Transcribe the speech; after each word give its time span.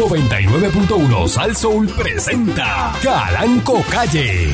99.1 0.00 1.28
Sal 1.28 1.54
Soul 1.54 1.86
presenta 1.88 2.90
Calanco 3.02 3.82
Calle. 3.90 4.46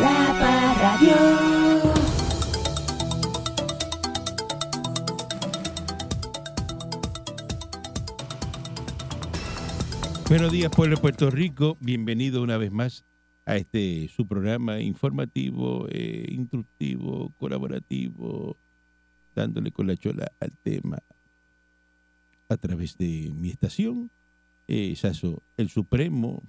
La 0.00 0.34
Parradio. 0.40 1.14
Buenos 10.30 10.50
días, 10.50 10.70
pueblo 10.74 10.96
de 10.96 11.02
Puerto 11.02 11.30
Rico. 11.30 11.76
Bienvenido 11.78 12.42
una 12.42 12.56
vez 12.56 12.72
más 12.72 13.04
a 13.44 13.56
este 13.56 14.08
su 14.08 14.26
programa 14.26 14.80
informativo, 14.80 15.86
eh, 15.90 16.24
instructivo, 16.30 17.30
colaborativo, 17.36 18.56
dándole 19.34 19.70
con 19.70 19.86
la 19.86 19.98
chola 19.98 20.32
al 20.40 20.52
tema 20.62 20.96
a 22.48 22.56
través 22.56 22.96
de 22.96 23.32
mi 23.34 23.50
estación. 23.50 24.10
Eh, 24.68 24.94
Saso, 24.96 25.42
el 25.56 25.68
Supremo, 25.68 26.42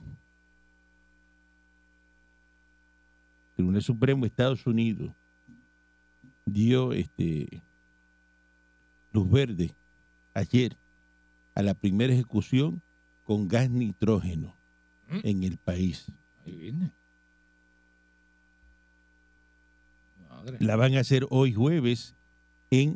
Tribunal 3.55 3.81
Supremo 3.81 4.21
de 4.21 4.27
Estados 4.27 4.65
Unidos 4.67 5.11
dio 6.45 6.93
este 6.93 7.61
luz 9.11 9.29
verde 9.29 9.73
ayer 10.33 10.77
a 11.55 11.63
la 11.63 11.73
primera 11.73 12.13
ejecución 12.13 12.81
con 13.23 13.47
gas 13.47 13.69
nitrógeno 13.69 14.55
¿Mm? 15.09 15.19
en 15.23 15.43
el 15.43 15.57
país. 15.57 16.11
Ahí 16.45 16.55
viene. 16.55 16.91
Madre. 20.29 20.57
La 20.59 20.75
van 20.75 20.95
a 20.95 20.99
hacer 20.99 21.25
hoy 21.29 21.53
jueves 21.53 22.15
en 22.69 22.95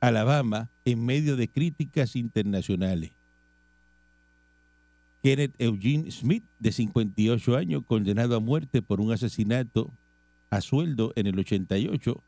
Alabama 0.00 0.70
en 0.84 1.04
medio 1.04 1.36
de 1.36 1.48
críticas 1.48 2.16
internacionales. 2.16 3.12
Kenneth 5.22 5.54
Eugene 5.58 6.10
Smith, 6.10 6.44
de 6.60 6.70
58 6.70 7.56
años, 7.56 7.82
condenado 7.84 8.36
a 8.36 8.40
muerte 8.40 8.82
por 8.82 9.00
un 9.00 9.12
asesinato 9.12 9.92
a 10.50 10.60
sueldo 10.60 11.12
en 11.16 11.26
el 11.26 11.38
88, 11.38 12.22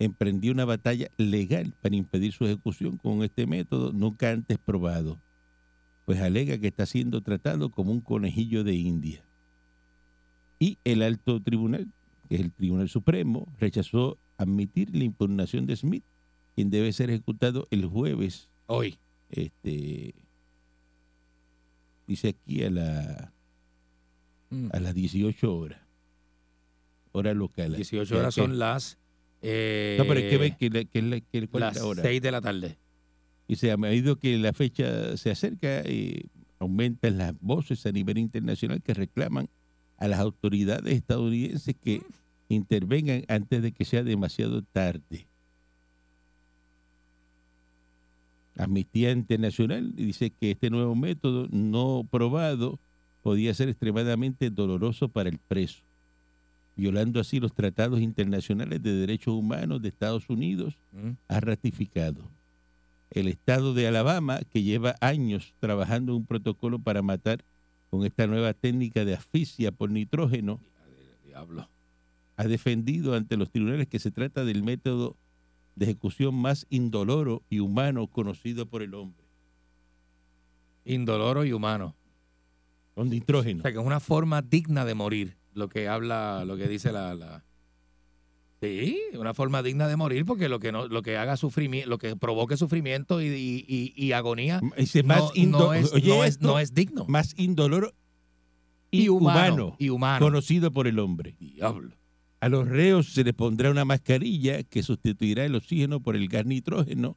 emprendió 0.00 0.52
una 0.52 0.64
batalla 0.64 1.08
legal 1.16 1.74
para 1.80 1.94
impedir 1.94 2.32
su 2.32 2.44
ejecución 2.44 2.96
con 2.96 3.22
este 3.22 3.46
método 3.46 3.92
nunca 3.92 4.30
antes 4.30 4.58
probado, 4.58 5.20
pues 6.04 6.20
alega 6.20 6.58
que 6.58 6.68
está 6.68 6.86
siendo 6.86 7.20
tratado 7.20 7.70
como 7.70 7.92
un 7.92 8.00
conejillo 8.00 8.64
de 8.64 8.74
India. 8.74 9.24
Y 10.58 10.78
el 10.84 11.02
alto 11.02 11.40
tribunal, 11.40 11.88
que 12.28 12.36
es 12.36 12.40
el 12.40 12.52
Tribunal 12.52 12.88
Supremo, 12.88 13.46
rechazó 13.58 14.18
admitir 14.36 14.94
la 14.96 15.04
impugnación 15.04 15.66
de 15.66 15.76
Smith, 15.76 16.04
quien 16.54 16.70
debe 16.70 16.92
ser 16.92 17.10
ejecutado 17.10 17.66
el 17.70 17.86
jueves 17.86 18.48
Hoy. 18.66 18.98
este 19.30 20.14
dice 22.06 22.28
aquí 22.28 22.62
a 22.64 22.70
la 22.70 23.32
Mm. 24.50 24.68
a 24.72 24.80
las 24.80 24.94
18 24.94 25.56
horas 25.56 25.80
hora 27.12 27.32
local 27.32 27.74
18 27.74 28.14
Ya 28.14 28.20
horas 28.20 28.34
son 28.34 28.58
las. 28.58 28.98
Eh, 29.40 29.96
no 29.98 30.04
pero 30.06 30.20
es 30.20 30.30
que 30.30 30.36
ve 30.38 30.56
que, 30.58 30.68
la- 30.70 30.84
que, 30.84 31.00
la- 31.02 31.20
que 31.20 31.48
cuál 31.48 31.62
es 31.62 31.66
las 31.68 31.76
la 31.76 31.84
hora 31.86 32.02
6 32.02 32.20
de 32.22 32.30
la 32.30 32.40
tarde. 32.42 32.76
y 33.48 33.56
se 33.56 33.72
a 33.72 33.76
medida 33.78 34.14
que 34.14 34.36
la 34.38 34.52
fecha 34.52 35.16
se 35.16 35.30
acerca 35.30 35.80
eh, 35.86 36.26
aumentan 36.58 37.16
las 37.18 37.32
voces 37.40 37.84
a 37.86 37.92
nivel 37.92 38.18
internacional 38.18 38.82
que 38.82 38.92
reclaman 38.94 39.48
a 39.96 40.06
las 40.06 40.20
autoridades 40.20 40.94
estadounidenses 40.94 41.74
que 41.82 42.02
intervengan 42.50 43.24
antes 43.28 43.62
de 43.62 43.72
que 43.72 43.84
sea 43.86 44.02
demasiado 44.02 44.62
tarde 44.62 45.26
Amnistía 48.56 49.10
Internacional 49.12 49.94
dice 49.96 50.30
que 50.30 50.52
este 50.52 50.70
nuevo 50.70 50.94
método 50.94 51.48
no 51.50 52.06
probado 52.10 52.78
podía 53.22 53.54
ser 53.54 53.68
extremadamente 53.68 54.50
doloroso 54.50 55.08
para 55.08 55.28
el 55.28 55.38
preso, 55.38 55.82
violando 56.76 57.20
así 57.20 57.40
los 57.40 57.54
tratados 57.54 58.00
internacionales 58.00 58.82
de 58.82 58.92
derechos 58.94 59.34
humanos 59.34 59.80
de 59.80 59.88
Estados 59.88 60.28
Unidos, 60.28 60.76
Mm. 60.92 61.10
ha 61.28 61.40
ratificado. 61.40 62.22
El 63.10 63.28
estado 63.28 63.74
de 63.74 63.86
Alabama, 63.86 64.40
que 64.50 64.62
lleva 64.62 64.96
años 65.00 65.54
trabajando 65.60 66.12
en 66.12 66.18
un 66.18 66.26
protocolo 66.26 66.78
para 66.78 67.02
matar 67.02 67.44
con 67.90 68.04
esta 68.06 68.26
nueva 68.26 68.54
técnica 68.54 69.04
de 69.04 69.14
asfixia 69.14 69.70
por 69.70 69.90
nitrógeno, 69.90 70.60
Diablo. 71.26 71.68
ha 72.36 72.44
defendido 72.44 73.14
ante 73.14 73.36
los 73.36 73.50
tribunales 73.50 73.86
que 73.86 73.98
se 73.98 74.10
trata 74.10 74.44
del 74.44 74.62
método 74.62 75.16
de 75.74 75.84
ejecución 75.86 76.34
más 76.34 76.66
indoloro 76.70 77.42
y 77.48 77.60
humano 77.60 78.06
conocido 78.06 78.66
por 78.66 78.82
el 78.82 78.94
hombre. 78.94 79.26
Indoloro 80.84 81.44
y 81.44 81.52
humano. 81.52 81.94
Con 82.94 83.08
O 83.08 83.10
nitrógeno. 83.10 83.62
sea, 83.62 83.72
que 83.72 83.78
es 83.78 83.84
una 83.86 84.00
forma 84.00 84.42
digna 84.42 84.84
de 84.84 84.94
morir. 84.94 85.36
Lo 85.54 85.68
que 85.68 85.88
habla, 85.88 86.44
lo 86.46 86.56
que 86.56 86.68
dice 86.68 86.92
la. 86.92 87.14
la- 87.14 87.44
Sí, 88.60 88.96
una 89.18 89.34
forma 89.34 89.60
digna 89.62 89.88
de 89.88 89.96
morir 89.96 90.24
porque 90.24 90.48
lo 90.48 90.60
que 90.60 90.70
no, 90.70 90.86
lo 90.86 91.02
que 91.02 91.16
haga 91.16 91.36
sufrimiento, 91.36 91.90
lo 91.90 91.98
que 91.98 92.14
provoque 92.14 92.56
sufrimiento 92.56 93.20
y, 93.20 93.26
y- 93.26 93.64
y- 93.66 93.92
y 93.96 94.12
agonía 94.12 94.60
más, 95.04 95.32
indo- 95.34 95.58
no 95.58 95.74
es, 95.74 95.92
oye 95.92 96.08
no 96.08 96.22
es- 96.22 96.30
esto, 96.34 96.46
no 96.46 96.58
es 96.60 96.72
digno. 96.72 97.04
más 97.08 97.34
indoloro 97.36 97.92
y, 98.92 99.08
humano, 99.08 99.74
Y 99.80 99.88
humano. 99.88 100.24
conocido 100.24 100.70
por 100.70 100.86
el 100.86 101.00
hombre. 101.00 101.34
Diablo. 101.40 101.96
A 102.42 102.48
los 102.48 102.66
reos 102.66 103.12
se 103.12 103.22
les 103.22 103.34
pondrá 103.34 103.70
una 103.70 103.84
mascarilla 103.84 104.64
que 104.64 104.82
sustituirá 104.82 105.44
el 105.44 105.54
oxígeno 105.54 106.00
por 106.00 106.16
el 106.16 106.26
gas 106.26 106.44
nitrógeno, 106.44 107.16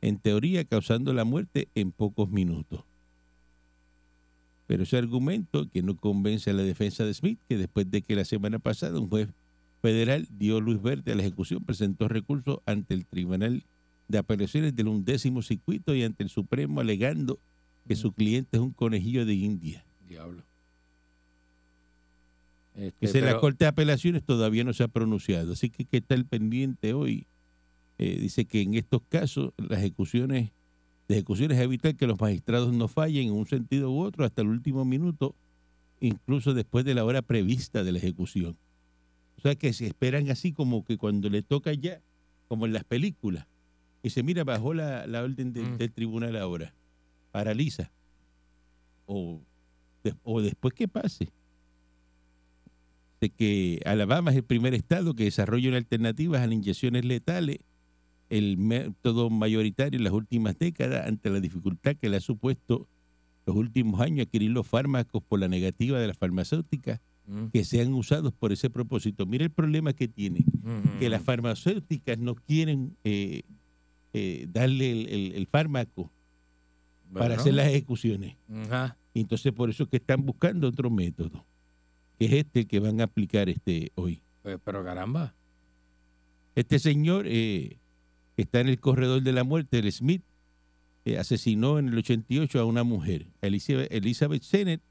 en 0.00 0.20
teoría 0.20 0.64
causando 0.64 1.12
la 1.12 1.24
muerte 1.24 1.66
en 1.74 1.90
pocos 1.90 2.30
minutos. 2.30 2.84
Pero 4.68 4.84
ese 4.84 4.96
argumento 4.96 5.68
que 5.68 5.82
no 5.82 5.96
convence 5.96 6.50
a 6.50 6.52
la 6.52 6.62
defensa 6.62 7.04
de 7.04 7.12
Smith, 7.14 7.40
que 7.48 7.58
después 7.58 7.90
de 7.90 8.00
que 8.00 8.14
la 8.14 8.24
semana 8.24 8.60
pasada 8.60 9.00
un 9.00 9.08
juez 9.08 9.28
federal 9.82 10.28
dio 10.38 10.60
luz 10.60 10.80
verde 10.80 11.10
a 11.10 11.14
la 11.16 11.22
ejecución, 11.22 11.64
presentó 11.64 12.06
recurso 12.06 12.62
ante 12.64 12.94
el 12.94 13.06
Tribunal 13.06 13.64
de 14.06 14.18
Apelaciones 14.18 14.76
del 14.76 14.86
undécimo 14.86 15.42
circuito 15.42 15.96
y 15.96 16.04
ante 16.04 16.22
el 16.22 16.28
Supremo 16.28 16.80
alegando 16.80 17.40
que 17.88 17.96
su 17.96 18.12
cliente 18.12 18.58
es 18.58 18.62
un 18.62 18.70
conejillo 18.70 19.26
de 19.26 19.34
India. 19.34 19.84
Diablo. 20.06 20.44
Este, 22.74 23.20
la 23.20 23.28
pero- 23.28 23.40
Corte 23.40 23.64
de 23.64 23.68
Apelaciones 23.68 24.22
todavía 24.24 24.64
no 24.64 24.72
se 24.72 24.82
ha 24.84 24.88
pronunciado, 24.88 25.52
así 25.52 25.70
que 25.70 25.84
que 25.84 25.98
estar 25.98 26.24
pendiente 26.24 26.94
hoy. 26.94 27.26
Eh, 27.98 28.18
dice 28.18 28.46
que 28.46 28.62
en 28.62 28.74
estos 28.74 29.02
casos 29.08 29.52
las 29.58 29.78
ejecuciones, 29.80 30.50
de 31.08 31.14
ejecuciones 31.16 31.58
es 31.58 31.64
evitar 31.64 31.94
que 31.96 32.06
los 32.06 32.18
magistrados 32.18 32.72
no 32.72 32.88
fallen 32.88 33.26
en 33.28 33.32
un 33.34 33.46
sentido 33.46 33.90
u 33.90 34.00
otro 34.00 34.24
hasta 34.24 34.40
el 34.42 34.48
último 34.48 34.84
minuto, 34.86 35.34
incluso 36.00 36.54
después 36.54 36.84
de 36.86 36.94
la 36.94 37.04
hora 37.04 37.20
prevista 37.20 37.84
de 37.84 37.92
la 37.92 37.98
ejecución. 37.98 38.56
O 39.36 39.40
sea 39.42 39.54
que 39.54 39.72
se 39.74 39.86
esperan 39.86 40.30
así 40.30 40.52
como 40.52 40.82
que 40.84 40.96
cuando 40.96 41.28
le 41.28 41.42
toca 41.42 41.74
ya, 41.74 42.00
como 42.48 42.64
en 42.64 42.72
las 42.72 42.84
películas, 42.84 43.46
y 44.02 44.08
se 44.10 44.22
mira, 44.22 44.44
bajó 44.44 44.72
la, 44.72 45.06
la 45.06 45.22
orden 45.22 45.52
del- 45.52 45.72
Mm. 45.72 45.76
del 45.78 45.92
tribunal 45.92 46.36
ahora, 46.36 46.72
paraliza. 47.32 47.90
O, 49.06 49.40
de- 50.04 50.14
o 50.22 50.40
después 50.40 50.72
que 50.72 50.88
pase 50.88 51.28
de 53.20 53.30
que 53.30 53.80
Alabama 53.84 54.30
es 54.30 54.36
el 54.38 54.44
primer 54.44 54.74
estado 54.74 55.14
que 55.14 55.24
desarrolla 55.24 55.68
una 55.68 55.76
alternativa 55.78 56.42
a 56.42 56.46
las 56.46 56.54
inyecciones 56.54 57.04
letales, 57.04 57.58
el 58.30 58.56
método 58.58 59.28
mayoritario 59.28 59.98
en 59.98 60.04
las 60.04 60.12
últimas 60.12 60.58
décadas 60.58 61.06
ante 61.06 61.30
la 61.30 61.40
dificultad 61.40 61.96
que 61.96 62.08
le 62.08 62.16
ha 62.16 62.20
supuesto 62.20 62.86
los 63.46 63.56
últimos 63.56 64.00
años 64.00 64.26
adquirir 64.26 64.50
los 64.52 64.66
fármacos 64.66 65.22
por 65.22 65.40
la 65.40 65.48
negativa 65.48 65.98
de 65.98 66.06
las 66.08 66.16
farmacéuticas 66.18 67.00
Mm, 67.26 67.46
que 67.52 67.64
sean 67.64 67.92
usados 67.94 68.32
por 68.32 68.50
ese 68.50 68.70
propósito. 68.70 69.24
Mira 69.24 69.44
el 69.44 69.50
problema 69.52 69.92
que 69.92 70.08
tiene, 70.08 70.40
mm, 70.40 70.98
que 70.98 71.08
las 71.08 71.22
farmacéuticas 71.22 72.18
no 72.18 72.34
quieren 72.34 72.96
eh, 73.04 73.42
eh, 74.14 74.46
darle 74.52 74.90
el, 74.90 75.06
el- 75.08 75.32
el 75.36 75.46
fármaco 75.46 76.10
para 77.12 77.34
hacer 77.40 77.54
las 77.54 77.66
ejecuciones. 77.68 78.36
entonces 79.14 79.52
por 79.52 79.70
eso 79.70 79.84
es 79.84 79.88
que 79.90 79.98
están 79.98 80.24
buscando 80.26 80.66
otro 80.66 80.90
método, 80.90 81.44
que 82.20 82.26
es 82.26 82.32
este 82.34 82.66
que 82.66 82.80
van 82.80 83.00
a 83.00 83.04
aplicar 83.04 83.48
este 83.48 83.92
hoy. 83.94 84.20
Pues, 84.42 84.58
pero 84.62 84.84
caramba. 84.84 85.34
Este 86.54 86.78
señor 86.78 87.24
eh, 87.26 87.78
está 88.36 88.60
en 88.60 88.68
el 88.68 88.78
corredor 88.78 89.22
de 89.22 89.32
la 89.32 89.42
muerte, 89.42 89.78
el 89.78 89.90
Smith, 89.90 90.22
eh, 91.06 91.16
asesinó 91.16 91.78
en 91.78 91.88
el 91.88 91.96
88 91.96 92.60
a 92.60 92.66
una 92.66 92.84
mujer, 92.84 93.26
Elizabeth, 93.40 93.90
Elizabeth 93.90 94.42
Sennett, 94.42 94.82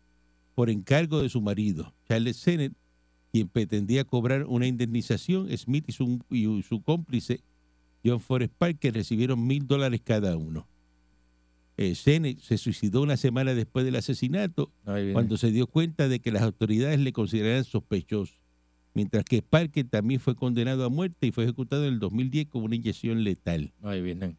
por 0.56 0.72
encargo 0.72 1.22
de 1.22 1.30
su 1.30 1.40
marido, 1.40 1.94
Charles 2.08 2.38
Sennett, 2.38 2.74
quien 3.32 3.48
pretendía 3.48 4.06
cobrar 4.06 4.46
una 4.46 4.66
indemnización. 4.66 5.56
Smith 5.56 5.86
y 5.88 5.92
su, 5.92 6.20
y 6.32 6.64
su 6.64 6.82
cómplice, 6.82 7.42
John 8.04 8.22
Forrest 8.22 8.54
Parker, 8.58 8.96
recibieron 8.96 9.46
mil 9.46 9.68
dólares 9.68 10.02
cada 10.04 10.36
uno. 10.36 10.68
Eh, 11.82 11.96
se 11.96 12.58
suicidó 12.58 13.02
una 13.02 13.16
semana 13.16 13.54
después 13.54 13.86
del 13.86 13.96
asesinato 13.96 14.70
cuando 14.84 15.38
se 15.38 15.50
dio 15.50 15.66
cuenta 15.66 16.10
de 16.10 16.20
que 16.20 16.30
las 16.30 16.42
autoridades 16.42 17.00
le 17.00 17.14
consideraban 17.14 17.64
sospechoso, 17.64 18.34
mientras 18.94 19.24
que 19.24 19.42
Parker 19.42 19.88
también 19.88 20.20
fue 20.20 20.36
condenado 20.36 20.84
a 20.84 20.90
muerte 20.90 21.28
y 21.28 21.32
fue 21.32 21.46
ejecutado 21.46 21.86
en 21.86 21.94
el 21.94 22.00
2010 22.02 22.48
con 22.50 22.64
una 22.64 22.76
inyección 22.76 23.24
letal. 23.24 23.72
Ahí 23.82 24.02
vienen. 24.02 24.36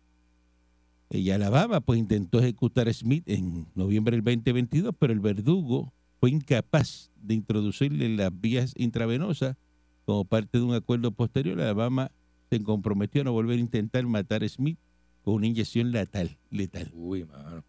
Y 1.09 1.31
Alabama 1.31 1.81
pues 1.81 1.99
intentó 1.99 2.41
ejecutar 2.41 2.89
a 2.89 2.93
Smith 2.93 3.25
en 3.27 3.67
noviembre 3.75 4.17
del 4.19 4.23
2022, 4.23 4.95
pero 4.99 5.15
el 5.15 5.21
verdugo 5.21 5.95
fue 6.21 6.29
incapaz 6.33 7.11
de 7.23 7.33
introducirle 7.33 8.11
las 8.11 8.39
vías 8.39 8.75
intravenosas 8.77 9.57
como 10.05 10.27
parte 10.27 10.59
de 10.59 10.65
un 10.65 10.75
acuerdo 10.75 11.11
posterior. 11.11 11.59
Alabama 11.59 12.11
se 12.51 12.63
comprometió 12.63 13.23
a 13.23 13.25
no 13.25 13.33
volver 13.33 13.57
a 13.57 13.61
intentar 13.61 14.05
matar 14.05 14.45
a 14.45 14.49
Smith 14.51 14.77
con 15.25 15.35
una 15.35 15.47
inyección 15.47 15.91
letal. 15.91 16.39
letal. 16.51 16.91
Uy, 16.95 17.25
mano. 17.25 17.65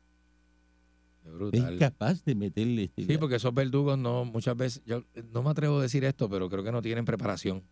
Es 1.26 1.32
brutal. 1.32 1.74
incapaz 1.74 2.24
de 2.26 2.36
meterle 2.36 2.84
este 2.86 3.06
Sí, 3.06 3.18
porque 3.18 3.36
esos 3.36 3.54
verdugos 3.54 3.98
no, 3.98 4.26
muchas 4.26 4.58
veces, 4.58 4.82
yo 4.86 5.04
no 5.32 5.44
me 5.44 5.52
atrevo 5.52 5.80
a 5.80 5.84
decir 5.84 6.04
esto, 6.04 6.30
pero 6.30 6.50
creo 6.50 6.64
que 6.64 6.72
no 6.72 6.82
tienen 6.82 7.06
preparación. 7.06 7.64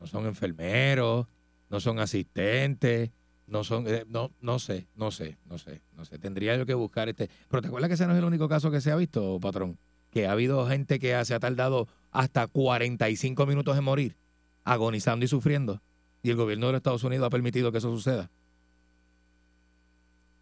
No 0.00 0.06
son 0.06 0.26
enfermeros, 0.26 1.26
no 1.68 1.80
son 1.80 1.98
asistentes, 1.98 3.10
no 3.46 3.64
son, 3.64 3.86
eh, 3.86 4.04
no, 4.08 4.30
no 4.40 4.58
sé, 4.58 4.86
no 4.96 5.10
sé, 5.10 5.38
no 5.46 5.58
sé, 5.58 5.82
no 5.96 6.04
sé. 6.04 6.18
Tendría 6.18 6.56
yo 6.56 6.64
que 6.66 6.74
buscar 6.74 7.08
este. 7.08 7.28
Pero 7.48 7.60
te 7.60 7.68
acuerdas 7.68 7.88
que 7.88 7.94
ese 7.94 8.06
no 8.06 8.12
es 8.12 8.18
el 8.18 8.24
único 8.24 8.48
caso 8.48 8.70
que 8.70 8.80
se 8.80 8.90
ha 8.90 8.96
visto, 8.96 9.38
patrón, 9.40 9.78
que 10.10 10.26
ha 10.26 10.32
habido 10.32 10.66
gente 10.66 10.98
que 10.98 11.22
se 11.24 11.34
ha 11.34 11.40
tardado 11.40 11.88
hasta 12.10 12.46
45 12.46 13.46
minutos 13.46 13.76
en 13.76 13.84
morir, 13.84 14.16
agonizando 14.64 15.24
y 15.24 15.28
sufriendo, 15.28 15.82
y 16.24 16.30
el 16.30 16.36
gobierno 16.36 16.66
de 16.66 16.72
los 16.72 16.78
Estados 16.78 17.04
Unidos 17.04 17.26
ha 17.26 17.30
permitido 17.30 17.70
que 17.70 17.78
eso 17.78 17.94
suceda. 17.94 18.30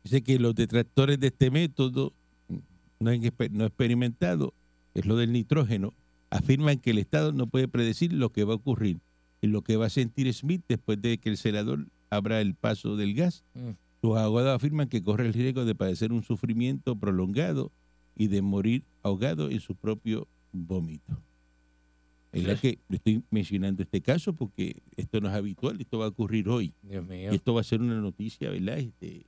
Dice 0.05 0.23
que 0.23 0.39
los 0.39 0.55
detractores 0.55 1.19
de 1.19 1.27
este 1.27 1.51
método 1.51 2.13
no, 3.01 3.11
han 3.11 3.21
no 3.51 3.67
experimentado, 3.67 4.55
es 4.95 5.07
lo 5.07 5.17
del 5.17 5.33
nitrógeno, 5.33 5.93
afirman 6.31 6.79
que 6.79 6.91
el 6.91 6.99
Estado 6.99 7.33
no 7.33 7.49
puede 7.49 7.67
predecir 7.67 8.13
lo 8.13 8.31
que 8.31 8.45
va 8.45 8.53
a 8.53 8.57
ocurrir 8.57 9.01
y 9.41 9.49
lo 9.49 9.63
que 9.63 9.77
va 9.77 9.87
a 9.87 9.91
sentir 9.91 10.33
Smith 10.33 10.63
después 10.69 11.03
de 11.03 11.19
que 11.19 11.29
el 11.29 11.37
senador 11.37 11.87
abra 12.11 12.41
el 12.41 12.55
paso 12.55 12.97
del 12.97 13.15
gas. 13.15 13.43
Mm. 13.55 13.71
Sus 14.01 14.17
abogados 14.17 14.55
afirman 14.55 14.89
que 14.89 15.03
corre 15.03 15.27
el 15.27 15.33
riesgo 15.33 15.65
de 15.65 15.75
padecer 15.75 16.13
un 16.13 16.23
sufrimiento 16.23 16.95
prolongado 16.95 17.73
y 18.17 18.29
de 18.29 18.41
morir 18.41 18.85
ahogado 19.03 19.51
en 19.51 19.59
su 19.59 19.75
propio 19.75 20.29
vómito. 20.53 21.19
Es 22.33 22.45
la 22.45 22.57
que 22.57 22.79
le 22.89 22.97
estoy 22.97 23.23
mencionando 23.31 23.83
este 23.83 24.01
caso 24.01 24.33
porque 24.35 24.83
esto 24.97 25.21
no 25.21 25.29
es 25.29 25.35
habitual, 25.35 25.79
esto 25.81 25.99
va 25.99 26.07
a 26.07 26.09
ocurrir 26.09 26.49
hoy. 26.49 26.73
Dios 26.83 27.07
mío. 27.07 27.31
Y 27.33 27.37
esto 27.37 27.53
va 27.55 27.61
a 27.61 27.65
ser 27.65 27.81
una 27.83 28.01
noticia, 28.01 28.49
¿verdad? 28.51 28.79
Este, 28.79 29.27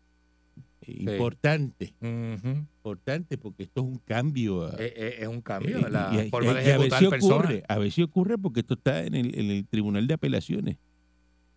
eh, 0.81 0.93
importante, 1.01 1.95
Ujú. 2.01 2.49
importante 2.79 3.37
porque 3.39 3.65
esto 3.65 3.83
es 3.83 3.87
un 3.87 3.99
cambio. 3.99 4.65
a- 4.67 4.71
Eh, 4.79 4.93
eh, 4.97 5.17
es 5.21 5.29
un 5.29 5.41
cambio 5.43 5.79
eh, 5.79 5.83
en 5.87 5.93
la 5.93 6.25
y- 6.25 6.31
forma 6.31 6.53
y 6.53 6.65
de 6.65 6.73
a 6.73 6.79
ver 6.79 6.93
si 6.93 7.07
ocurre, 7.07 7.63
a 7.69 7.79
ver 7.79 7.93
si 7.93 8.03
ocurre 8.03 8.39
porque 8.39 8.61
esto 8.61 8.75
está 8.75 9.05
en 9.05 9.15
el, 9.15 9.39
en 9.39 9.51
el 9.51 9.67
Tribunal 9.67 10.07
de 10.07 10.15
Apelaciones. 10.15 10.79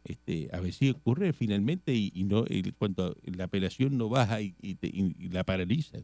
Este, 0.04 0.50
a 0.54 0.60
ver 0.62 0.72
si 0.74 0.90
ocurre 0.90 1.34
finalmente 1.34 1.94
y, 1.94 2.12
no 2.24 2.46
el, 2.46 2.74
cuando 2.76 3.16
la 3.24 3.46
apelación 3.46 3.98
no 3.98 4.08
baja 4.10 4.42
y, 4.42 4.54
te- 4.76 4.92
la 5.32 5.44
paraliza. 5.44 6.00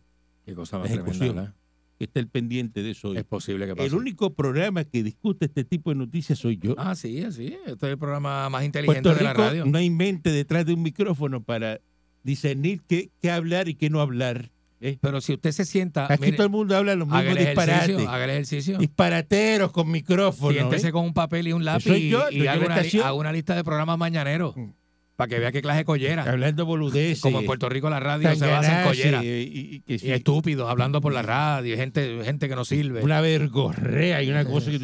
Qué 0.45 0.53
cosa 0.53 0.77
más 0.79 0.91
tremenda, 0.91 1.55
Está 2.03 2.19
el 2.19 2.27
pendiente 2.27 2.83
de 2.83 2.91
eso 2.91 3.09
hoy. 3.09 3.17
Es 3.17 3.23
posible 3.23 3.65
que 3.65 3.75
pase. 3.75 3.87
El 3.87 3.95
único 3.95 4.33
programa 4.33 4.83
que 4.83 5.03
discute 5.03 5.45
este 5.45 5.63
tipo 5.63 5.89
de 5.89 5.95
noticias 5.95 6.39
soy 6.39 6.57
yo. 6.57 6.75
Ah, 6.77 6.95
sí, 6.95 7.23
sí. 7.31 7.55
Este 7.65 7.85
es 7.85 7.91
el 7.91 7.97
programa 7.97 8.49
más 8.49 8.63
inteligente 8.63 9.01
Puerto 9.01 9.17
de 9.17 9.23
la 9.23 9.33
Rico 9.33 9.43
radio. 9.43 9.65
no 9.65 9.77
hay 9.77 9.89
mente 9.89 10.31
detrás 10.31 10.65
de 10.65 10.73
un 10.73 10.81
micrófono 10.81 11.41
para 11.43 11.79
discernir 12.23 12.81
qué, 12.87 13.09
qué 13.21 13.31
hablar 13.31 13.69
y 13.69 13.75
qué 13.75 13.89
no 13.89 14.01
hablar. 14.01 14.51
¿eh? 14.81 14.97
Pero 15.01 15.21
si 15.21 15.33
usted 15.33 15.51
se 15.51 15.65
sienta, 15.65 16.05
Aquí 16.11 16.21
mire, 16.25 16.37
todo 16.37 16.45
el 16.45 16.51
mundo 16.51 16.75
habla 16.75 16.95
los 16.95 17.07
mismos 17.07 17.37
disparates. 17.37 18.07
haga 18.07 18.23
el 18.25 18.29
ejercicio. 18.31 18.77
Disparateros 18.77 19.71
con 19.71 19.89
micrófono. 19.89 20.51
Siéntese 20.51 20.89
¿eh? 20.89 20.91
con 20.91 21.05
un 21.05 21.13
papel 21.13 21.47
y 21.47 21.53
un 21.53 21.63
lápiz 21.65 21.85
soy 21.89 22.09
yo, 22.09 22.29
y, 22.31 22.47
haga 22.47 22.65
una, 22.65 22.75
estación. 22.75 23.03
haga 23.03 23.13
una 23.13 23.31
lista 23.31 23.55
de 23.55 23.63
programas 23.63 23.97
mañaneros 23.97 24.55
Mm. 24.55 24.69
Para 25.23 25.35
que 25.35 25.39
vea 25.39 25.51
qué 25.53 25.61
clase 25.61 25.79
de 25.79 25.85
collera. 25.85 26.23
Hablando 26.23 26.65
boludeces. 26.65 27.21
Como 27.21 27.39
en 27.39 27.45
Puerto 27.45 27.69
Rico 27.69 27.89
la 27.89 28.01
radio 28.01 28.35
se 28.35 28.45
basa 28.45 28.81
en 28.81 28.87
collera. 28.87 29.23
Y, 29.23 29.83
estúpidos 29.87 30.69
hablando 30.69 30.99
por 30.99 31.13
la 31.13 31.21
radio, 31.21 31.77
gente, 31.77 32.23
gente 32.23 32.49
que 32.49 32.55
no 32.55 32.65
sirve. 32.65 33.01
una 33.01 33.21
vergorrea 33.21 34.21
y 34.21 34.29
una 34.29 34.43
cosa 34.43 34.71
que 34.71 34.77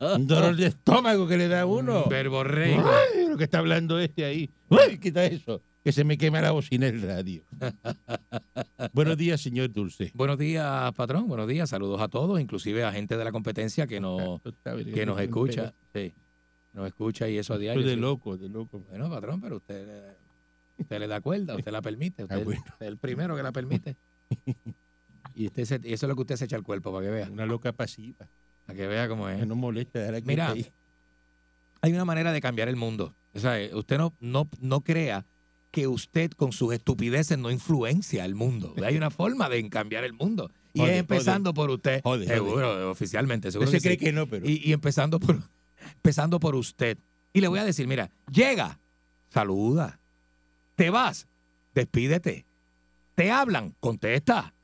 un 0.00 0.26
dolor 0.26 0.56
de 0.56 0.66
estómago 0.66 1.28
que 1.28 1.36
le 1.36 1.48
da 1.48 1.62
a 1.62 1.66
uno. 1.66 2.06
Verborreico. 2.06 2.88
Ay, 2.88 3.28
lo 3.28 3.36
que 3.36 3.44
está 3.44 3.58
hablando 3.58 3.98
este 3.98 4.24
ahí. 4.24 4.50
Uy, 4.68 4.98
quita 4.98 5.24
eso, 5.26 5.62
que 5.84 5.92
se 5.92 6.04
me 6.04 6.16
quema 6.16 6.40
la 6.40 6.52
bocina 6.52 6.86
del 6.86 7.02
radio. 7.02 7.44
Buenos 8.94 9.18
días, 9.18 9.40
señor 9.40 9.72
Dulce. 9.72 10.10
Buenos 10.14 10.38
días, 10.38 10.92
patrón. 10.94 11.28
Buenos 11.28 11.48
días. 11.48 11.68
Saludos 11.68 12.00
a 12.00 12.08
todos, 12.08 12.40
inclusive 12.40 12.84
a 12.84 12.92
gente 12.92 13.16
de 13.18 13.24
la 13.24 13.32
competencia 13.32 13.86
que 13.86 14.00
nos, 14.00 14.40
que 14.94 15.04
nos 15.04 15.20
escucha. 15.20 15.74
Sí, 15.92 16.14
nos 16.72 16.86
escucha 16.86 17.28
y 17.28 17.38
eso 17.38 17.54
a 17.54 17.58
diario. 17.58 17.80
Estoy 17.80 17.94
de 17.96 18.00
loco, 18.00 18.36
de 18.36 18.48
loco. 18.48 18.80
Bueno, 18.88 19.08
patrón, 19.10 19.40
pero 19.40 19.56
usted, 19.56 20.14
usted 20.78 20.98
le 20.98 21.06
da 21.06 21.20
cuerda, 21.20 21.56
usted 21.56 21.72
la 21.72 21.82
permite. 21.82 22.22
Usted, 22.24 22.46
Ah, 22.48 22.74
es 22.80 22.86
el 22.86 22.96
primero 22.98 23.36
que 23.36 23.42
la 23.42 23.52
permite. 23.52 23.96
Y 25.34 25.46
usted 25.46 25.64
se- 25.64 25.80
y 25.84 25.92
eso 25.92 26.06
es 26.06 26.08
lo 26.08 26.16
que 26.16 26.22
usted 26.22 26.36
se 26.36 26.44
echa 26.46 26.56
al 26.56 26.62
cuerpo 26.64 26.92
para 26.92 27.06
que 27.06 27.12
vea. 27.12 27.28
Una 27.30 27.46
loca 27.46 27.72
pasiva. 27.72 28.26
Para 28.66 28.76
que 28.76 28.86
vea 28.86 29.08
cómo 29.08 29.28
es. 29.28 29.38
Que 29.38 29.46
no 29.46 29.54
molesta. 29.54 29.98
dejar 30.00 30.14
aquí 30.16 30.26
Mira. 30.26 30.54
Hay 31.82 31.92
una 31.92 32.04
manera 32.04 32.32
de 32.32 32.40
cambiar 32.40 32.68
el 32.68 32.76
mundo. 32.76 33.14
O 33.34 33.38
sea, 33.38 33.56
usted 33.74 33.96
no, 33.96 34.12
no, 34.20 34.48
no 34.60 34.80
crea 34.82 35.24
que 35.70 35.86
usted 35.86 36.30
con 36.32 36.52
sus 36.52 36.74
estupideces 36.74 37.38
no 37.38 37.50
influencia 37.50 38.24
el 38.24 38.34
mundo. 38.34 38.74
Hay 38.84 38.96
una 38.96 39.10
forma 39.10 39.48
de 39.48 39.66
cambiar 39.70 40.04
el 40.04 40.12
mundo. 40.14 40.50
Y 40.74 40.82
es 40.82 40.90
empezando 40.98 41.54
por 41.54 41.70
usted. 41.70 42.02
Seguro, 42.26 42.90
oficialmente. 42.90 43.50
Seguro 43.52 43.68
Usted 43.70 43.78
que 43.78 43.82
cree 43.82 43.98
sí. 43.98 44.04
que 44.06 44.12
no, 44.12 44.26
pero. 44.26 44.46
y, 44.48 44.60
y 44.64 44.72
empezando 44.72 45.20
por 45.20 45.38
empezando 45.94 46.40
por 46.40 46.54
usted. 46.54 46.98
Y 47.32 47.40
le 47.40 47.48
voy 47.48 47.58
a 47.58 47.64
decir, 47.64 47.86
mira, 47.86 48.10
llega, 48.30 48.78
saluda. 49.28 50.00
Te 50.76 50.90
vas, 50.90 51.28
despídete. 51.74 52.46
Te 53.14 53.30
hablan, 53.30 53.74
contesta. 53.80 54.54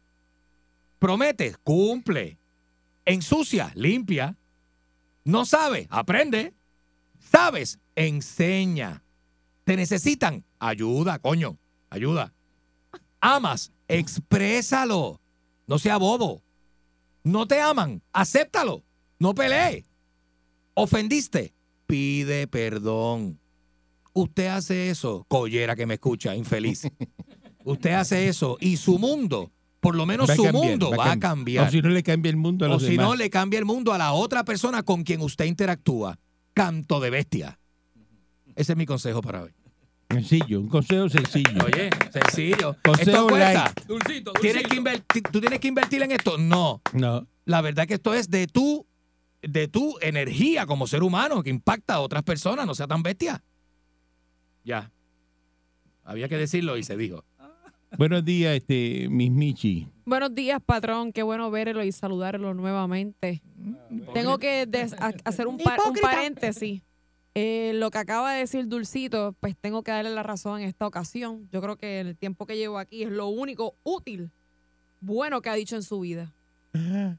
Prometes, 0.99 1.59
cumple. 1.59 2.39
Ensucia, 3.05 3.73
limpia. 3.75 4.37
No 5.25 5.45
sabes, 5.45 5.87
aprende. 5.91 6.55
Sabes, 7.19 7.79
enseña. 7.95 9.03
Te 9.65 9.77
necesitan, 9.77 10.45
ayuda, 10.59 11.19
coño, 11.19 11.59
ayuda. 11.91 12.33
Amas, 13.21 13.73
exprésalo. 13.89 15.21
No 15.67 15.79
sea 15.79 15.97
bobo. 15.97 16.43
No 17.25 17.47
te 17.47 17.61
aman, 17.61 18.03
acéptalo. 18.13 18.85
No 19.19 19.35
pelee. 19.35 19.85
Ofendiste, 20.79 21.55
pide 21.87 22.47
perdón. 22.47 23.41
Usted 24.13 24.49
hace 24.49 24.91
eso, 24.91 25.25
collera 25.27 25.75
que 25.75 25.87
me 25.87 25.95
escucha, 25.95 26.37
infeliz. 26.37 26.87
Usted 27.65 27.93
hace 27.93 28.29
eso 28.29 28.59
y 28.61 28.77
su 28.77 28.99
mundo, 28.99 29.51
por 29.81 29.95
lo 29.97 30.05
menos 30.05 30.29
su 30.31 30.43
cambiar, 30.45 30.53
mundo 30.65 30.91
va 30.97 31.13
a 31.13 31.19
cambiar. 31.19 31.67
O 31.67 31.71
si 31.71 31.81
no 31.81 31.89
le 31.89 32.03
cambia 32.03 32.29
el 32.29 32.37
mundo 32.37 32.67
a 32.67 32.69
O 32.69 32.73
los 32.73 32.83
si 32.83 32.91
demás. 32.91 33.07
no, 33.07 33.15
le 33.17 33.31
cambia 33.31 33.59
el 33.59 33.65
mundo 33.65 33.95
a 33.95 33.99
la 33.99 34.13
otra 34.13 34.45
persona 34.45 34.83
con 34.83 35.03
quien 35.03 35.23
usted 35.23 35.47
interactúa. 35.47 36.19
Canto 36.53 37.01
de 37.01 37.09
bestia. 37.11 37.59
Ese 38.55 38.73
es 38.73 38.79
mi 38.79 38.85
consejo 38.85 39.23
para 39.23 39.45
hoy. 39.45 39.51
Sencillo, 40.11 40.61
un 40.61 40.69
consejo 40.69 41.09
sencillo. 41.09 41.65
Oye, 41.65 41.89
sencillo. 42.13 42.77
Consejo 42.85 43.11
¿Esto 43.11 43.27
cuesta? 43.29 43.73
Dulcito, 43.89 44.33
¿Tienes 44.41 44.63
que 44.65 44.77
invertir- 44.77 45.31
¿Tú 45.33 45.41
tienes 45.41 45.59
que 45.59 45.69
invertir 45.69 46.03
en 46.03 46.13
esto? 46.13 46.37
No. 46.39 46.83
No, 46.93 47.27
La 47.47 47.63
verdad 47.63 47.85
es 47.85 47.89
que 47.89 47.95
esto 47.95 48.13
es 48.15 48.31
de 48.31 48.47
tu, 48.47 48.87
de 49.49 49.69
tu 49.69 49.97
energía 50.01 50.67
como 50.67 50.87
ser 50.87 51.03
humano 51.03 51.43
que 51.43 51.51
impacta 51.51 51.95
a 51.95 52.01
otras 52.01 52.23
personas. 52.23 52.67
No 52.67 52.75
sea 52.75 52.87
tan 52.87 53.03
bestia. 53.03 53.43
Ya. 54.65 54.91
Había 56.05 56.29
que 56.29 56.37
decirlo 56.37 56.77
y 56.77 56.83
se 56.83 56.97
dijo. 56.97 57.25
Buenos 57.99 58.25
días, 58.25 58.57
este, 58.57 59.09
Miss 59.09 59.31
Michi. 59.31 59.89
Buenos 60.05 60.35
días, 60.35 60.61
patrón. 60.65 61.13
Qué 61.13 61.23
bueno 61.23 61.51
verlo 61.51 61.83
y 61.85 61.93
saludarlo 61.93 62.53
nuevamente. 62.55 63.43
Tengo 64.13 64.39
que 64.39 64.69
hacer 65.25 65.47
un, 65.47 65.59
par- 65.59 65.79
un 65.87 65.95
paréntesis. 65.95 66.83
Eh, 67.35 67.73
lo 67.75 67.91
que 67.91 67.99
acaba 67.99 68.33
de 68.33 68.39
decir 68.41 68.67
Dulcito, 68.67 69.35
pues 69.41 69.57
tengo 69.61 69.83
que 69.83 69.91
darle 69.91 70.11
la 70.11 70.23
razón 70.23 70.61
en 70.63 70.69
esta 70.69 70.87
ocasión. 70.87 71.49
Yo 71.53 71.61
creo 71.61 71.77
que 71.77 72.01
el 72.01 72.17
tiempo 72.17 72.47
que 72.47 72.57
llevo 72.57 72.79
aquí 72.79 73.03
es 73.03 73.11
lo 73.11 73.27
único 73.29 73.75
útil, 73.83 74.31
bueno 75.01 75.43
que 75.43 75.51
ha 75.51 75.55
dicho 75.55 75.77
en 75.77 75.83
su 75.83 76.01
vida. 76.01 76.33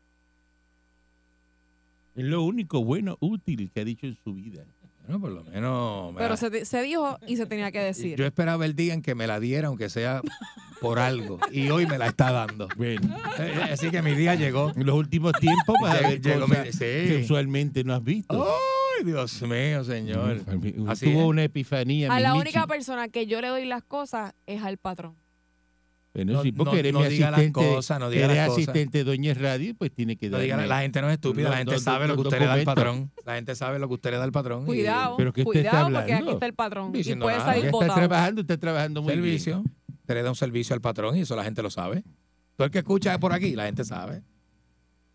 Es 2.17 2.25
lo 2.25 2.43
único 2.43 2.83
bueno, 2.83 3.15
útil 3.21 3.71
que 3.73 3.81
ha 3.81 3.85
dicho 3.85 4.05
en 4.07 4.17
su 4.23 4.33
vida. 4.33 4.63
Bueno, 5.05 5.21
por 5.21 5.31
lo 5.31 5.43
menos. 5.45 6.11
me 6.11 6.17
Pero 6.17 6.31
la- 6.31 6.37
se, 6.37 6.49
di- 6.49 6.65
se 6.65 6.81
dijo 6.81 7.17
y 7.27 7.37
se 7.37 7.45
tenía 7.45 7.71
que 7.71 7.79
decir. 7.79 8.17
Yo 8.17 8.25
esperaba 8.25 8.65
el 8.65 8.75
día 8.75 8.93
en 8.93 9.01
que 9.01 9.15
me 9.15 9.25
la 9.27 9.39
diera, 9.39 9.69
aunque 9.69 9.87
sea 9.89 10.21
por 10.81 10.99
algo. 10.99 11.39
Y 11.51 11.69
hoy 11.69 11.85
me 11.85 11.97
la 11.97 12.07
está 12.07 12.31
dando. 12.33 12.67
Bueno, 12.75 13.15
Eh, 13.39 13.53
eh, 13.55 13.61
Así 13.71 13.89
que 13.91 14.01
mi 14.01 14.13
día 14.15 14.35
llegó. 14.35 14.73
en 14.75 14.85
los 14.85 14.95
últimos 14.95 15.31
tiempos 15.39 15.75
vas 15.81 15.93
a 15.93 15.97
Llegó- 15.99 16.09
ver 16.09 16.21
llegó 16.21 16.45
cosas 16.47 16.65
mi- 16.65 16.71
sí. 16.73 16.79
que 16.79 17.21
usualmente 17.23 17.83
no 17.85 17.93
has 17.93 18.03
visto. 18.03 18.43
¡Ay, 18.99 19.05
Dios 19.05 19.41
mío, 19.43 19.83
señor! 19.83 20.41
Así 20.87 21.05
Tuvo 21.05 21.21
es. 21.21 21.27
una 21.27 21.43
epifanía, 21.43 22.11
a 22.11 22.15
Miss 22.15 22.23
la 22.23 22.33
Michi. 22.33 22.41
única 22.41 22.67
persona 22.67 23.07
que 23.09 23.27
yo 23.27 23.39
le 23.41 23.47
doy 23.49 23.65
las 23.65 23.83
cosas 23.83 24.33
es 24.47 24.61
al 24.63 24.77
patrón. 24.77 25.15
Bueno, 26.17 26.33
No- 26.33 26.41
sí, 26.41 26.51
porque 26.51 26.71
no- 26.73 26.77
eres 26.79 26.93
no 26.93 26.99
mi 27.01 27.07
diga 27.09 27.29
las 27.29 27.39
asistente. 27.41 27.69
cosas, 27.75 27.99
no 27.99 28.09
diga 28.09 28.25
eres 28.25 28.37
las 28.37 28.47
cosas. 28.47 28.63
asistente 28.69 28.97
de 28.97 29.03
Doña 29.03 29.33
Radio, 29.35 29.75
pues 29.77 29.91
tiene 29.93 30.15
que 30.17 30.25
No 30.29 30.37
darme. 30.37 30.45
diga, 30.45 30.65
la 30.65 30.81
gente 30.81 30.99
no 30.99 31.07
es 31.09 31.13
estúpida, 31.13 31.49
la 31.51 31.57
gente 31.57 31.73
no, 31.73 31.79
sabe 31.79 32.07
no, 32.07 32.15
lo 32.15 32.21
que 32.23 32.27
usted 32.27 32.39
le 32.39 32.45
da 32.47 32.53
al 32.53 32.63
patrón. 32.63 33.11
La 33.23 33.35
gente 33.35 33.55
sabe 33.55 33.77
lo 33.77 33.87
que 33.87 33.93
usted 33.93 34.09
le 34.09 34.17
da 34.17 34.23
al 34.23 34.31
patrón. 34.31 34.63
y- 34.63 34.65
Cuidado, 34.65 35.15
Pero 35.15 35.31
que 35.31 35.41
usted 35.43 35.59
está 35.59 35.69
cuidado 35.85 35.93
porque 35.93 36.13
aquí 36.15 36.29
está 36.29 36.45
el 36.47 36.53
patrón 36.55 36.87
y 36.95 37.03
puede 37.03 37.15
nada. 37.17 37.39
salir 37.45 37.65
está 37.65 37.71
botado. 37.71 37.93
trabajando, 37.95 38.41
está 38.41 38.57
trabajando 38.57 39.01
muy 39.03 39.13
servicio. 39.13 39.63
Usted 40.01 40.13
le 40.15 40.23
da 40.23 40.29
un 40.31 40.35
servicio 40.35 40.73
al 40.73 40.81
patrón 40.81 41.15
y 41.17 41.21
eso 41.21 41.35
la 41.35 41.43
gente 41.43 41.61
lo 41.61 41.69
sabe. 41.69 42.03
Todo 42.55 42.65
el 42.65 42.71
que 42.71 42.79
escucha 42.79 43.19
por 43.19 43.31
aquí, 43.31 43.55
la 43.55 43.65
gente 43.65 43.83
sabe. 43.85 44.23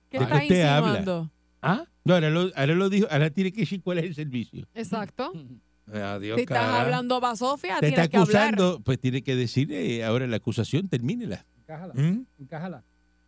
¿Qué 0.09 0.19
¿De 0.21 0.25
qué 0.27 0.33
estás 0.33 0.43
usted 0.43 0.63
habla? 0.67 0.89
insinuando? 0.99 1.33
¿Ah? 1.63 1.75
bien. 1.79 1.89
No, 2.05 2.15
ahora 2.15 2.31
lo, 2.31 2.41
ahora 2.55 2.75
lo 2.77 2.89
dijo, 2.91 3.09
ahora 3.11 3.31
tiene 3.31 3.51
que 3.53 3.63
decir 3.63 3.83
cuál 3.83 3.99
es 3.99 4.05
el 4.05 4.15
servicio. 4.15 4.69
Exacto. 4.73 5.33
Adiós, 5.91 6.37
Si 6.37 6.43
estás 6.43 6.59
cara. 6.59 6.81
hablando 6.83 7.21
para 7.21 7.37
Sofía, 7.37 7.79
Te 7.81 7.89
está 7.89 8.03
tienes 8.03 8.09
que 8.11 8.17
hablar. 8.17 8.55
acusando, 8.55 8.81
pues 8.85 9.01
tiene 9.01 9.23
que 9.23 9.35
decir 9.37 9.73
eh, 9.73 10.05
ahora 10.05 10.27
la 10.27 10.37
acusación, 10.37 10.89
termínela. 10.89 11.45
Encájala, 11.59 11.95
¿Mm? 11.95 12.27
encájala, 12.41 12.85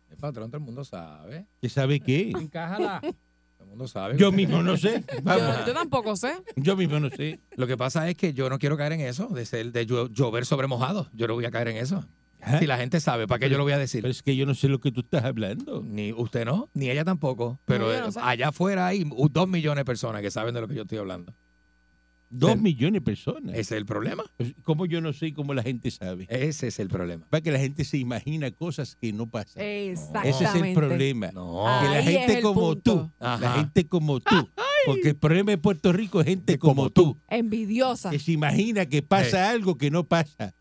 El 0.09 0.17
patrón, 0.17 0.49
todo 0.49 0.57
el 0.57 0.63
mundo 0.63 0.83
sabe. 0.85 1.45
¿Que 1.61 1.69
sabe 1.69 1.99
qué? 1.99 2.29
encájala. 2.31 3.01
Todo 3.57 3.63
el 3.63 3.69
mundo 3.69 3.87
sabe. 3.87 4.17
Yo 4.17 4.31
mismo 4.33 4.61
no 4.61 4.75
sé. 4.77 5.03
Vamos, 5.23 5.59
Yo, 5.59 5.67
yo 5.67 5.73
tampoco 5.73 6.15
sé. 6.17 6.33
yo 6.57 6.75
mismo 6.75 6.99
no 6.99 7.09
sé. 7.09 7.39
Lo 7.55 7.65
que 7.67 7.77
pasa 7.77 8.07
es 8.09 8.15
que 8.17 8.33
yo 8.33 8.49
no 8.49 8.59
quiero 8.59 8.75
caer 8.77 8.91
en 8.93 8.99
eso, 9.01 9.27
de 9.29 9.45
ser 9.45 9.71
de 9.71 9.87
llo- 9.87 10.09
llover 10.11 10.45
sobre 10.45 10.67
mojado. 10.67 11.07
Yo 11.13 11.25
no 11.27 11.35
voy 11.35 11.45
a 11.45 11.51
caer 11.51 11.69
en 11.69 11.77
eso. 11.77 12.05
Ah, 12.41 12.59
Si 12.59 12.67
la 12.67 12.77
gente 12.77 12.99
sabe, 12.99 13.27
¿para 13.27 13.39
qué 13.39 13.49
yo 13.49 13.57
lo 13.57 13.63
voy 13.63 13.71
a 13.73 13.77
decir? 13.77 14.01
Pero 14.01 14.11
es 14.11 14.21
que 14.21 14.35
yo 14.35 14.45
no 14.45 14.53
sé 14.55 14.67
lo 14.67 14.79
que 14.79 14.91
tú 14.91 14.99
estás 15.01 15.23
hablando. 15.23 15.81
Ni 15.81 16.11
usted 16.13 16.45
no, 16.45 16.69
ni 16.73 16.89
ella 16.89 17.05
tampoco. 17.05 17.57
Pero 17.65 17.91
yo 17.93 18.01
no 18.01 18.11
sé. 18.11 18.19
allá 18.21 18.49
afuera 18.49 18.87
hay 18.87 19.09
dos 19.31 19.47
millones 19.47 19.77
de 19.81 19.85
personas 19.85 20.21
que 20.21 20.29
saben 20.29 20.53
de 20.53 20.59
lo 20.61 20.67
que 20.67 20.75
yo 20.75 20.81
estoy 20.83 20.97
hablando. 20.99 21.33
Dos 22.37 22.57
millones 22.57 22.93
de 22.93 23.01
personas. 23.01 23.51
Ese 23.53 23.59
es 23.61 23.71
el 23.71 23.85
problema. 23.85 24.23
Pues, 24.37 24.53
¿Cómo 24.63 24.85
yo 24.85 25.01
no 25.01 25.13
sé 25.13 25.27
y 25.27 25.33
cómo 25.33 25.53
la 25.53 25.63
gente 25.63 25.91
sabe? 25.91 26.27
Ese 26.29 26.67
es 26.67 26.79
el 26.79 26.89
problema. 26.89 27.25
Para 27.29 27.41
que 27.41 27.51
la 27.51 27.59
gente 27.59 27.83
se 27.83 27.97
imagina 27.97 28.51
cosas 28.51 28.95
que 28.95 29.13
no 29.13 29.29
pasan. 29.29 29.63
Exactamente. 29.63 30.29
Ese 30.29 30.43
es 30.45 30.55
el 30.55 30.73
problema. 30.73 31.31
No. 31.31 31.65
Que 31.81 31.89
la 31.89 32.03
gente 32.03 32.41
como 32.41 32.61
punto. 32.73 32.93
tú, 32.93 33.11
la 33.19 33.53
gente 33.57 33.87
como 33.87 34.19
tú, 34.19 34.35
porque 34.85 35.09
el 35.09 35.15
problema 35.15 35.51
de 35.51 35.57
Puerto 35.57 35.91
Rico 35.93 36.21
es 36.21 36.27
gente 36.27 36.59
como 36.59 36.89
tú, 36.89 37.17
Envidiosa. 37.27 38.09
que 38.09 38.19
se 38.19 38.31
imagina 38.31 38.85
que 38.85 39.01
pasa 39.01 39.49
algo 39.49 39.77
que 39.77 39.89
no 39.89 40.03
pasa 40.03 40.53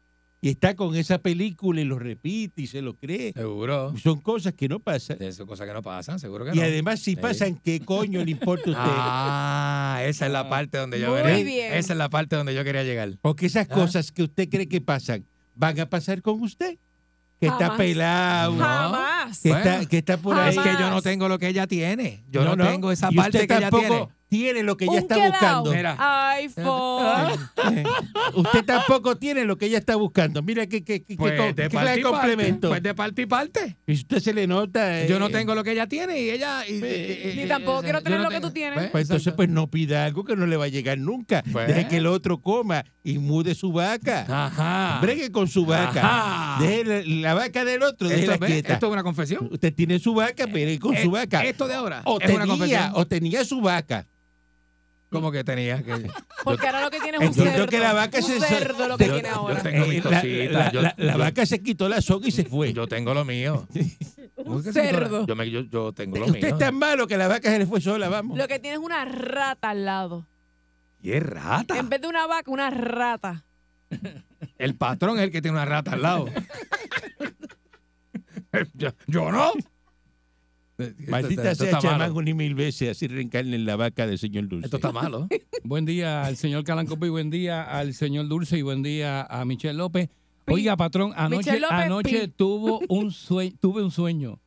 y 0.45 0.51
está 0.51 0.77
con 0.77 0.95
esa 0.95 1.17
película 1.19 1.81
y 1.81 1.85
lo 1.85 1.99
repite 1.99 2.61
y 2.63 2.67
se 2.67 2.83
lo 2.83 2.95
cree. 2.95 3.33
Seguro. 3.33 3.95
Son 4.03 4.21
cosas 4.21 4.53
que 4.53 4.69
no 4.69 4.79
pasan. 4.79 5.17
Esas 5.23 5.47
cosas 5.47 5.67
que 5.67 5.73
no 5.73 5.81
pasan, 5.83 6.19
seguro 6.19 6.45
que 6.45 6.51
Y 6.53 6.57
no. 6.57 6.63
además, 6.63 7.01
si 7.01 7.13
Sí. 7.13 7.17
pasan, 7.17 7.57
¿qué 7.65 7.81
coño 7.81 8.23
le 8.23 8.31
importa 8.33 8.65
a 8.67 8.73
usted? 8.73 8.85
Ah, 8.95 10.01
esa 10.05 10.27
es 10.27 10.33
la 10.33 10.49
parte 10.51 10.77
donde 10.77 11.01
yo 11.01 11.17
Muy 11.17 11.45
bien. 11.45 11.73
Esa 11.73 11.95
es 11.95 11.99
la 11.99 12.11
parte 12.11 12.37
donde 12.37 12.55
yo 12.55 12.63
quería 12.63 12.83
llegar. 12.85 13.11
Porque 13.23 13.47
esas 13.47 13.67
Ah. 13.71 13.75
cosas 13.75 14.13
que 14.13 14.23
usted 14.23 14.49
cree 14.51 14.69
que 14.69 14.81
pasan, 14.83 15.25
van 15.55 15.81
a 15.81 15.89
pasar 15.89 16.21
con 16.21 16.43
usted. 16.43 16.77
Que 17.41 17.47
está 17.47 17.65
Jamás. 17.65 17.79
pelado, 17.79 18.53
No. 18.53 18.65
Jamás. 18.65 19.41
que, 19.41 19.49
Bueno. 19.49 19.65
está, 19.71 19.87
que 19.87 19.99
está 19.99 20.17
por 20.19 20.39
ahí. 20.39 20.57
Es 20.57 20.63
que 20.63 20.73
yo 20.79 20.91
no 20.91 21.01
tengo 21.03 21.29
lo 21.29 21.39
que 21.39 21.49
ella 21.49 21.67
tiene. 21.67 22.23
Yo 22.31 22.45
no, 22.45 22.57
tengo 22.57 22.93
esa 22.93 23.09
Y 23.11 23.17
parte 23.17 23.39
usted 23.39 23.49
que 23.49 23.55
ella 23.55 23.71
tampoco 23.71 23.87
tiene. 23.89 24.09
Tiene 24.35 24.63
lo 24.65 24.77
que 24.77 24.87
ella 24.87 24.99
está 24.99 25.15
quedao. 25.15 25.31
buscando. 25.31 25.73
Mira. 25.73 25.97
iPhone. 26.33 27.39
Eh, 27.77 27.85
Usted 28.35 28.65
tampoco 28.65 29.17
tiene 29.17 29.45
lo 29.45 29.57
que 29.57 29.67
ella 29.67 29.79
está 29.79 29.95
buscando. 29.97 30.43
Mira 30.43 30.67
qué, 30.67 30.83
qué, 30.83 31.03
qué, 31.05 31.17
Pues 31.17 31.33
qué 31.55 31.69
clase 31.69 31.97
de 31.97 32.03
complemento. 32.03 32.69
Pues 32.69 32.83
de 32.83 32.95
parte 32.95 33.23
y 33.23 33.27
parte. 33.27 33.77
Y 33.87 33.93
usted 33.95 34.19
se 34.19 34.33
le 34.35 34.47
nota. 34.47 35.05
Yo 35.07 35.19
no 35.19 35.27
eh, 35.29 35.31
tengo 35.31 35.55
lo 35.55 35.63
que 35.63 35.73
ella 35.73 35.87
tiene 35.87 36.21
y 36.21 36.31
ella. 36.31 36.67
y- 36.67 36.81
Eh, 36.83 37.33
y- 37.35 37.41
Ni 37.43 37.47
tampoco 37.49 37.83
quiero 37.83 38.03
tener 38.03 38.19
no 38.19 38.25
lo 38.25 38.31
que 38.31 38.41
tú 38.41 38.51
tienes. 38.51 38.81
¿Ves? 38.81 38.91
Pues 38.91 39.03
entonces, 39.09 39.33
pues 39.35 39.49
no 39.49 39.69
pida 39.71 40.05
algo 40.05 40.25
que 40.25 40.35
no 40.37 40.47
le 40.47 40.57
va 40.57 40.65
a 40.65 40.69
llegar 40.69 40.99
nunca. 40.99 41.43
Pues. 41.53 41.69
Deje 41.69 41.87
que 41.89 41.97
el 41.99 42.07
otro 42.07 42.41
coma 42.41 42.85
y 43.05 43.19
mude 43.19 43.55
su 43.55 43.73
vaca. 43.73 44.27
Ajá. 44.29 44.99
Bregue 45.01 45.31
con 45.31 45.47
su 45.49 45.65
vaca. 45.67 46.01
Ajá. 46.05 46.63
Deje 46.65 46.85
la, 46.85 47.03
la 47.29 47.35
vaca 47.35 47.65
del 47.65 47.83
otro, 47.83 48.11
Esto, 48.11 48.33
¿ves? 48.39 48.51
quieta. 48.51 48.73
Esto 48.75 48.87
es 48.87 48.93
una 48.93 49.03
confesión. 49.03 49.49
Usted 49.53 49.73
tiene 49.75 49.99
su 49.99 50.15
vaca, 50.15 50.47
con 50.81 50.95
Eh, 50.97 51.03
su 51.03 51.11
vaca. 51.11 51.45
Esto 51.45 51.69
de 51.69 51.75
ahora 51.75 52.03
o 52.05 52.19
es 52.21 52.29
una 52.31 52.41
tenía, 52.41 52.47
confesión. 52.47 52.91
o 52.95 53.07
tenía 53.07 53.45
su 53.45 53.61
vaca. 53.61 54.07
Como 55.15 55.33
que 55.33 55.45
tenía 55.45 55.83
que. 55.83 56.11
Porque 56.45 56.67
ahora 56.67 56.83
lo 56.83 56.91
que 56.91 57.01
tiene 57.01 57.17
es 57.19 57.29
un 57.31 57.35
Yo 57.35 57.43
creo 57.43 57.53
cerdo. 57.55 57.67
que 57.69 57.79
la 57.79 57.93
vaca 57.95 58.19
un 58.19 58.25
se- 58.25 58.41
cerdo 58.41 58.89
lo 58.89 58.99
que 58.99 59.07
yo- 59.07 59.15
tiene 59.15 59.29
yo 59.31 59.35
ahora. 59.35 59.63
tengo 59.63 59.87
mis 59.87 60.05
Eh, 60.05 60.49
la, 60.51 60.59
la- 60.65 60.73
yo- 60.73 60.83
la- 60.83 60.95
la 60.99 61.13
yo- 61.15 61.19
vaca 61.19 61.47
se 61.47 61.63
quitó 61.63 61.89
la 61.89 62.01
soga 62.03 62.29
y 62.29 62.31
se 62.31 62.45
fue. 62.45 62.73
Yo 62.73 62.87
tengo 62.87 63.15
lo 63.15 63.25
mío. 63.25 63.67
Un 64.37 64.45
¿Cómo 64.45 64.63
cerdo. 64.63 65.27
Yo, 65.27 65.37
me- 65.37 65.51
yo, 65.51 65.61
yo 65.63 65.93
tengo 65.93 66.19
lo 66.19 66.27
Usted 66.27 66.41
mío. 66.43 66.49
es 66.49 66.59
tan 66.59 66.75
malo 66.75 67.07
que 67.07 67.17
la 67.17 67.29
vaca 67.29 67.51
se 67.51 67.59
le 67.59 67.67
fue 67.67 67.81
sola, 67.81 68.09
vamos. 68.09 68.37
Lo 68.37 68.47
que 68.49 68.59
tiene 68.59 68.77
es 68.77 68.83
una 68.83 69.05
rata 69.05 69.71
al 69.71 69.85
lado. 69.85 70.27
Y 71.01 71.13
es 71.13 71.23
rata. 71.23 71.79
En 71.79 71.89
vez 71.89 72.01
de 72.01 72.09
una 72.09 72.27
vaca, 72.27 72.51
una 72.51 72.69
rata. 72.71 73.45
El 74.59 74.75
patrón 74.75 75.19
es 75.19 75.25
el 75.25 75.31
que 75.31 75.41
tiene 75.41 75.57
una 75.57 75.65
rata 75.65 75.93
al 75.93 76.03
lado. 76.03 76.27
yo, 78.75 78.91
yo 79.07 79.33
no. 79.33 79.53
Maldita 81.09 81.51
Esto 81.53 81.65
sea 81.65 81.79
está 81.79 81.89
malo. 81.93 82.05
chamán 82.15 82.29
y 82.29 82.35
mil 82.35 82.55
veces, 82.55 82.91
así 82.91 83.07
reencarne 83.07 83.55
en 83.57 83.65
la 83.65 83.77
vaca 83.77 84.07
del 84.07 84.19
señor 84.19 84.49
Dulce. 84.49 84.67
Esto 84.67 84.77
está 84.79 84.91
malo. 84.93 85.29
Buen 85.65 85.85
día 85.85 86.25
al 86.25 86.37
señor 86.37 86.65
Calancopi, 86.65 87.09
buen 87.09 87.31
día 87.31 87.63
al 87.63 87.95
señor 87.95 88.29
Dulce 88.29 88.59
y 88.59 88.63
buen 88.63 88.83
día 88.83 89.23
a 89.23 89.45
Michelle 89.45 89.75
López. 89.79 90.11
Oiga, 90.47 90.77
patrón, 90.77 91.13
anoche, 91.17 91.59
anoche 91.71 92.29
tuvo 92.29 92.81
un 92.89 93.11
sueño, 93.13 93.55
tuve 93.61 93.83
un 93.83 93.91
sueño 93.91 94.41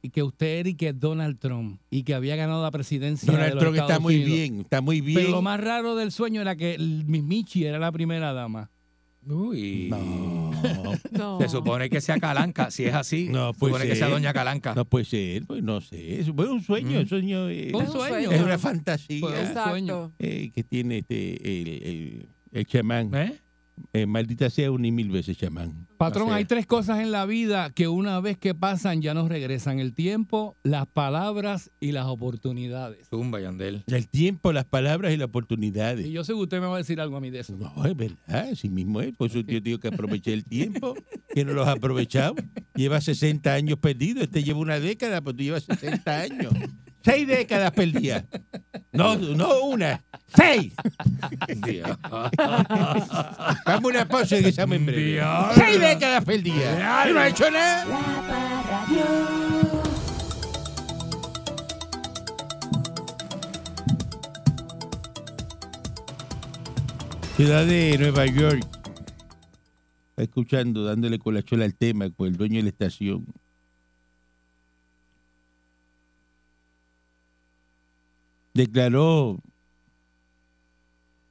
y 0.00 0.10
que 0.10 0.22
usted 0.22 0.58
era 0.60 0.68
y 0.68 0.74
que 0.74 0.92
Donald 0.92 1.38
Trump 1.38 1.80
y 1.90 2.02
que 2.04 2.14
había 2.14 2.36
ganado 2.36 2.62
la 2.62 2.70
presidencia 2.70 3.26
de 3.32 3.36
Donald 3.36 3.54
los 3.54 3.62
Trump 3.64 3.76
está 3.78 3.98
muy 3.98 4.14
Unidos. 4.16 4.32
bien, 4.32 4.60
está 4.60 4.80
muy 4.80 5.00
bien. 5.00 5.18
Pero 5.18 5.30
lo 5.30 5.42
más 5.42 5.60
raro 5.60 5.96
del 5.96 6.12
sueño 6.12 6.40
era 6.40 6.54
que 6.56 6.74
el- 6.74 7.04
mi 7.06 7.20
Michi 7.22 7.64
era 7.64 7.78
la 7.80 7.90
primera 7.90 8.32
dama. 8.32 8.70
Uy. 9.26 9.88
No, 9.90 10.50
No. 11.12 11.40
Se 11.40 11.48
supone 11.48 11.88
que 11.90 12.00
sea 12.00 12.18
Calanca. 12.18 12.70
Si 12.70 12.84
es 12.84 12.94
así, 12.94 13.28
No, 13.28 13.52
se 13.52 13.58
puede 13.58 13.72
supone 13.74 13.88
que 13.90 13.96
sea 13.96 14.06
ser. 14.06 14.14
Doña 14.14 14.32
Calanca. 14.32 14.74
no 14.74 14.84
puede 14.84 15.04
ser, 15.04 15.44
pues 15.46 15.62
no 15.62 15.80
sé. 15.80 16.20
Es 16.20 16.28
un 16.28 16.62
sueño, 16.62 16.98
Mm. 16.98 17.02
un 17.02 17.08
sueño 17.08 17.48
Es 17.48 17.72
un 17.74 17.86
sueño. 17.92 18.30
es 18.32 18.40
una 18.42 18.58
fantasía 18.58 19.24
un 19.26 19.54
sueño. 19.70 20.12
eh, 20.18 20.50
que 20.54 20.64
tiene 20.64 20.98
este 20.98 21.60
el, 21.62 21.68
el, 21.68 22.28
el 22.52 22.66
chamán. 22.66 23.14
¿Eh? 23.14 23.34
Eh, 23.92 24.06
maldita 24.06 24.48
sea 24.50 24.70
un 24.70 24.84
y 24.84 24.92
mil 24.92 25.10
veces 25.10 25.36
chamán. 25.36 25.86
Patrón, 25.98 26.32
hay 26.32 26.44
tres 26.44 26.66
cosas 26.66 27.00
en 27.00 27.12
la 27.12 27.26
vida 27.26 27.70
que 27.70 27.88
una 27.88 28.20
vez 28.20 28.38
que 28.38 28.54
pasan 28.54 29.02
ya 29.02 29.14
no 29.14 29.28
regresan. 29.28 29.78
El 29.78 29.94
tiempo, 29.94 30.56
las 30.62 30.86
palabras 30.86 31.70
y 31.80 31.92
las 31.92 32.06
oportunidades. 32.06 33.08
Zumba, 33.08 33.40
Yandel. 33.40 33.84
El 33.86 34.08
tiempo, 34.08 34.52
las 34.52 34.64
palabras 34.64 35.12
y 35.12 35.16
las 35.16 35.28
oportunidades. 35.28 36.06
Y 36.06 36.12
yo 36.12 36.24
sé 36.24 36.32
que 36.32 36.38
usted 36.38 36.60
me 36.60 36.66
va 36.66 36.74
a 36.74 36.78
decir 36.78 37.00
algo 37.00 37.16
a 37.16 37.20
mí 37.20 37.30
de 37.30 37.40
eso. 37.40 37.56
No, 37.56 37.84
es 37.84 37.96
verdad, 37.96 38.48
así 38.52 38.68
mismo 38.68 39.00
es. 39.00 39.14
Por 39.16 39.30
eso 39.30 39.40
yo 39.40 39.60
digo 39.60 39.78
que 39.78 39.88
aproveché 39.88 40.32
el 40.32 40.44
tiempo, 40.44 40.94
que 41.34 41.44
no 41.44 41.52
los 41.52 41.66
ha 41.68 41.72
aprovechado. 41.72 42.34
Lleva 42.74 43.00
60 43.00 43.52
años 43.52 43.78
perdido. 43.78 44.22
Este 44.22 44.42
lleva 44.42 44.58
una 44.58 44.80
década, 44.80 45.20
pues 45.20 45.36
tú 45.36 45.42
llevas 45.42 45.64
60 45.64 46.20
años. 46.20 46.52
Seis 47.04 47.26
décadas 47.26 47.72
perdidas. 47.72 48.24
No, 48.92 49.16
no 49.16 49.60
una, 49.62 50.02
seis. 50.36 50.74
Dios. 51.64 51.96
Dame 53.64 53.86
una 53.86 54.06
pausa 54.06 54.38
y 54.38 54.42
me 54.42 54.76
en 54.76 54.86
breve. 54.86 55.12
Dios. 55.12 55.46
Seis 55.54 55.80
décadas 55.80 56.24
perdidas. 56.26 57.08
Y 57.08 57.12
no 57.12 57.20
ha 57.20 57.28
hecho 57.28 57.50
nada. 57.50 57.86
Ciudad 67.36 67.64
de 67.64 67.96
Nueva 67.98 68.26
York. 68.26 68.60
Está 70.10 70.22
escuchando, 70.22 70.84
dándole 70.84 71.18
con 71.18 71.32
la 71.32 71.42
chola 71.42 71.64
al 71.64 71.74
tema 71.74 72.10
con 72.10 72.28
el 72.28 72.36
dueño 72.36 72.56
de 72.56 72.64
la 72.64 72.68
estación. 72.68 73.24
Declaró 78.54 79.38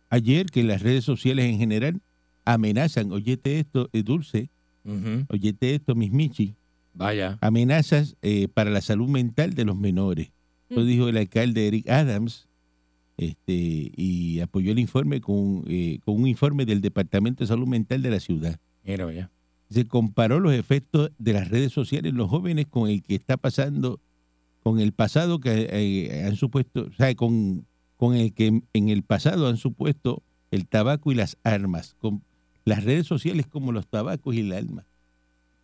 ayer 0.09 0.47
que 0.47 0.63
las 0.63 0.81
redes 0.81 1.03
sociales 1.03 1.45
en 1.45 1.57
general 1.57 2.01
amenazan, 2.45 3.11
oyete 3.11 3.59
esto, 3.59 3.89
eh, 3.93 4.03
Dulce, 4.03 4.49
Ujú. 4.83 5.25
oyete 5.29 5.75
esto, 5.75 5.93
mis 5.95 6.11
Michi, 6.11 6.55
Vaya. 6.93 7.37
amenazas 7.41 8.15
eh, 8.21 8.47
para 8.53 8.71
la 8.71 8.81
salud 8.81 9.07
mental 9.07 9.53
de 9.53 9.65
los 9.65 9.77
menores. 9.77 10.31
Lo 10.69 10.81
Mm. 10.81 10.87
dijo 10.87 11.07
el 11.09 11.17
alcalde 11.17 11.67
Eric 11.67 11.89
Adams 11.89 12.47
este, 13.17 13.91
y 13.95 14.39
apoyó 14.39 14.71
el 14.71 14.79
informe 14.79 15.21
con, 15.21 15.63
eh, 15.67 15.99
con 16.03 16.15
un 16.19 16.27
informe 16.27 16.65
del 16.65 16.81
Departamento 16.81 17.43
de 17.43 17.47
Salud 17.47 17.67
Mental 17.67 18.01
de 18.01 18.09
la 18.09 18.19
ciudad. 18.19 18.57
Mira, 18.83 19.05
vaya. 19.05 19.29
Se 19.69 19.85
comparó 19.85 20.39
los 20.39 20.53
efectos 20.53 21.11
de 21.19 21.33
las 21.33 21.49
redes 21.49 21.71
sociales 21.71 22.09
en 22.11 22.17
los 22.17 22.29
jóvenes 22.29 22.65
con 22.67 22.89
el 22.89 23.03
que 23.03 23.13
está 23.15 23.37
pasando, 23.37 23.99
con 24.63 24.79
el 24.79 24.93
pasado 24.93 25.39
que 25.39 25.67
eh, 25.71 26.25
han 26.25 26.35
supuesto, 26.35 26.87
o 26.91 26.93
sea, 26.93 27.13
con, 27.15 27.65
con 27.97 28.15
el 28.15 28.33
que 28.33 28.61
en 28.73 28.89
el 28.89 29.03
pasado 29.03 29.47
han 29.47 29.57
supuesto 29.57 30.21
el 30.51 30.67
tabaco 30.67 31.11
y 31.11 31.15
las 31.15 31.37
armas, 31.43 31.95
con 31.99 32.21
las 32.65 32.83
redes 32.83 33.07
sociales 33.07 33.47
como 33.47 33.71
los 33.71 33.87
tabacos 33.87 34.35
y 34.35 34.41
el 34.41 34.53
alma, 34.53 34.85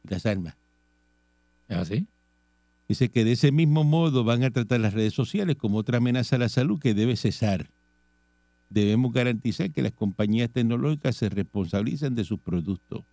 las 0.03 0.25
armas. 0.25 0.55
¿Es 1.67 1.77
así? 1.77 2.07
Dice 2.87 3.09
que 3.09 3.25
de 3.25 3.33
ese 3.33 3.51
mismo 3.51 3.83
modo 3.83 4.23
van 4.23 4.43
a 4.43 4.49
tratar 4.49 4.79
las 4.79 4.93
redes 4.93 5.13
sociales 5.13 5.57
como 5.57 5.77
otra 5.77 5.97
amenaza 5.97 6.37
a 6.37 6.39
la 6.39 6.49
salud 6.49 6.79
que 6.79 6.93
debe 6.93 7.17
cesar. 7.17 7.69
Debemos 8.69 9.11
garantizar 9.11 9.71
que 9.71 9.81
las 9.81 9.91
compañías 9.91 10.49
tecnológicas 10.49 11.17
se 11.17 11.29
responsabilizan 11.29 12.15
de 12.15 12.23
sus 12.23 12.39
productos. 12.39 13.03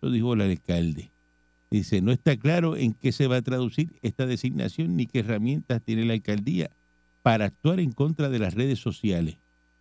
Lo 0.00 0.10
dijo 0.10 0.32
el 0.32 0.40
alcalde. 0.40 1.10
Dice, 1.70 2.00
no 2.02 2.10
está 2.10 2.36
claro 2.36 2.76
en 2.76 2.92
qué 2.94 3.12
se 3.12 3.28
va 3.28 3.36
a 3.36 3.42
traducir 3.42 3.92
esta 4.02 4.26
designación 4.26 4.96
ni 4.96 5.06
qué 5.06 5.20
herramientas 5.20 5.80
tiene 5.84 6.04
la 6.04 6.14
alcaldía 6.14 6.70
para 7.22 7.44
actuar 7.44 7.78
en 7.80 7.92
contra 7.92 8.28
de 8.28 8.38
las 8.40 8.54
redes 8.54 8.78
sociales, 8.80 9.36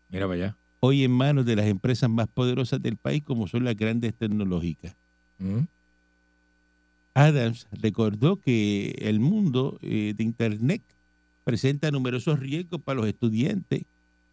Mira 0.09 0.27
para 0.27 0.35
allá. 0.35 0.57
hoy 0.81 1.03
en 1.03 1.11
manos 1.11 1.45
de 1.45 1.55
las 1.55 1.65
empresas 1.65 2.09
más 2.09 2.27
poderosas 2.27 2.81
del 2.81 2.95
país 2.97 3.23
como 3.23 3.47
son 3.47 3.63
las 3.63 3.75
grandes 3.75 4.13
tecnológicas. 4.13 4.95
Mm. 5.39 5.61
Adams 7.15 7.67
recordó 7.71 8.39
que 8.39 8.95
el 8.99 9.19
mundo 9.19 9.77
eh, 9.81 10.13
de 10.15 10.23
Internet 10.23 10.81
presenta 11.43 11.89
numerosos 11.91 12.39
riesgos 12.39 12.81
para 12.81 12.99
los 12.99 13.07
estudiantes 13.07 13.83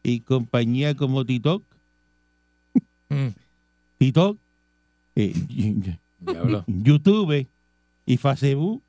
y 0.02 0.20
compañías 0.20 0.94
como 0.94 1.24
TikTok, 1.24 1.64
Mm. 3.08 3.28
TikTok, 3.98 4.36
eh, 5.14 5.32
Diablo. 6.20 6.64
YouTube 6.66 7.46
y 8.06 8.16
Facebook 8.16 8.82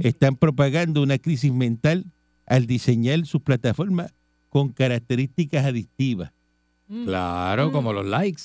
están 0.00 0.36
propagando 0.36 1.02
una 1.02 1.18
crisis 1.18 1.52
mental 1.52 2.04
al 2.46 2.66
diseñar 2.66 3.24
sus 3.26 3.40
plataformas 3.42 4.12
con 4.48 4.68
características 4.70 5.64
adictivas. 5.64 6.32
Mm. 6.88 7.04
Claro, 7.04 7.68
Mm. 7.68 7.72
como 7.72 7.92
los 7.92 8.06
likes. 8.06 8.42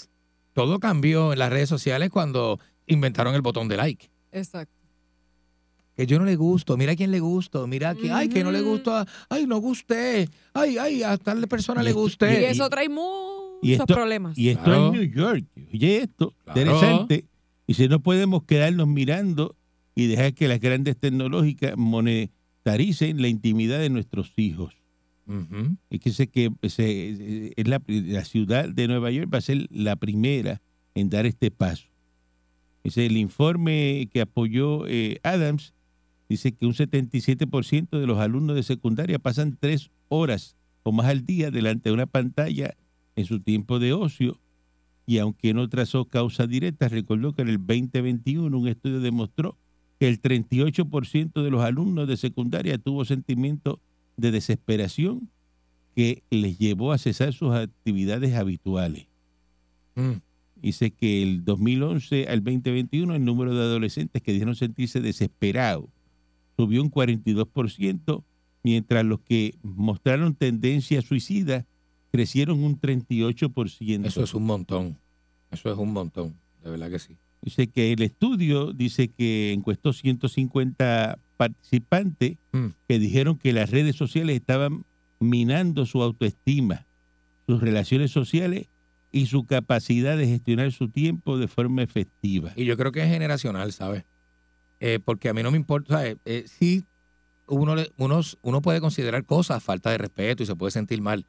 Todo 0.54 0.80
cambió 0.80 1.34
en 1.34 1.40
las 1.40 1.50
redes 1.52 1.68
sociales 1.70 2.10
cuando 2.10 2.60
inventaron 2.88 3.36
el 3.36 3.42
botón 3.42 3.68
de 3.68 3.78
like. 3.78 4.10
Exacto. 4.32 4.72
Que 5.96 6.06
yo 6.08 6.20
no 6.20 6.26
le 6.26 6.36
gusto, 6.36 6.76
mira 6.78 6.92
a 6.92 6.96
quién 6.96 7.12
le 7.12 7.20
gusto, 7.20 7.66
mira 7.68 7.96
que, 7.96 8.12
ay, 8.12 8.28
que 8.30 8.44
no 8.44 8.52
le 8.52 8.62
Ujú. 8.62 8.72
gusto, 8.72 9.06
ay, 9.30 9.48
no 9.48 9.58
gusté, 9.60 10.30
ay, 10.54 10.78
ay, 10.78 11.04
a 11.04 11.18
tal 11.18 11.48
persona 11.48 11.82
Y 11.82 11.86
le 11.86 11.90
esto- 11.92 12.02
Y 12.42 12.44
eso 12.46 12.70
trae 12.70 12.90
muchos 12.90 13.60
y 13.62 13.74
esto- 13.74 13.86
problemas. 13.88 14.38
Y 14.38 14.50
esto 14.50 14.64
Claro. 14.64 14.88
en 14.88 14.92
New 14.94 15.04
York. 15.04 15.46
Oye, 15.74 15.98
esto, 16.04 16.34
Claro. 16.44 16.60
interesante. 16.62 17.26
Y 17.68 17.74
si 17.76 17.88
no 17.88 18.00
podemos 18.02 18.44
quedarnos 18.44 18.88
mirando 18.88 19.56
y 19.96 20.08
dejar 20.08 20.34
que 20.34 20.48
las 20.48 20.60
grandes 20.60 20.98
tecnológicas 20.98 21.76
monetaricen 21.78 23.22
la 23.22 23.28
intimidad 23.28 23.80
de 23.80 23.90
nuestros 23.90 24.34
hijos. 24.38 24.76
Y 25.90 25.98
que 26.00 26.12
sé 26.12 26.28
que 26.28 26.52
se- 26.70 27.54
es 27.56 27.68
la, 27.68 27.82
la 27.88 28.24
ciudad 28.26 28.70
de 28.70 28.88
Nueva 28.88 29.10
York 29.10 29.30
va 29.34 29.40
a 29.40 29.42
ser 29.42 29.66
la 29.72 29.96
primera 29.96 30.62
en 30.94 31.10
dar 31.10 31.26
este 31.26 31.50
paso. 31.50 31.88
Dice 32.84 33.08
el 33.08 33.18
informe 33.18 34.08
que 34.14 34.22
apoyó 34.22 34.86
eh, 34.88 35.20
Adams 35.24 35.74
dice 36.30 36.52
que 36.52 36.66
un 36.68 36.74
77% 36.74 38.00
de 38.00 38.06
los 38.08 38.20
alumnos 38.20 38.56
de 38.56 38.64
secundaria 38.64 39.18
pasan 39.20 39.58
tres 39.60 39.90
horas 40.08 40.56
o 40.84 40.92
más 40.92 41.08
al 41.08 41.26
día 41.26 41.50
delante 41.50 41.90
de 41.90 41.94
una 41.94 42.06
pantalla 42.06 42.76
en 43.16 43.26
su 43.26 43.40
tiempo 43.40 43.80
de 43.80 43.94
ocio. 43.94 44.40
Y 45.06 45.20
aunque 45.20 45.54
no 45.54 45.70
trazó 45.70 46.06
causas 46.06 46.50
directas, 46.50 46.92
recordó 46.92 47.34
que 47.34 47.44
en 47.44 47.50
el 47.50 47.58
2021 47.58 48.58
un 48.58 48.68
estudio 48.68 49.00
demostró 49.00 49.58
que 50.00 50.08
el 50.08 50.22
38% 50.22 51.44
de 51.44 51.52
los 51.52 51.64
alumnos 51.64 52.08
de 52.08 52.18
secundaria 52.18 52.78
tuvo 52.78 53.06
sentimientos 53.06 53.80
de 54.18 54.32
desesperación 54.32 55.30
que 55.96 56.24
les 56.30 56.58
llevó 56.58 56.92
a 56.92 56.98
cesar 56.98 57.34
sus 57.34 57.54
actividades 57.54 58.34
habituales. 58.36 59.08
Mm. 59.96 60.14
Dice 60.56 60.92
que 60.92 61.24
el 61.24 61.46
2011 61.46 62.28
al 62.28 62.44
2021 62.44 63.16
el 63.16 63.24
número 63.24 63.54
de 63.54 63.62
adolescentes 63.62 64.22
que 64.22 64.34
dijeron 64.34 64.56
sentirse 64.56 65.00
desesperados 65.00 65.86
subió 66.58 66.82
un 66.82 66.90
42%, 66.90 68.24
mientras 68.64 69.06
los 69.06 69.20
que 69.22 69.56
mostraron 69.62 70.36
tendencia 70.36 71.02
suicida 71.02 71.66
crecieron 72.16 72.64
un 72.64 72.80
38%. 72.80 74.06
Eso 74.08 74.24
es 74.24 74.34
un 74.34 74.46
montón. 74.46 74.98
Eso 75.52 75.72
es 75.72 75.78
un 75.78 75.92
montón. 75.94 76.36
De 76.64 76.70
verdad 76.72 76.90
que 76.90 77.00
sí. 77.00 77.16
Dice 77.42 77.68
que 77.68 77.94
el 77.94 78.02
estudio 78.02 78.74
dice 78.74 79.08
que 79.10 79.54
encuestó 79.54 79.94
150 79.94 81.20
participantes 81.38 82.38
Mm. 82.52 82.68
que 82.88 83.00
dijeron 83.00 83.38
que 83.38 83.54
las 83.54 83.70
redes 83.70 83.96
sociales 83.96 84.36
estaban 84.36 84.84
minando 85.20 85.86
su 85.86 86.02
autoestima, 86.02 86.86
sus 87.48 87.62
relaciones 87.62 88.12
sociales 88.12 88.68
y 89.12 89.28
su 89.28 89.46
capacidad 89.46 90.18
de 90.18 90.28
gestionar 90.28 90.72
su 90.72 90.90
tiempo 90.90 91.38
de 91.38 91.48
forma 91.48 91.84
efectiva. 91.84 92.52
Y 92.56 92.66
yo 92.66 92.76
creo 92.78 92.92
que 92.92 93.02
es 93.04 93.10
generacional, 93.10 93.72
¿sabes? 93.74 94.04
Eh, 94.80 95.00
porque 95.04 95.30
a 95.30 95.34
mí 95.34 95.42
no 95.44 95.52
me 95.52 95.58
importa, 95.58 95.96
¿sabes? 95.96 96.18
Eh, 96.26 96.46
sí, 96.48 96.84
uno, 97.48 97.76
le- 97.76 97.92
unos- 97.98 98.38
uno 98.42 98.62
puede 98.62 98.82
considerar 98.82 99.24
cosas 99.26 99.62
falta 99.64 99.92
de 99.92 99.98
respeto 100.00 100.42
y 100.44 100.46
se 100.46 100.56
puede 100.56 100.72
sentir 100.72 101.02
mal, 101.02 101.26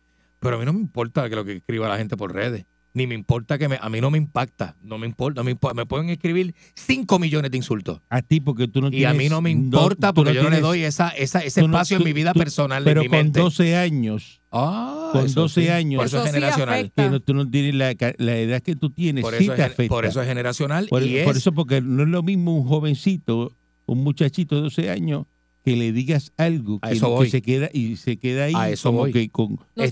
pero 0.46 0.56
a 0.56 0.58
mí 0.60 0.64
no 0.66 0.72
me 0.72 0.80
importa 0.80 1.28
que 1.28 1.36
lo 1.36 1.44
que 1.44 1.52
escriba 1.56 1.88
la 1.88 1.96
gente 1.98 2.16
por 2.16 2.32
redes, 2.34 2.64
ni 2.94 3.06
me 3.06 3.14
importa 3.14 3.58
que 3.58 3.68
me, 3.68 3.78
a 3.78 3.90
mí 3.90 4.00
no 4.00 4.10
me 4.10 4.16
impacta, 4.16 4.74
no 4.82 4.96
me 4.96 5.06
importa, 5.06 5.40
no 5.40 5.44
me, 5.44 5.50
importa, 5.50 5.74
me 5.74 5.84
pueden 5.84 6.08
escribir 6.08 6.54
5 6.76 7.18
millones 7.18 7.50
de 7.50 7.58
insultos. 7.58 8.00
A 8.08 8.22
ti 8.22 8.40
porque 8.40 8.68
tú 8.68 8.80
no 8.80 8.88
Y 8.88 8.92
tienes... 8.92 9.10
a 9.10 9.14
mí 9.14 9.28
no 9.28 9.42
me 9.42 9.50
importa 9.50 10.14
porque 10.14 10.32
yo 10.32 10.42
no 10.42 10.48
le 10.48 10.60
doy 10.60 10.82
esa, 10.82 11.10
esa, 11.10 11.40
ese 11.40 11.60
espacio 11.60 11.98
tú- 11.98 12.04
en 12.04 12.06
mi 12.08 12.12
vida 12.14 12.32
tú- 12.32 12.38
personal, 12.38 12.84
Pero 12.84 13.02
en 13.02 13.04
mi 13.04 13.08
con 13.10 13.18
mente. 13.18 13.40
12 13.40 13.76
años, 13.76 14.40
Ah, 14.50 15.10
con 15.12 15.26
eso 15.26 15.40
12 15.42 15.62
sí. 15.64 15.68
años. 15.68 15.98
Por 15.98 16.06
eso, 16.06 16.16
Eso 16.16 16.24
es 16.24 16.30
sí 16.30 16.34
generacional. 16.36 16.92
que 16.96 17.10
no, 17.10 17.20
tú 17.20 17.34
no 17.34 17.46
tienes 17.50 17.74
la, 17.74 17.94
ca- 17.96 18.14
la 18.16 18.36
edad 18.38 18.62
que 18.62 18.76
tú 18.76 18.88
tienes, 18.88 19.22
Por 19.22 19.34
sí 19.34 19.44
eso, 19.44 19.54
te 19.54 19.60
es, 19.60 19.66
afecta. 19.66 19.94
por 19.94 20.06
eso 20.06 20.22
es 20.22 20.28
generacional. 20.28 20.86
Por, 20.88 21.02
y 21.02 21.22
por 21.22 21.32
es- 21.32 21.36
eso, 21.42 21.52
porque 21.52 21.82
no 21.82 22.04
es 22.04 22.08
lo 22.08 22.22
mismo 22.22 22.56
un 22.56 22.66
jovencito, 22.66 23.52
un 23.84 24.02
muchachito 24.04 24.56
de 24.56 24.62
12 24.62 24.88
años, 24.90 25.26
que 25.66 25.74
le 25.74 25.90
digas 25.90 26.32
algo 26.36 26.78
que, 26.78 26.90
que 27.00 27.28
se 27.30 27.42
queda 27.42 27.68
y 27.72 27.96
se 27.96 28.18
queda 28.18 28.44
ahí 28.44 28.52
A 28.54 28.70
eso 28.70 28.90
como 28.90 28.98
voy. 29.00 29.12
que 29.12 29.28
con 29.28 29.58
No 29.74 29.82
es, 29.82 29.90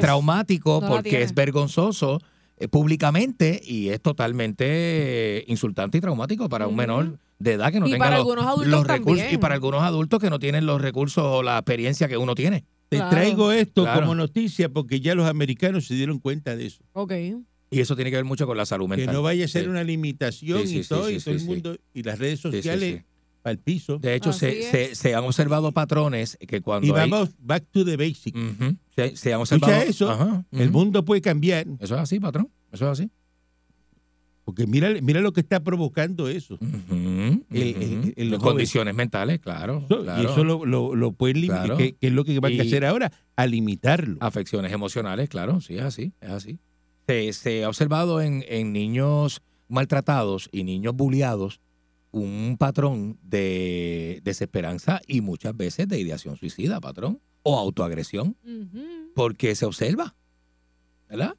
traumático 0.00 0.80
No 0.82 0.88
porque 0.88 1.22
es 1.22 1.32
vergonzoso 1.32 2.20
eh, 2.58 2.66
públicamente 2.66 3.60
y 3.64 3.90
es 3.90 4.00
totalmente 4.00 4.64
eh, 4.66 5.44
insultante 5.46 5.98
y 5.98 6.00
traumático 6.00 6.48
para 6.48 6.66
un 6.66 6.74
menor 6.74 7.18
de 7.38 7.52
edad 7.52 7.70
que 7.70 7.78
no 7.78 7.86
Y 7.86 7.92
tenga 7.92 8.04
para 8.04 8.16
los, 8.18 8.22
algunos 8.26 8.44
adultos 8.46 8.68
los 8.72 8.86
recursos 8.86 9.18
también. 9.18 9.34
y 9.34 9.38
para 9.40 9.54
algunos 9.54 9.82
adultos 9.82 10.18
que 10.20 10.28
no 10.28 10.38
tienen 10.40 10.66
los 10.66 10.82
recursos 10.82 11.22
o 11.24 11.42
la 11.44 11.58
experiencia 11.58 12.08
que 12.08 12.16
uno 12.16 12.34
tiene. 12.34 12.64
Te 12.88 12.96
Claro. 12.96 13.10
traigo 13.10 13.52
esto 13.52 13.84
Claro. 13.84 14.00
como 14.00 14.16
noticia 14.16 14.68
porque 14.68 14.98
ya 15.00 15.14
los 15.14 15.26
americanos 15.28 15.86
se 15.86 15.94
dieron 15.94 16.18
cuenta 16.18 16.56
de 16.56 16.66
eso. 16.66 16.82
Ok. 16.94 17.12
Y 17.70 17.78
eso 17.80 17.94
tiene 17.94 18.10
que 18.10 18.16
ver 18.16 18.24
mucho 18.24 18.44
con 18.48 18.56
la 18.56 18.66
salud 18.66 18.90
Que 18.90 18.96
mental. 18.96 19.14
no 19.14 19.22
vaya 19.22 19.44
a 19.44 19.48
ser 19.48 19.62
Sí. 19.62 19.68
una 19.68 19.84
limitación 19.84 20.62
Sí, 20.62 20.66
sí, 20.66 20.78
y 20.80 20.84
todo, 20.84 21.06
sí, 21.06 21.14
y 21.14 21.18
sí, 21.20 21.24
todo 21.26 21.34
el 21.34 21.40
sí. 21.40 21.46
mundo, 21.46 21.76
y 21.94 22.02
las 22.02 22.18
redes 22.18 22.40
Sí, 22.40 22.48
sí, 22.50 22.56
sociales 22.56 23.04
al 23.42 23.58
piso. 23.58 23.98
De 23.98 24.14
hecho, 24.14 24.32
se, 24.32 24.62
se, 24.70 24.94
se 24.94 25.14
han 25.14 25.24
observado 25.24 25.72
patrones 25.72 26.36
que 26.46 26.60
cuando 26.60 26.86
Y 26.86 26.90
hay- 26.90 27.10
vamos 27.10 27.30
back 27.38 27.64
to 27.70 27.84
the 27.84 27.96
basic. 27.96 28.36
Se, 28.94 29.16
se 29.16 29.32
han 29.32 29.40
observado... 29.40 29.72
Escucha 29.72 29.88
eso, 29.90 30.10
Ajá, 30.10 30.44
El 30.52 30.70
mundo 30.70 31.04
puede 31.04 31.20
cambiar, 31.20 31.66
Eso 31.80 31.94
es 31.94 32.00
así, 32.00 32.20
patrón. 32.20 32.48
Eso 32.72 32.84
es 32.86 33.00
así. 33.00 33.10
porque 34.44 34.66
mira, 34.66 34.90
mira 35.02 35.20
lo 35.20 35.32
que 35.32 35.40
está 35.40 35.60
provocando 35.60 36.28
eso. 36.28 36.58
El- 36.60 37.44
el- 37.50 38.14
el 38.16 38.28
joven. 38.30 38.40
condiciones 38.40 38.94
mentales, 38.94 39.38
claro. 39.40 39.86
Y 39.88 40.24
eso 40.24 40.42
lo, 40.44 40.64
lo, 40.66 40.94
lo 40.96 41.12
pueden 41.12 41.36
limitar, 41.40 41.66
Claro. 41.66 41.76
que, 41.76 41.92
que 41.94 42.06
es 42.08 42.12
lo 42.12 42.24
que 42.24 42.38
van 42.40 42.52
Y- 42.52 42.58
a 42.58 42.62
hacer 42.62 42.84
ahora, 42.84 43.12
a 43.36 43.46
limitarlo. 43.46 44.16
Afecciones 44.20 44.72
emocionales, 44.72 45.28
claro, 45.28 45.60
sí, 45.60 45.76
es 45.76 45.82
así, 45.82 46.12
es 46.20 46.30
así. 46.30 46.58
Se, 47.06 47.32
se 47.32 47.64
ha 47.64 47.68
observado 47.68 48.20
en, 48.20 48.44
en 48.48 48.72
niños 48.72 49.40
maltratados 49.68 50.48
y 50.52 50.64
niños 50.64 50.94
bulliados 50.96 51.60
un 52.12 52.56
patrón 52.58 53.18
de 53.22 54.20
desesperanza 54.24 55.00
y 55.06 55.20
muchas 55.20 55.56
veces 55.56 55.88
de 55.88 55.98
ideación 55.98 56.36
suicida, 56.36 56.80
patrón, 56.80 57.20
o 57.42 57.58
autoagresión, 57.58 58.36
porque 59.14 59.54
se 59.54 59.64
observa, 59.66 60.14
¿verdad? 61.08 61.36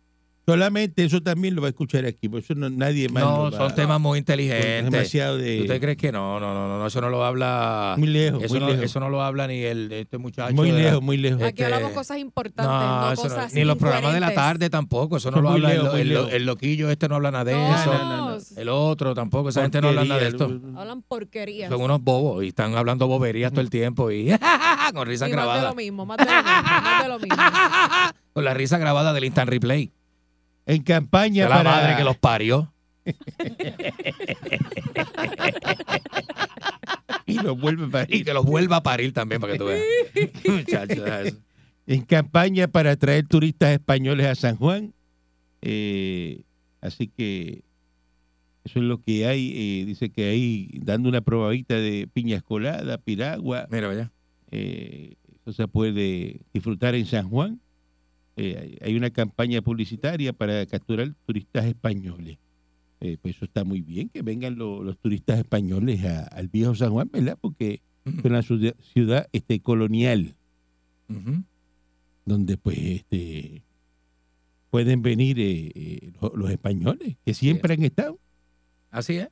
Solamente 0.52 1.04
eso 1.04 1.22
también 1.22 1.56
lo 1.56 1.62
va 1.62 1.68
a 1.68 1.72
escuchar 1.72 2.06
aquí, 2.06 2.28
por 2.30 2.40
eso 2.40 2.54
no, 2.56 2.70
nadie 2.70 3.08
más 3.10 3.24
No, 3.24 3.46
lo 3.50 3.52
va- 3.52 3.58
son 3.58 3.76
temas 3.76 4.00
muy 4.02 4.20
inteligentes. 4.20 4.92
demasiado 4.92 5.38
de... 5.38 5.62
¿Usted 5.62 5.80
cree 5.80 5.96
que 5.98 6.12
no? 6.12 6.40
No, 6.40 6.54
no, 6.54 6.68
no, 6.68 6.80
no, 6.80 6.88
eso 6.88 7.00
no 7.02 7.10
lo 7.10 7.24
habla... 7.24 7.96
muy 7.98 8.08
lejos, 8.10 8.44
Eso 8.44 8.54
muy 8.56 8.60
no, 8.62 8.68
lejos. 8.70 8.84
eso 8.86 9.00
no 9.00 9.10
lo 9.10 9.22
habla 9.24 9.48
ni 9.48 9.60
el 9.62 9.92
este 9.92 10.18
muchacho. 10.18 10.54
muy 10.54 10.72
la- 10.72 10.78
lejos, 10.80 11.02
muy 11.02 11.18
lejos. 11.18 11.42
Aquí 11.42 11.62
Este, 11.62 11.66
hablamos 11.66 11.92
cosas 11.94 12.18
importantes, 12.20 12.66
No, 12.72 13.02
no, 13.02 13.12
eso 13.14 13.24
no- 13.24 13.30
cosas 13.36 13.54
ni 13.54 13.64
los 13.64 13.78
programas 13.78 14.14
de 14.14 14.20
la 14.20 14.34
tarde 14.34 14.70
tampoco, 14.70 15.18
eso 15.18 15.32
no 15.32 15.38
Son 15.38 15.44
lo 15.44 15.50
habla 15.52 15.70
el, 15.72 15.78
lejos, 15.78 15.92
muy 15.94 16.02
el- 16.02 16.10
lejos. 16.10 16.34
el 16.34 16.46
loquillo 16.46 16.90
este 16.92 17.08
no 17.08 17.16
habla 17.16 17.32
nada 17.32 17.44
de 17.46 17.54
No, 17.54 17.76
eso. 17.76 17.94
no, 17.94 18.04
no, 18.18 18.30
no. 18.32 18.38
El 18.58 18.70
otro 18.70 19.14
tampoco, 19.14 19.50
esa 19.50 19.62
gente 19.62 19.82
no 19.82 19.88
habla 19.90 20.04
nada 20.06 20.20
de 20.22 20.28
esto. 20.28 20.46
Hablan 20.76 21.02
porquerías. 21.02 21.70
Son 21.70 21.82
unos 21.82 22.02
bobos 22.04 22.44
y 22.44 22.50
están 22.50 22.76
hablando 22.76 23.08
boberías 23.08 23.52
todo 23.52 23.62
el 23.62 23.70
tiempo 23.70 24.12
y 24.12 24.30
con 24.94 25.08
risa 25.08 25.28
Y 25.28 25.32
más 25.34 25.38
de 25.40 25.44
grabada. 25.44 25.70
lo 25.70 25.76
mismo, 25.76 26.06
más 26.06 26.18
de 26.18 26.26
lo 26.26 26.32
mismo, 26.32 26.52
más 26.82 27.04
de 27.04 27.10
lo 27.10 27.20
mismo. 27.20 27.36
Con 28.34 28.46
la 28.46 28.54
risa 28.54 28.78
grabada 28.78 29.12
del 29.12 29.26
instant 29.26 29.50
replay. 29.50 29.92
En 30.72 30.84
campaña 30.84 31.44
De 31.44 31.50
la 31.50 31.56
para... 31.58 31.70
madre 31.72 31.98
que 31.98 32.04
los 32.06 32.18
parió. 32.18 32.72
Y 37.26 37.36
lo 37.36 37.56
vuelve 37.56 37.88
para 37.88 38.06
Y 38.10 38.24
que 38.24 38.34
los 38.34 38.46
vuelva 38.46 38.78
a 38.78 38.84
parir 38.84 39.14
también 39.14 39.40
para 39.40 39.54
que 39.54 39.60
tú 39.60 39.66
veas. 39.66 39.82
Muchachos, 40.48 41.38
en 41.88 42.02
campaña 42.04 42.68
para 42.68 42.92
atraer 42.92 43.28
turistas 43.28 43.72
españoles 43.72 44.28
a 44.28 44.36
San 44.36 44.56
Juan. 44.58 44.94
Eh, 45.62 46.42
así 46.82 47.08
que 47.08 47.64
eso 48.64 48.80
es 48.80 48.86
lo 48.86 49.02
que 49.02 49.26
hay. 49.26 49.52
eh, 49.56 49.86
dice 49.86 50.10
que 50.10 50.26
hay 50.30 50.70
dando 50.82 51.10
una 51.10 51.22
probadita 51.22 51.76
de 51.76 52.08
piñas 52.12 52.44
coladas, 52.44 52.98
piragua. 53.04 53.68
Mira, 53.72 53.88
vaya. 53.88 54.12
eh, 54.52 55.16
eso 55.42 55.54
se 55.54 55.68
puede 55.68 56.42
disfrutar 56.54 56.96
en 56.96 57.06
San 57.06 57.30
Juan. 57.30 57.60
Eh, 58.38 58.58
hay- 58.60 58.78
hay 58.82 58.96
una 58.96 59.10
campaña 59.10 59.62
publicitaria 59.62 60.32
para 60.34 60.66
capturar 60.66 61.14
turistas 61.26 61.66
españoles. 61.66 62.38
eh, 63.04 63.18
pues 63.20 63.36
eso 63.36 63.46
está 63.46 63.64
muy 63.64 63.82
bien, 63.82 64.10
que 64.10 64.22
vengan 64.22 64.56
lo- 64.60 64.84
los 64.84 64.96
turistas 65.00 65.40
españoles 65.40 66.06
a- 66.06 66.26
al 66.26 66.50
viejo 66.50 66.76
San 66.76 66.92
Juan, 66.92 67.10
¿verdad? 67.12 67.36
Porque 67.42 67.82
es 68.06 68.26
una 68.26 68.44
ciudad, 68.44 68.76
ciudad, 68.94 69.28
este, 69.34 69.60
colonial, 69.60 70.36
donde 72.26 72.58
pues 72.58 72.78
este 72.78 73.64
pueden 74.70 75.02
venir 75.02 75.38
eh, 75.40 76.12
los, 76.22 76.32
los 76.36 76.50
españoles, 76.52 77.18
que 77.26 77.34
siempre 77.34 77.74
han 77.74 77.84
estado. 77.84 78.20
Así 78.90 79.16
es. 79.18 79.30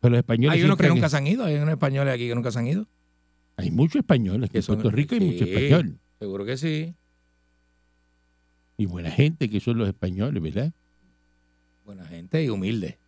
Pero 0.00 0.12
los 0.12 0.18
españoles 0.18 0.58
Hay 0.58 0.64
unos 0.64 0.76
que 0.78 0.84
siempre 0.84 0.86
han 0.88 0.94
nunca 0.94 1.08
se 1.08 1.16
han 1.18 1.26
ido, 1.26 1.44
hay 1.44 1.54
unos 1.56 1.68
españoles 1.70 2.14
aquí 2.14 2.28
que 2.28 2.34
nunca 2.34 2.50
se 2.50 2.58
han 2.58 2.66
ido. 2.66 2.88
Hay 3.56 3.70
muchos 3.70 3.96
españoles, 3.96 4.50
que 4.50 4.58
en 4.58 4.62
son- 4.62 4.76
Puerto 4.76 4.90
Rico 4.90 5.14
hay 5.14 5.20
mucho 5.20 5.44
sí. 5.44 5.50
español. 5.52 5.98
Seguro 6.18 6.44
que 6.44 6.56
sí. 6.56 6.94
Y 8.76 8.86
buena 8.86 9.10
gente 9.10 9.48
que 9.48 9.60
son 9.60 9.78
los 9.78 9.88
españoles, 9.88 10.42
¿verdad? 10.42 10.72
Buena 11.84 12.04
gente 12.06 12.42
y 12.42 12.48
humilde. 12.48 12.98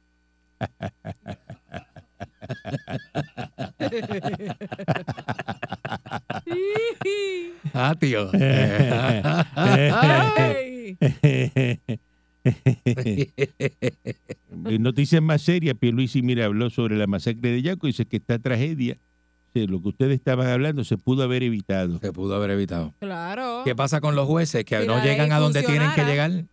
Ah, 7.72 7.94
tío. 7.98 8.30
Noticias 14.78 15.22
más 15.22 15.42
serias, 15.42 15.76
Pierluisi, 15.78 16.22
mira, 16.22 16.44
habló 16.44 16.70
sobre 16.70 16.96
la 16.96 17.06
masacre 17.06 17.50
de 17.50 17.62
Yaco 17.62 17.86
y 17.86 17.90
dice 17.90 18.06
que 18.06 18.18
esta 18.18 18.38
tragedia, 18.38 18.98
lo 19.54 19.80
que 19.80 19.88
ustedes 19.88 20.14
estaban 20.16 20.48
hablando, 20.48 20.84
se 20.84 20.98
pudo 20.98 21.22
haber 21.22 21.42
evitado. 21.44 21.98
Se 22.00 22.12
pudo 22.12 22.34
haber 22.34 22.50
evitado. 22.50 22.92
Claro. 23.00 23.62
¿Qué 23.64 23.74
pasa 23.76 24.00
con 24.00 24.16
los 24.16 24.26
jueces 24.26 24.64
que 24.64 24.80
Si 24.80 24.86
no 24.86 25.02
llegan 25.02 25.32
a 25.32 25.38
donde 25.38 25.62
tienen 25.62 25.92
que 25.94 26.04
llegar? 26.04 26.44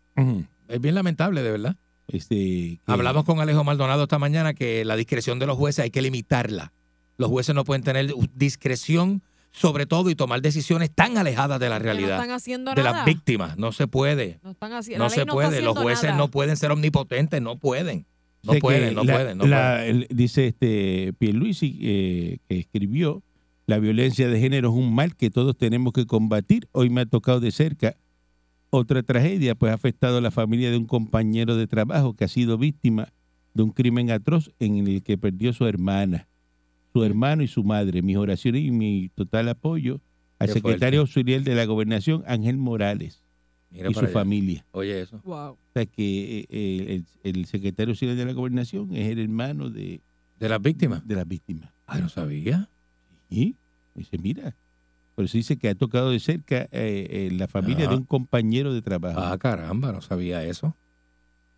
Es 0.67 0.79
bien 0.81 0.95
lamentable, 0.95 1.41
de 1.43 1.51
verdad. 1.51 1.75
Este, 2.07 2.35
que- 2.35 2.79
Hablamos 2.87 3.23
con 3.25 3.39
Alejo 3.39 3.63
Maldonado 3.63 4.03
esta 4.03 4.19
mañana 4.19 4.53
que 4.53 4.85
la 4.85 4.95
discreción 4.95 5.39
de 5.39 5.47
los 5.47 5.57
jueces 5.57 5.83
hay 5.83 5.91
que 5.91 6.01
limitarla. 6.01 6.73
Los 7.17 7.29
jueces 7.29 7.55
no 7.55 7.63
pueden 7.63 7.83
tener 7.83 8.13
discreción 8.35 9.21
sobre 9.53 9.85
todo 9.85 10.09
y 10.09 10.15
tomar 10.15 10.41
decisiones 10.41 10.91
tan 10.93 11.17
alejadas 11.17 11.59
de 11.59 11.67
la 11.69 11.75
Que 11.77 11.79
no 11.79 11.85
realidad 11.85 12.11
están 12.21 12.31
haciendo 12.31 12.73
de 12.73 12.83
nada. 12.83 12.97
las 12.97 13.05
víctimas. 13.05 13.57
No 13.57 13.71
se 13.73 13.85
puede. 13.87 14.39
No 14.43 14.51
están 14.51 14.71
No 14.71 15.09
se 15.09 15.25
puede. 15.25 15.61
Los 15.61 15.77
jueces 15.77 16.05
nada. 16.05 16.17
no 16.17 16.29
pueden 16.29 16.55
ser 16.55 16.71
omnipotentes, 16.71 17.41
no 17.41 17.57
pueden. 17.57 18.05
No 18.43 18.53
pueden, 18.59 18.95
no 18.95 19.03
pueden, 19.03 19.37
no 19.37 19.45
el- 19.45 20.07
dice 20.09 20.47
este 20.47 21.13
Pierluisi 21.17 21.77
eh, 21.81 22.37
que 22.47 22.59
escribió 22.59 23.23
la 23.67 23.79
violencia 23.79 24.27
de 24.27 24.39
género 24.39 24.69
es 24.69 24.75
un 24.75 24.93
mal 24.93 25.15
que 25.15 25.29
todos 25.29 25.55
tenemos 25.57 25.93
que 25.93 26.05
combatir. 26.05 26.67
Hoy 26.71 26.89
me 26.89 27.01
ha 27.01 27.05
tocado 27.05 27.39
de 27.39 27.51
cerca 27.51 27.95
otra 28.69 29.03
tragedia, 29.03 29.55
pues 29.55 29.71
ha 29.71 29.75
afectado 29.75 30.17
a 30.17 30.21
la 30.21 30.31
familia 30.31 30.71
de 30.71 30.77
un 30.77 30.85
compañero 30.85 31.55
de 31.55 31.67
trabajo 31.67 32.15
que 32.15 32.23
ha 32.25 32.27
sido 32.27 32.57
víctima 32.57 33.09
de 33.53 33.63
un 33.63 33.71
crimen 33.71 34.11
atroz 34.11 34.51
en 34.59 34.87
el 34.87 35.03
que 35.03 35.17
perdió 35.17 35.53
su 35.53 35.65
hermana, 35.67 36.27
su 36.93 37.03
hermano 37.03 37.43
y 37.43 37.47
su 37.47 37.63
madre. 37.63 38.01
Mis 38.01 38.17
oraciones 38.17 38.63
y 38.63 38.71
mi 38.71 39.09
total 39.15 39.49
apoyo 39.49 40.01
al 40.39 40.49
secretario 40.49 41.01
auxiliar 41.01 41.41
de 41.43 41.55
la 41.55 41.65
gobernación, 41.65 42.23
Ángel 42.27 42.57
Morales, 42.57 43.20
Mira 43.71 43.89
y 43.89 43.93
su 43.93 43.99
allá. 44.01 44.09
familia. 44.09 44.65
Oye, 44.71 45.01
eso. 45.01 45.19
Wow. 45.23 45.51
O 45.53 45.57
sea 45.73 45.85
que 45.85 46.45
eh, 46.49 47.03
el, 47.23 47.35
el 47.37 47.45
secretario 47.45 47.91
auxiliar 47.93 48.17
de 48.17 48.25
la 48.25 48.33
gobernación 48.33 48.93
es 48.95 49.09
el 49.09 49.19
hermano 49.19 49.69
de, 49.69 50.01
¿De 50.39 50.49
las 50.49 50.61
víctimas? 50.61 51.07
de 51.07 51.15
las 51.15 51.27
víctimas. 51.27 51.71
Ay, 51.87 52.01
no 52.01 52.09
sabía. 52.09 52.69
Y 53.29 53.55
dice, 53.95 54.17
mira, 54.17 54.55
por 55.15 55.25
eso 55.25 55.37
dice 55.37 55.57
que 55.57 55.69
ha 55.69 55.75
tocado 55.75 56.11
de 56.11 56.19
cerca 56.19 56.63
eh, 56.71 57.07
eh, 57.09 57.29
la 57.31 57.47
familia 57.47 57.85
Ah. 57.87 57.91
de 57.91 57.95
un 57.95 58.03
compañero 58.03 58.73
de 58.73 58.81
trabajo. 58.81 59.19
Ah, 59.19 59.37
caramba, 59.37 59.91
no 59.93 60.01
sabía 60.01 60.43
eso. 60.43 60.75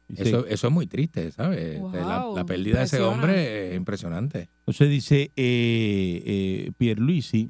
Dice- 0.07 0.23
Eso, 0.29 0.45
eso 0.45 0.67
es 0.67 0.73
muy 0.73 0.85
triste, 0.85 1.31
¿sabes? 1.31 1.79
Wow, 1.79 1.93
la, 1.93 2.25
la 2.35 2.45
pérdida 2.45 2.79
de 2.79 2.83
ese 2.85 3.01
hombre 3.01 3.69
es 3.71 3.77
impresionante. 3.77 4.49
Entonces 4.59 4.89
dice 4.89 5.31
eh, 5.35 6.21
eh, 6.25 6.71
Pierluisi, 6.77 7.49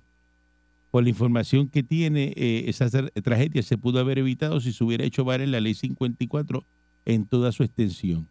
por 0.94 1.02
la 1.02 1.10
información 1.10 1.70
que 1.70 1.82
tiene, 1.82 2.34
eh, 2.36 2.66
esa 2.68 2.86
tra- 2.86 3.12
tragedia 3.24 3.64
se 3.64 3.80
pudo 3.80 4.00
haber 4.00 4.20
evitado 4.20 4.62
si 4.62 4.72
se 4.72 4.84
hubiera 4.84 5.04
hecho 5.04 5.26
valer 5.26 5.50
la 5.50 5.60
ley 5.60 5.74
54 5.74 6.64
en 7.06 7.26
toda 7.26 7.52
su 7.52 7.64
extensión, 7.64 8.28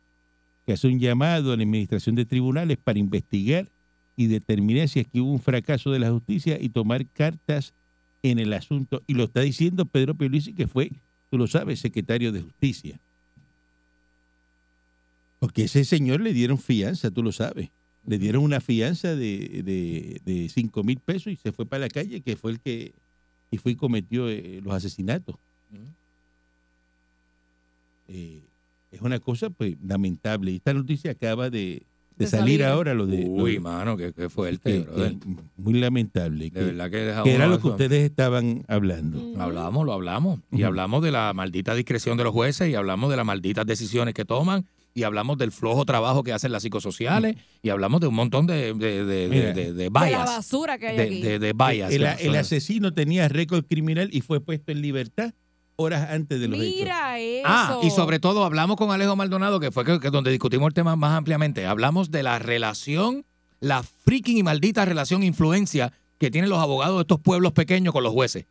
que 0.64 0.74
hace 0.74 0.86
un 0.86 1.00
llamado 1.00 1.52
a 1.52 1.56
la 1.56 1.64
administración 1.64 2.14
de 2.14 2.24
tribunales 2.24 2.78
para 2.78 3.00
investigar 3.00 3.68
y 4.16 4.28
determinar 4.28 4.88
si 4.88 5.00
aquí 5.00 5.18
hubo 5.18 5.32
un 5.32 5.40
fracaso 5.40 5.90
de 5.90 5.98
la 5.98 6.12
justicia 6.12 6.56
y 6.60 6.68
tomar 6.68 7.04
cartas 7.08 7.74
en 8.22 8.38
el 8.38 8.52
asunto. 8.52 9.02
Y 9.08 9.14
lo 9.14 9.24
está 9.24 9.40
diciendo 9.40 9.84
Pedro 9.84 10.14
Pierluisi, 10.14 10.52
que 10.54 10.68
fue, 10.68 10.92
tú 11.30 11.38
lo 11.38 11.48
sabes, 11.48 11.80
secretario 11.80 12.30
de 12.30 12.42
Justicia. 12.42 13.00
Porque 15.40 15.64
ese 15.64 15.84
señor 15.84 16.20
le 16.20 16.32
dieron 16.32 16.58
fianza, 16.58 17.10
tú 17.10 17.24
lo 17.24 17.32
sabes. 17.32 17.70
Le 18.06 18.18
dieron 18.18 18.42
una 18.42 18.60
fianza 18.60 19.14
de, 19.14 19.62
de, 19.64 20.20
de 20.24 20.48
5 20.48 20.82
mil 20.82 20.98
pesos 20.98 21.32
y 21.32 21.36
se 21.36 21.52
fue 21.52 21.66
para 21.66 21.80
la 21.82 21.88
calle, 21.88 22.20
que 22.20 22.36
fue 22.36 22.50
el 22.52 22.60
que 22.60 22.92
y 23.50 23.58
fue 23.58 23.72
y 23.72 23.76
cometió 23.76 24.28
eh, 24.28 24.60
los 24.64 24.74
asesinatos. 24.74 25.36
Eh, 28.08 28.42
es 28.90 29.00
una 29.00 29.18
cosa 29.20 29.50
pues 29.50 29.76
lamentable. 29.84 30.50
Y 30.52 30.56
esta 30.56 30.74
noticia 30.74 31.12
acaba 31.12 31.48
de, 31.50 31.82
de 32.16 32.26
salir, 32.26 32.60
salir. 32.60 32.64
ahora, 32.64 32.94
lo 32.94 33.06
de... 33.06 33.22
lo 33.24 33.30
Uy, 33.30 33.58
mano, 33.58 33.96
qué, 33.96 34.06
qué 34.12 34.22
que- 34.22 34.28
fuerte, 34.28 34.84
que 34.84 35.16
muy 35.56 35.74
lamentable. 35.74 36.44
De 36.46 36.50
Que, 36.50 36.60
verdad 36.64 36.90
que 36.90 37.22
que 37.24 37.34
era 37.34 37.46
lo 37.46 37.56
que 37.56 37.60
eso. 37.60 37.70
ustedes 37.70 38.04
estaban 38.04 38.64
hablando. 38.68 39.18
Mm. 39.36 39.40
Hablamos, 39.40 39.86
lo 39.86 39.92
hablamos. 39.92 40.40
Y 40.50 40.62
hablamos 40.64 41.02
de 41.02 41.12
la 41.12 41.32
maldita 41.34 41.74
discreción 41.74 42.16
de 42.18 42.24
los 42.24 42.32
jueces 42.32 42.68
y 42.68 42.74
hablamos 42.74 43.10
de 43.10 43.16
las 43.16 43.26
malditas 43.26 43.64
decisiones 43.66 44.12
que 44.14 44.24
toman 44.24 44.66
y 44.94 45.04
hablamos 45.04 45.38
del 45.38 45.52
flojo 45.52 45.84
trabajo 45.84 46.22
que 46.22 46.32
hacen 46.32 46.52
las 46.52 46.62
psicosociales 46.62 47.36
y 47.62 47.70
hablamos 47.70 48.00
de 48.00 48.06
un 48.08 48.14
montón 48.14 48.46
de, 48.46 48.74
de, 48.74 49.04
de, 49.04 49.28
Mira. 49.28 49.52
de, 49.52 49.72
de 49.72 49.90
De 49.90 49.90
la 49.90 50.24
basura 50.24 50.78
que 50.78 50.88
hay 50.88 50.96
De, 50.96 51.02
aquí. 51.02 51.22
de, 51.22 51.38
de 51.38 51.52
bias. 51.52 51.92
el, 51.92 52.36
asesino 52.36 52.92
tenía 52.92 53.28
récord 53.28 53.64
criminal 53.64 54.10
y 54.12 54.20
fue 54.20 54.40
puesto 54.40 54.72
en 54.72 54.82
libertad 54.82 55.32
horas 55.76 56.10
antes 56.10 56.38
de 56.40 56.48
los 56.48 56.60
hechos. 56.60 56.74
Mira 56.76 57.18
eso. 57.18 57.42
Ah, 57.46 57.80
y 57.82 57.90
sobre 57.90 58.20
todo 58.20 58.44
hablamos 58.44 58.76
con 58.76 58.90
Alejo 58.90 59.16
Maldonado, 59.16 59.58
que 59.58 59.70
fue 59.70 59.84
que, 59.84 59.98
que 59.98 60.10
donde 60.10 60.30
discutimos 60.30 60.68
el 60.68 60.74
tema 60.74 60.94
más 60.96 61.16
ampliamente. 61.16 61.64
Hablamos 61.66 62.10
de 62.10 62.22
la 62.22 62.38
relación, 62.38 63.24
la 63.60 63.82
freaking 63.82 64.36
y 64.38 64.42
maldita 64.42 64.84
relación 64.84 65.22
influencia 65.22 65.92
que 66.18 66.30
tienen 66.30 66.50
los 66.50 66.58
abogados 66.60 66.96
de 66.98 67.00
estos 67.02 67.20
pueblos 67.20 67.52
pequeños 67.52 67.92
con 67.92 68.04
los 68.04 68.12
jueces. 68.12 68.44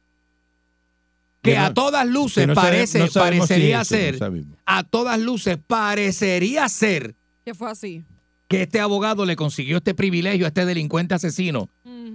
Que 1.42 1.54
Que 1.54 1.58
no- 1.58 1.66
a 1.66 1.74
todas 1.74 2.08
luces 2.08 2.46
no 2.48 2.54
sabe- 2.56 2.68
parece, 2.70 3.00
no 3.00 3.08
si 3.08 3.18
parecería 3.20 3.82
es 3.82 3.92
eso, 3.92 4.26
no 4.28 4.38
ser, 4.38 4.46
a 4.66 4.84
todas 4.84 5.20
luces 5.20 5.58
parecería 5.66 6.70
ser 6.70 7.16
Que 7.44 7.54
fue 7.56 7.70
así. 7.72 8.04
que 8.48 8.62
este 8.64 8.80
abogado 8.80 9.26
le 9.26 9.36
consiguió 9.36 9.78
este 9.78 9.94
privilegio 9.96 10.46
a 10.46 10.50
este 10.50 10.66
delincuente 10.66 11.16
asesino 11.16 11.68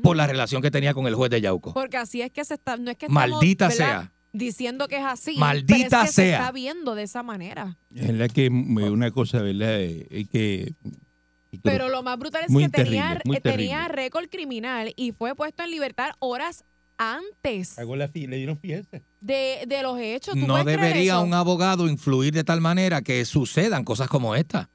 por 0.03 0.17
la 0.17 0.27
relación 0.29 0.63
que 0.63 0.71
tenía 0.71 0.95
con 0.95 1.07
el 1.09 1.15
juez 1.17 1.31
de 1.31 1.41
Yauco. 1.41 1.73
Porque 1.75 1.97
así 1.97 2.21
es 2.23 2.31
que 2.31 2.45
se 2.45 2.55
está, 2.55 2.77
no 2.77 2.91
es 2.91 2.97
que 2.97 3.09
Maldita 3.09 3.71
sea. 3.71 4.13
diciendo 4.33 4.87
que 4.87 4.99
es 4.99 5.05
así. 5.05 5.37
Maldita 5.39 5.75
pero 5.89 6.03
es 6.03 6.09
que 6.09 6.13
se 6.13 6.13
sea. 6.29 6.39
está 6.39 6.53
viendo 6.53 6.95
de 6.95 7.03
esa 7.05 7.23
manera. 7.25 7.77
Es 7.95 8.11
la 8.13 8.29
que 8.29 8.51
mm, 8.51 8.77
una 8.93 9.11
cosa, 9.11 9.41
¿verdad? 9.43 9.81
Eh, 9.81 10.07
Es 10.11 10.29
que... 10.29 10.61
es 10.63 10.73
que- 11.51 11.59
Pero 11.63 11.89
lo 11.89 12.03
más 12.05 12.19
brutal 12.19 12.45
es 12.45 12.51
Muy 12.51 12.65
que 12.65 12.69
tenía, 12.69 13.09
terrible, 13.17 13.39
eh, 13.39 13.41
tenía 13.41 13.89
récord 13.89 14.29
criminal 14.29 14.93
y 14.95 15.11
fue 15.13 15.35
puesto 15.35 15.65
en 15.65 15.71
libertad 15.71 16.11
horas 16.21 16.65
antes 16.99 17.77
la 17.77 18.11
le 18.15 18.37
dieron 18.37 18.59
fianza. 18.59 19.01
de, 19.21 19.65
de 19.67 19.83
los 19.83 19.99
hechos. 19.99 20.35
¿Tú 20.35 20.47
No 20.47 20.63
debería 20.65 21.15
eso? 21.15 21.23
un 21.23 21.35
abogado 21.35 21.89
influir 21.89 22.33
de 22.33 22.45
tal 22.45 22.61
manera 22.61 23.03
que 23.03 23.25
sucedan 23.25 23.85
cosas 23.85 24.09
como 24.09 24.35
esta. 24.35 24.71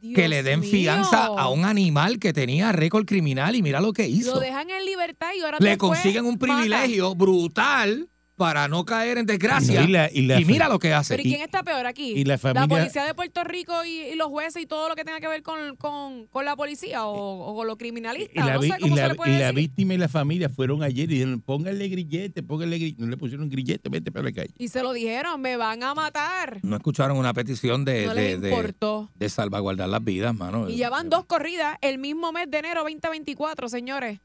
que 0.00 0.28
le 0.28 0.42
den 0.42 0.60
mío. 0.60 0.70
fianza 0.70 1.26
a 1.26 1.48
un 1.48 1.64
animal 1.64 2.18
que 2.18 2.32
tenía 2.32 2.70
récord 2.72 3.04
criminal 3.04 3.56
y 3.56 3.62
mira 3.62 3.80
lo 3.80 3.92
que 3.92 4.06
hizo. 4.08 4.34
Lo 4.34 4.40
dejan 4.40 4.70
en 4.70 4.84
libertad 4.84 5.30
y 5.36 5.40
ahora 5.42 5.58
Le 5.60 5.70
después 5.70 5.90
consiguen 5.90 6.24
un 6.26 6.34
mata. 6.38 6.46
privilegio 6.46 7.14
brutal 7.14 8.08
para 8.38 8.68
no 8.68 8.86
caer 8.86 9.18
en 9.18 9.26
desgracia. 9.26 9.82
Y 9.82 9.88
la- 9.88 10.08
y 10.10 10.22
la- 10.22 10.40
mira 10.40 10.68
lo 10.70 10.78
que 10.78 10.94
hace. 10.94 11.14
Pero 11.16 11.28
¿y 11.28 11.30
quién 11.32 11.42
está 11.42 11.62
peor 11.62 11.84
aquí? 11.84 12.12
y 12.12 12.24
la 12.24 12.38
familia- 12.38 12.66
policía 12.68 13.04
de 13.04 13.12
Puerto 13.12 13.44
Rico 13.44 13.84
y, 13.84 13.90
y 14.12 14.14
los 14.14 14.28
jueces 14.28 14.62
y 14.62 14.66
todo 14.66 14.88
lo 14.88 14.94
que 14.96 15.04
tenga 15.04 15.20
que 15.20 15.28
ver 15.28 15.42
con, 15.42 15.76
con, 15.76 16.26
con 16.28 16.44
la 16.46 16.56
policía 16.56 17.04
o, 17.04 17.50
o 17.50 17.54
con 17.56 17.66
los 17.66 17.76
criminalistas. 17.76 18.34
Y 18.34 18.38
la, 18.48 18.54
no 18.54 18.62
sé 18.62 18.68
y 18.68 18.80
cómo 18.80 18.96
la- 18.96 19.02
se 19.02 19.08
le 19.08 19.14
puede 19.16 19.30
y 19.30 19.34
la 19.34 19.40
decir. 19.48 19.54
víctima 19.56 19.94
y 19.94 19.98
la 19.98 20.08
familia 20.08 20.48
fueron 20.48 20.82
ayer 20.82 21.10
y 21.10 21.14
dijeron, 21.14 21.40
pónganle 21.42 21.88
grillete, 21.88 22.42
pónganle 22.42 22.78
grillete. 22.78 23.02
No 23.02 23.08
le 23.08 23.16
pusieron 23.16 23.48
grillete, 23.50 23.88
vete 23.90 24.10
para 24.10 24.24
la 24.24 24.32
calle. 24.32 24.54
Y 24.56 24.68
se 24.68 24.82
lo 24.82 24.92
dijeron, 24.92 25.40
me 25.40 25.56
van 25.56 25.82
a 25.82 25.94
matar. 25.94 26.60
No 26.62 26.76
escucharon 26.76 27.18
una 27.18 27.34
petición 27.34 27.84
de, 27.84 28.06
no 28.06 28.14
de- 28.14 28.38
de- 28.38 29.28
salvaguardar 29.28 29.88
las 29.88 30.02
vidas, 30.04 30.34
mano. 30.34 30.68
Y 30.70 30.76
ya 30.76 30.90
van 30.90 31.10
dos 31.10 31.24
corridas 31.24 31.76
el 31.80 31.98
mismo 31.98 32.32
mes 32.32 32.50
de 32.50 32.58
enero 32.58 32.82
2024, 32.82 33.68
señores. 33.68 34.20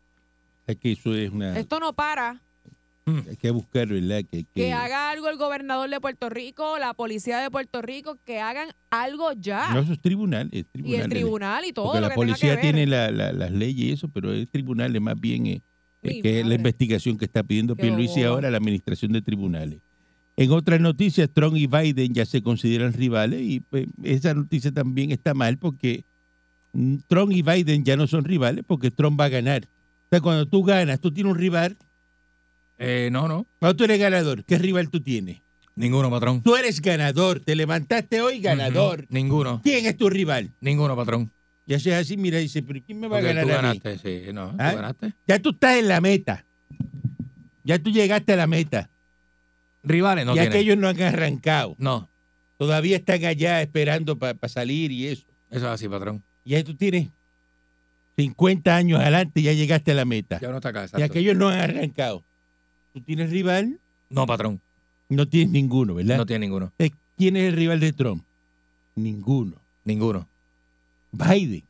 Es 0.67 0.77
que 0.77 0.91
eso 0.93 1.13
es 1.15 1.31
una... 1.31 1.57
Esto 1.59 1.79
no 1.79 1.93
para. 1.93 2.41
Hay 3.05 3.35
que 3.35 3.51
buscar, 3.51 3.87
¿verdad? 3.87 4.19
Que, 4.29 4.43
Que 4.45 4.45
que- 4.53 4.73
haga 4.73 5.11
algo 5.11 5.27
el 5.29 5.37
gobernador 5.37 5.89
de 5.89 5.99
Puerto 5.99 6.29
Rico, 6.29 6.77
la 6.79 6.93
policía 6.93 7.39
de 7.39 7.51
Puerto 7.51 7.81
Rico, 7.81 8.17
que 8.23 8.39
hagan 8.39 8.69
algo 8.89 9.33
ya. 9.33 9.73
No, 9.73 9.81
eso 9.81 9.91
es 9.93 9.99
tribunal. 10.01 10.47
Es 10.53 10.61
y 10.61 10.63
tribunal 10.63 11.01
el 11.01 11.09
tribunal 11.09 11.65
y 11.65 11.73
todo 11.73 11.85
Porque 11.87 11.99
lo 11.99 12.07
la 12.07 12.09
que 12.09 12.13
tenga 12.15 12.25
policía 12.27 12.49
que 12.51 12.55
ver. 12.55 12.61
tiene 12.75 12.87
la- 12.87 13.11
la- 13.11 13.33
las 13.33 13.51
leyes 13.51 13.85
y 13.87 13.91
eso, 13.91 14.07
pero 14.07 14.31
el 14.31 14.47
tribunal 14.47 14.95
es 14.95 15.01
más 15.01 15.19
bien 15.19 15.47
eh, 15.47 15.61
eh, 16.01 16.21
que 16.21 16.39
es 16.39 16.45
la 16.47 16.55
investigación 16.55 17.17
que 17.17 17.25
está 17.25 17.43
pidiendo 17.43 17.75
Qué 17.75 17.81
Pierluisi 17.83 18.21
boba. 18.21 18.29
ahora, 18.35 18.51
la 18.51 18.57
administración 18.57 19.11
de 19.11 19.21
tribunales. 19.21 19.79
En 20.37 20.51
otras 20.51 20.79
noticias, 20.79 21.29
Trump 21.31 21.57
y 21.57 21.67
Biden 21.67 22.13
ya 22.13 22.25
se 22.25 22.41
consideran 22.41 22.93
rivales 22.93 23.41
y 23.41 23.59
pues, 23.59 23.85
esa 24.03 24.33
noticia 24.33 24.71
también 24.71 25.11
está 25.11 25.33
mal 25.33 25.57
porque 25.57 26.05
mm, 26.71 26.95
Trump 27.07 27.33
y 27.33 27.41
Biden 27.41 27.83
ya 27.83 27.97
no 27.97 28.07
son 28.07 28.23
rivales 28.23 28.63
porque 28.65 28.91
Trump 28.91 29.19
va 29.19 29.25
a 29.25 29.29
ganar. 29.29 29.65
O 29.65 30.07
sea, 30.09 30.21
cuando 30.21 30.45
tú 30.47 30.63
ganas, 30.63 30.99
tú 31.01 31.11
tienes 31.11 31.31
un 31.33 31.37
rival. 31.37 31.77
Eh, 32.85 33.09
no, 33.11 33.27
no. 33.27 33.45
Cuando 33.59 33.75
tú 33.77 33.83
eres 33.85 33.99
ganador, 33.99 34.43
¿qué 34.43 34.57
rival 34.57 34.89
tú 34.89 34.99
tienes? 35.01 35.41
Ninguno, 35.75 36.09
patrón. 36.11 36.41
Tú 36.43 36.55
eres 36.55 36.81
ganador, 36.81 37.39
te 37.39 37.55
levantaste 37.55 38.21
hoy 38.21 38.39
ganador. 38.41 39.05
Ninguno. 39.09 39.61
¿Quién 39.63 39.85
es 39.85 39.97
tu 39.97 40.09
rival? 40.09 40.51
Ninguno, 40.59 40.95
patrón. 40.95 41.31
Y 41.65 41.73
haces 41.73 41.93
así, 41.93 42.17
mira, 42.17 42.39
dice, 42.39 42.61
pero 42.61 42.79
¿quién 42.85 42.99
me 42.99 43.07
va 43.07 43.17
a 43.17 43.21
Porque 43.21 43.33
ganar 43.33 43.45
tú 43.45 43.51
a 43.53 43.71
mí? 43.71 43.79
ganaste, 43.79 43.97
sí, 44.25 44.33
no, 44.33 44.53
¿Ah? 44.59 44.71
tú 44.71 44.75
ganaste. 44.75 45.13
Ya 45.25 45.39
tú 45.39 45.49
estás 45.51 45.77
en 45.77 45.87
la 45.87 46.01
meta. 46.01 46.45
Ya 47.63 47.79
tú 47.79 47.89
llegaste 47.89 48.33
a 48.33 48.35
la 48.35 48.47
meta. 48.47 48.89
Rivales 49.81 50.25
no 50.25 50.35
ya 50.35 50.49
que 50.49 50.59
ellos 50.59 50.77
no 50.77 50.87
han 50.89 51.01
arrancado. 51.01 51.75
No, 51.77 52.09
Todavía 52.57 52.97
están 52.97 53.23
allá 53.25 53.61
esperando 53.61 54.17
para 54.19 54.37
salir 54.47 54.91
y 54.91 55.07
eso. 55.07 55.25
eso 55.49 55.65
es 55.65 55.71
así, 55.71 55.87
patrón. 55.89 56.21
Y 56.45 56.55
ahí 56.55 56.63
tú 56.63 56.75
tienes 56.75 57.07
50 58.17 58.75
años 58.75 58.99
adelante 59.01 59.39
y 59.39 59.43
ya 59.43 59.53
llegaste 59.53 59.91
a 59.91 59.95
la 59.95 60.05
meta. 60.05 60.39
Ya 60.39 60.49
uno 60.49 60.57
está 60.57 60.69
acá, 60.69 60.81
Y 60.81 60.83
exacto. 60.85 61.05
aquellos 61.05 61.35
no 61.35 61.49
han 61.49 61.59
arrancado. 61.59 62.23
Tú 62.93 63.01
tienes 63.01 63.29
rival, 63.31 63.79
No, 64.09 64.25
patrón. 64.25 64.61
no 65.09 65.27
tienes 65.27 65.51
ninguno, 65.51 65.95
¿verdad? 65.95 66.17
No 66.17 66.25
tiene 66.25 66.45
ninguno. 66.45 66.71
Eh, 66.77 66.91
¿Quién 67.17 67.35
es 67.37 67.49
el 67.49 67.55
rival 67.55 67.79
de 67.79 67.93
Trump? 67.93 68.23
Ninguno. 68.95 69.55
Ninguno. 69.83 70.27
Biden. 71.11 71.63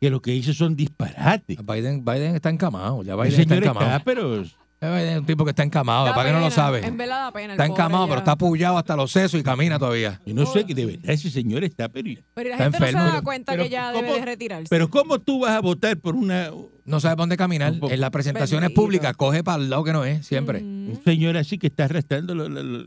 Que 0.00 0.10
lo 0.10 0.20
que 0.20 0.34
hizo 0.34 0.52
son 0.52 0.74
disparates. 0.74 1.58
Biden, 1.64 2.04
Biden 2.04 2.34
está 2.34 2.50
encamado. 2.50 3.02
Ya 3.04 3.14
Biden 3.14 3.40
está 3.40 3.56
encamado. 3.56 3.86
está, 3.86 4.04
pero 4.04 4.44
es 4.82 5.18
un 5.18 5.26
tipo 5.26 5.44
que 5.44 5.50
está 5.50 5.62
encamado. 5.62 6.06
Da 6.06 6.14
¿Para 6.14 6.28
qué 6.28 6.32
no 6.32 6.40
lo 6.40 6.46
pena, 6.46 6.54
sabe? 6.56 6.84
En 6.86 6.96
verdad 6.96 7.24
da 7.24 7.32
pena. 7.32 7.44
el 7.46 7.50
Está 7.52 7.66
pobre 7.66 7.72
encamado, 7.82 8.04
ya. 8.04 8.08
pero 8.10 8.18
está 8.18 8.32
apoyado 8.32 8.78
hasta 8.78 8.96
los 8.96 9.12
sesos 9.12 9.40
y 9.40 9.42
camina 9.42 9.78
todavía. 9.78 10.20
yo 10.26 10.34
no 10.34 10.46
sé 10.46 10.64
que 10.64 10.74
de 10.74 10.86
verdad 10.86 11.10
ese 11.10 11.30
señor 11.30 11.62
está, 11.64 11.88
pero, 11.88 12.08
Pero 12.34 12.48
la 12.50 12.54
Está 12.56 12.64
gente 12.64 12.78
no 12.80 12.86
enfermo. 12.86 13.06
se 13.08 13.12
da 13.16 13.22
cuenta 13.22 13.52
Pero 13.52 13.62
que 13.64 13.68
ya 13.70 13.92
¿cómo- 13.92 14.02
debe 14.06 14.18
de 14.20 14.24
retirarse. 14.26 14.66
pero 14.68 14.90
¿cómo 14.90 15.18
tú 15.20 15.40
vas 15.40 15.52
a 15.52 15.60
votar 15.60 15.96
por 15.98 16.14
una, 16.16 16.50
No 16.84 16.98
sabe 16.98 17.14
para 17.14 17.22
dónde 17.22 17.36
caminar. 17.36 17.72
Un 17.72 17.80
poco. 17.80 17.92
En 17.92 18.00
las 18.00 18.10
presentaciones 18.10 18.68
Bendito. 18.70 18.80
públicas 18.82 19.16
coge 19.16 19.44
para 19.44 19.62
el 19.62 19.70
lado 19.70 19.84
que 19.84 19.92
no 19.92 20.04
es, 20.04 20.26
siempre. 20.26 20.60
Mm. 20.60 20.90
un 20.90 21.00
señor 21.04 21.36
así 21.36 21.58
que 21.58 21.68
está 21.68 21.84
arrastrando 21.84 22.34
lo- 22.34 22.48
lo- 22.48 22.62
lo- 22.62 22.78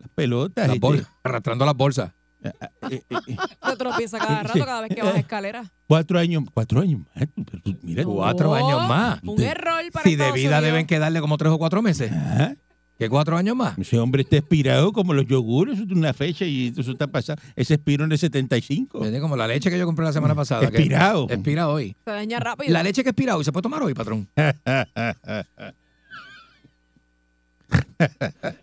las 0.00 0.08
pelotas? 0.14 0.66
Las 0.66 0.76
este, 0.76 0.86
bol- 0.86 1.06
arrastrando 1.22 1.64
las 1.64 1.74
bolsas. 1.74 2.12
Eh, 2.44 2.52
eh, 2.90 3.02
eh, 3.28 3.36
Se 3.68 3.76
tropieza 3.76 4.18
cada 4.18 4.42
rato 4.42 4.58
cada 4.64 4.80
vez 4.82 4.94
que 4.94 5.02
baja 5.02 5.18
escalera. 5.18 5.64
cuatro 5.86 6.18
años, 6.18 6.44
cuatro 6.52 6.80
años 6.80 7.00
más. 7.14 7.28
pero 7.34 7.76
mira, 7.82 8.04
Cuatro 8.04 8.54
años 8.54 8.88
más. 8.88 9.20
Un 9.22 9.40
error 9.42 9.82
para 9.92 10.04
Si 10.04 10.16
de 10.16 10.32
vida 10.32 10.48
Unidos. 10.58 10.62
deben 10.62 10.86
quedarle 10.86 11.20
como 11.20 11.36
tres 11.38 11.52
o 11.52 11.58
cuatro 11.58 11.80
meses. 11.82 12.10
Ajá. 12.12 12.54
¿Qué 12.96 13.08
cuatro 13.08 13.36
años 13.36 13.56
más? 13.56 13.76
Ese 13.76 13.98
hombre 13.98 14.22
está 14.22 14.36
expirado 14.36 14.92
como 14.92 15.14
los 15.14 15.26
yogures, 15.26 15.74
eso 15.74 15.84
tiene 15.84 15.98
una 16.00 16.12
fecha 16.14 16.44
y 16.44 16.72
eso 16.76 16.92
está 16.92 17.08
pasando. 17.08 17.42
Ese 17.56 17.74
expiró 17.74 18.04
en 18.04 18.12
el 18.12 18.18
75. 18.18 19.00
Viene 19.00 19.18
Como 19.20 19.36
la 19.36 19.48
leche 19.48 19.68
que 19.68 19.76
yo 19.76 19.84
compré 19.84 20.04
la 20.04 20.12
semana 20.12 20.36
pasada. 20.36 20.60
que 20.60 20.66
Expirado. 20.76 21.26
Expira 21.28 21.68
hoy. 21.68 21.96
Se 22.04 22.10
daña 22.12 22.38
rápido. 22.38 22.72
La 22.72 22.84
leche 22.84 23.02
que 23.02 23.10
expira 23.10 23.36
hoy 23.36 23.42
se 23.44 23.50
puede 23.50 23.62
tomar 23.62 23.82
hoy, 23.82 23.94
patrón. 23.94 24.28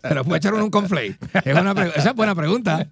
Se 0.02 0.14
lo 0.14 0.24
puede 0.24 0.38
echar 0.38 0.54
en 0.54 0.62
un 0.62 0.70
conflate. 0.70 1.16
Es 1.44 1.58
una 1.58 1.74
pre- 1.74 1.90
esa 1.96 2.10
es 2.10 2.14
buena 2.14 2.34
pregunta. 2.34 2.86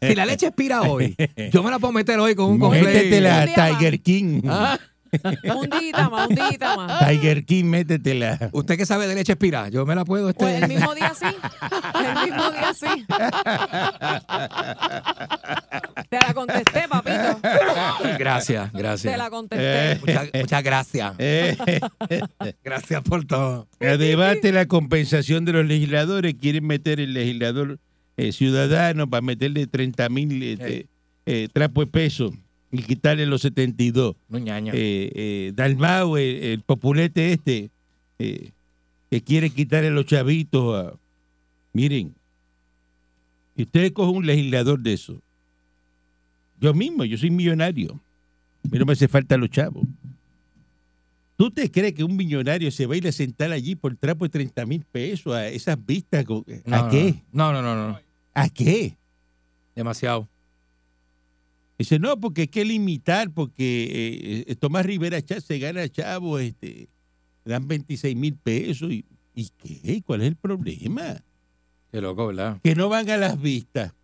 Si 0.00 0.14
la 0.14 0.24
leche 0.26 0.46
expira 0.46 0.82
hoy, 0.82 1.14
yo 1.52 1.62
me 1.62 1.70
la 1.70 1.78
puedo 1.78 1.92
meter 1.92 2.18
hoy 2.18 2.34
con 2.34 2.46
un 2.50 2.58
conflate. 2.58 2.86
Métetela 2.86 3.40
Un 3.40 3.46
día 3.46 3.64
a 3.64 3.68
Tiger 3.78 4.00
King. 4.00 4.40
Ah, 4.48 4.78
Un 5.56 5.70
día 5.70 6.08
más, 6.10 6.28
un 6.28 6.34
día 6.34 6.76
más. 6.76 7.08
Tiger 7.08 7.46
King, 7.46 7.64
métetela. 7.64 8.50
Usted 8.52 8.76
que 8.76 8.84
sabe 8.84 9.06
de 9.06 9.14
leche 9.14 9.32
expira, 9.32 9.70
yo 9.70 9.86
me 9.86 9.94
la 9.94 10.04
puedo 10.04 10.28
este. 10.28 10.44
Pues 10.44 10.62
el 10.62 10.68
mismo 10.68 10.94
día 10.94 11.12
sí. 11.18 11.24
El 11.94 12.30
mismo 12.30 12.50
día 12.50 12.74
sí. 12.74 13.06
Te 16.10 16.18
la 16.18 16.34
contesté, 16.34 16.88
papito. 16.88 17.40
Gracias, 18.18 18.72
Te 18.72 18.78
gracias. 18.78 19.18
la 19.18 19.30
contesté. 19.30 19.98
Muchas, 20.00 20.28
muchas 20.34 20.62
gracias. 20.62 21.14
Eh, 21.18 21.56
Gracias 22.64 23.02
por 23.02 23.24
todo. 23.26 23.68
a 23.80 23.84
debate 23.96 24.52
la 24.52 24.66
compensación 24.66 25.44
de 25.44 25.52
los 25.52 25.66
legisladores. 25.66 26.34
Quieren 26.34 26.66
meter 26.66 27.00
el 27.00 27.14
legislador 27.14 27.78
eh, 28.18 28.32
ciudadano 28.32 29.08
para 29.08 29.22
meterle 29.22 29.66
30 29.68 30.08
mil 30.08 30.42
este, 30.42 30.86
eh, 31.24 31.48
trapos 31.52 31.84
de 31.86 31.90
peso 31.90 32.34
y 32.72 32.82
quitarle 32.82 33.24
los 33.26 33.42
72. 33.42 34.16
No 34.28 34.38
eh, 34.74 35.52
Dalmau, 35.54 36.16
el, 36.16 36.60
populete 36.62 37.32
este, 37.32 37.70
que 38.18 39.20
quiere 39.24 39.50
quitarle 39.50 39.90
los 39.90 40.04
chavitos. 40.04 40.74
a- 40.76 40.94
miren, 41.72 42.12
si 43.56 43.62
usted 43.62 43.92
coge 43.92 44.10
un 44.10 44.26
legislador 44.26 44.80
de 44.80 44.92
eso, 44.94 45.22
yo 46.60 46.74
mismo, 46.74 47.04
yo 47.04 47.16
soy 47.16 47.30
millonario, 47.30 48.00
pero 48.68 48.84
me 48.84 48.94
hace 48.94 49.06
falta 49.06 49.36
los 49.36 49.48
chavos. 49.50 49.86
¿Tú 51.36 51.52
te 51.52 51.70
crees 51.70 51.94
que 51.94 52.02
un 52.02 52.16
millonario 52.16 52.68
se 52.72 52.84
va 52.86 52.94
a 52.94 52.96
ir 52.96 53.06
a 53.06 53.12
sentar 53.12 53.52
allí 53.52 53.76
por 53.76 53.94
trapo 53.94 54.24
de 54.24 54.30
30 54.30 54.66
mil 54.66 54.84
pesos 54.84 55.32
a 55.32 55.46
esas 55.46 55.78
vistas? 55.86 56.24
No, 56.26 56.44
¿A 56.76 56.82
no, 56.82 56.88
qué? 56.90 57.14
No, 57.30 57.52
no, 57.52 57.62
no, 57.62 57.76
no. 57.76 58.07
¿A 58.34 58.48
qué? 58.48 58.96
Demasiado. 59.74 60.28
Dice, 61.78 61.98
no, 61.98 62.18
porque 62.18 62.42
hay 62.42 62.48
que 62.48 62.64
limitar, 62.64 63.30
porque 63.32 64.44
eh, 64.48 64.56
Tomás 64.56 64.84
Rivera 64.84 65.22
Chá 65.22 65.40
se 65.40 65.58
gana 65.60 65.88
chavo, 65.88 66.38
este, 66.40 66.88
dan 67.44 67.68
26 67.68 68.16
mil 68.16 68.34
pesos. 68.36 68.90
Y, 68.90 69.04
¿Y 69.34 69.48
qué? 69.50 70.02
¿Cuál 70.04 70.22
es 70.22 70.28
el 70.28 70.36
problema? 70.36 71.22
Qué 71.92 72.00
loco, 72.00 72.26
¿verdad? 72.26 72.60
Que 72.62 72.74
no 72.74 72.88
van 72.88 73.08
a 73.10 73.16
las 73.16 73.40
vistas. 73.40 73.94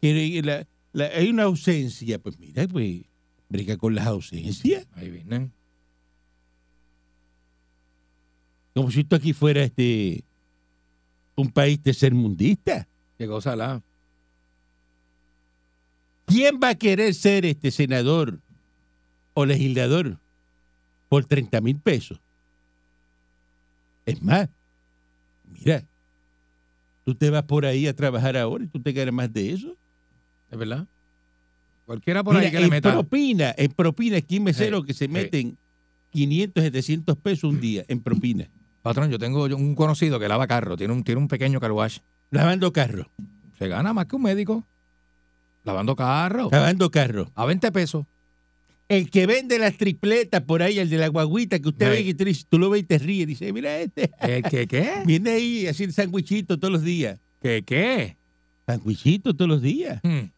Que 0.00 0.40
la- 0.44 0.66
la- 0.92 1.06
hay 1.16 1.28
una 1.28 1.42
ausencia. 1.44 2.18
Pues 2.20 2.38
mira, 2.38 2.66
pues, 2.68 3.02
briga 3.48 3.76
con 3.76 3.94
las 3.96 4.06
ausencias. 4.06 4.86
Ahí 4.92 5.10
vienen. 5.10 5.52
Como 8.74 8.90
si 8.90 9.00
esto 9.00 9.16
aquí 9.16 9.32
fuera 9.32 9.62
este 9.64 10.24
un 11.36 11.50
país 11.50 11.80
tercermundista. 11.82 12.86
Cosa 13.18 13.56
la. 13.56 13.82
¿Quién 16.26 16.58
va 16.62 16.70
a 16.70 16.74
querer 16.74 17.14
ser 17.14 17.44
este 17.46 17.70
senador 17.70 18.40
o 19.34 19.46
legislador 19.46 20.18
por 21.08 21.24
30 21.24 21.60
mil 21.60 21.78
pesos? 21.78 22.20
Es 24.06 24.22
más, 24.22 24.48
mira, 25.44 25.84
tú 27.04 27.14
te 27.14 27.30
vas 27.30 27.44
por 27.44 27.64
ahí 27.64 27.86
a 27.86 27.94
trabajar 27.94 28.36
ahora 28.36 28.64
y 28.64 28.68
tú 28.68 28.80
te 28.80 28.92
ganas 28.92 29.14
más 29.14 29.32
de 29.32 29.52
eso. 29.52 29.76
¿Es 30.50 30.58
verdad? 30.58 30.86
Cualquiera 31.86 32.22
por 32.24 32.34
Mira, 32.34 32.46
ahí 32.46 32.52
que 32.52 32.58
le 32.58 32.64
en 32.64 32.70
meta. 32.70 32.92
propina, 32.92 33.54
en 33.56 33.70
propina, 33.72 34.16
aquí 34.18 34.40
me 34.40 34.52
sé 34.52 34.70
Sí, 34.70 34.82
que 34.86 34.94
se 34.94 35.06
sí. 35.06 35.10
meten 35.12 35.58
500, 36.10 36.62
700 36.64 37.16
pesos 37.18 37.44
un 37.50 37.60
día 37.60 37.84
en 37.88 38.00
propina, 38.00 38.50
Patrón, 38.82 39.10
yo 39.10 39.18
tengo 39.18 39.44
un 39.44 39.74
conocido 39.74 40.18
que 40.20 40.28
lava 40.28 40.46
carro, 40.46 40.76
tiene 40.76 40.92
un, 40.92 41.02
tiene 41.02 41.20
un 41.20 41.28
pequeño 41.28 41.58
car 41.60 41.72
wash. 41.72 41.98
Lavando 42.34 42.72
carro, 42.72 43.10
Se 43.58 43.68
gana 43.68 43.92
más 43.92 44.06
que 44.06 44.16
un 44.16 44.22
médico. 44.22 44.64
Lavando 45.64 45.96
carro. 45.96 46.48
lavando 46.52 46.90
carro. 46.90 47.30
A 47.34 47.44
20 47.46 47.72
pesos. 47.72 48.04
El 48.88 49.10
que 49.10 49.26
vende 49.26 49.58
las 49.58 49.78
tripletas 49.78 50.42
por 50.42 50.62
ahí, 50.62 50.78
el 50.78 50.90
de 50.90 50.98
la 50.98 51.08
guaguita, 51.08 51.58
que 51.58 51.68
usted 51.68 51.86
Sí. 51.90 52.02
ve 52.02 52.04
que 52.04 52.14
tú, 52.14 52.46
tú 52.50 52.58
lo 52.58 52.68
ves 52.68 52.82
y 52.82 52.84
te 52.84 52.98
ríes, 52.98 53.26
dice, 53.26 53.50
mira 53.52 53.78
este, 53.78 54.10
¿El 54.20 54.42
que 54.42 54.66
qué? 54.66 54.90
viene 55.06 55.30
ahí 55.30 55.66
a 55.66 55.70
hacer 55.70 55.90
sandwichito 55.92 56.58
todos 56.58 56.70
los 56.72 56.82
días. 56.82 57.18
¿Qué 57.40 57.62
qué? 57.64 58.18
Sandwichito 58.66 59.34
todos 59.34 59.48
los 59.48 59.62
días. 59.62 60.00
Hmm, 60.02 60.28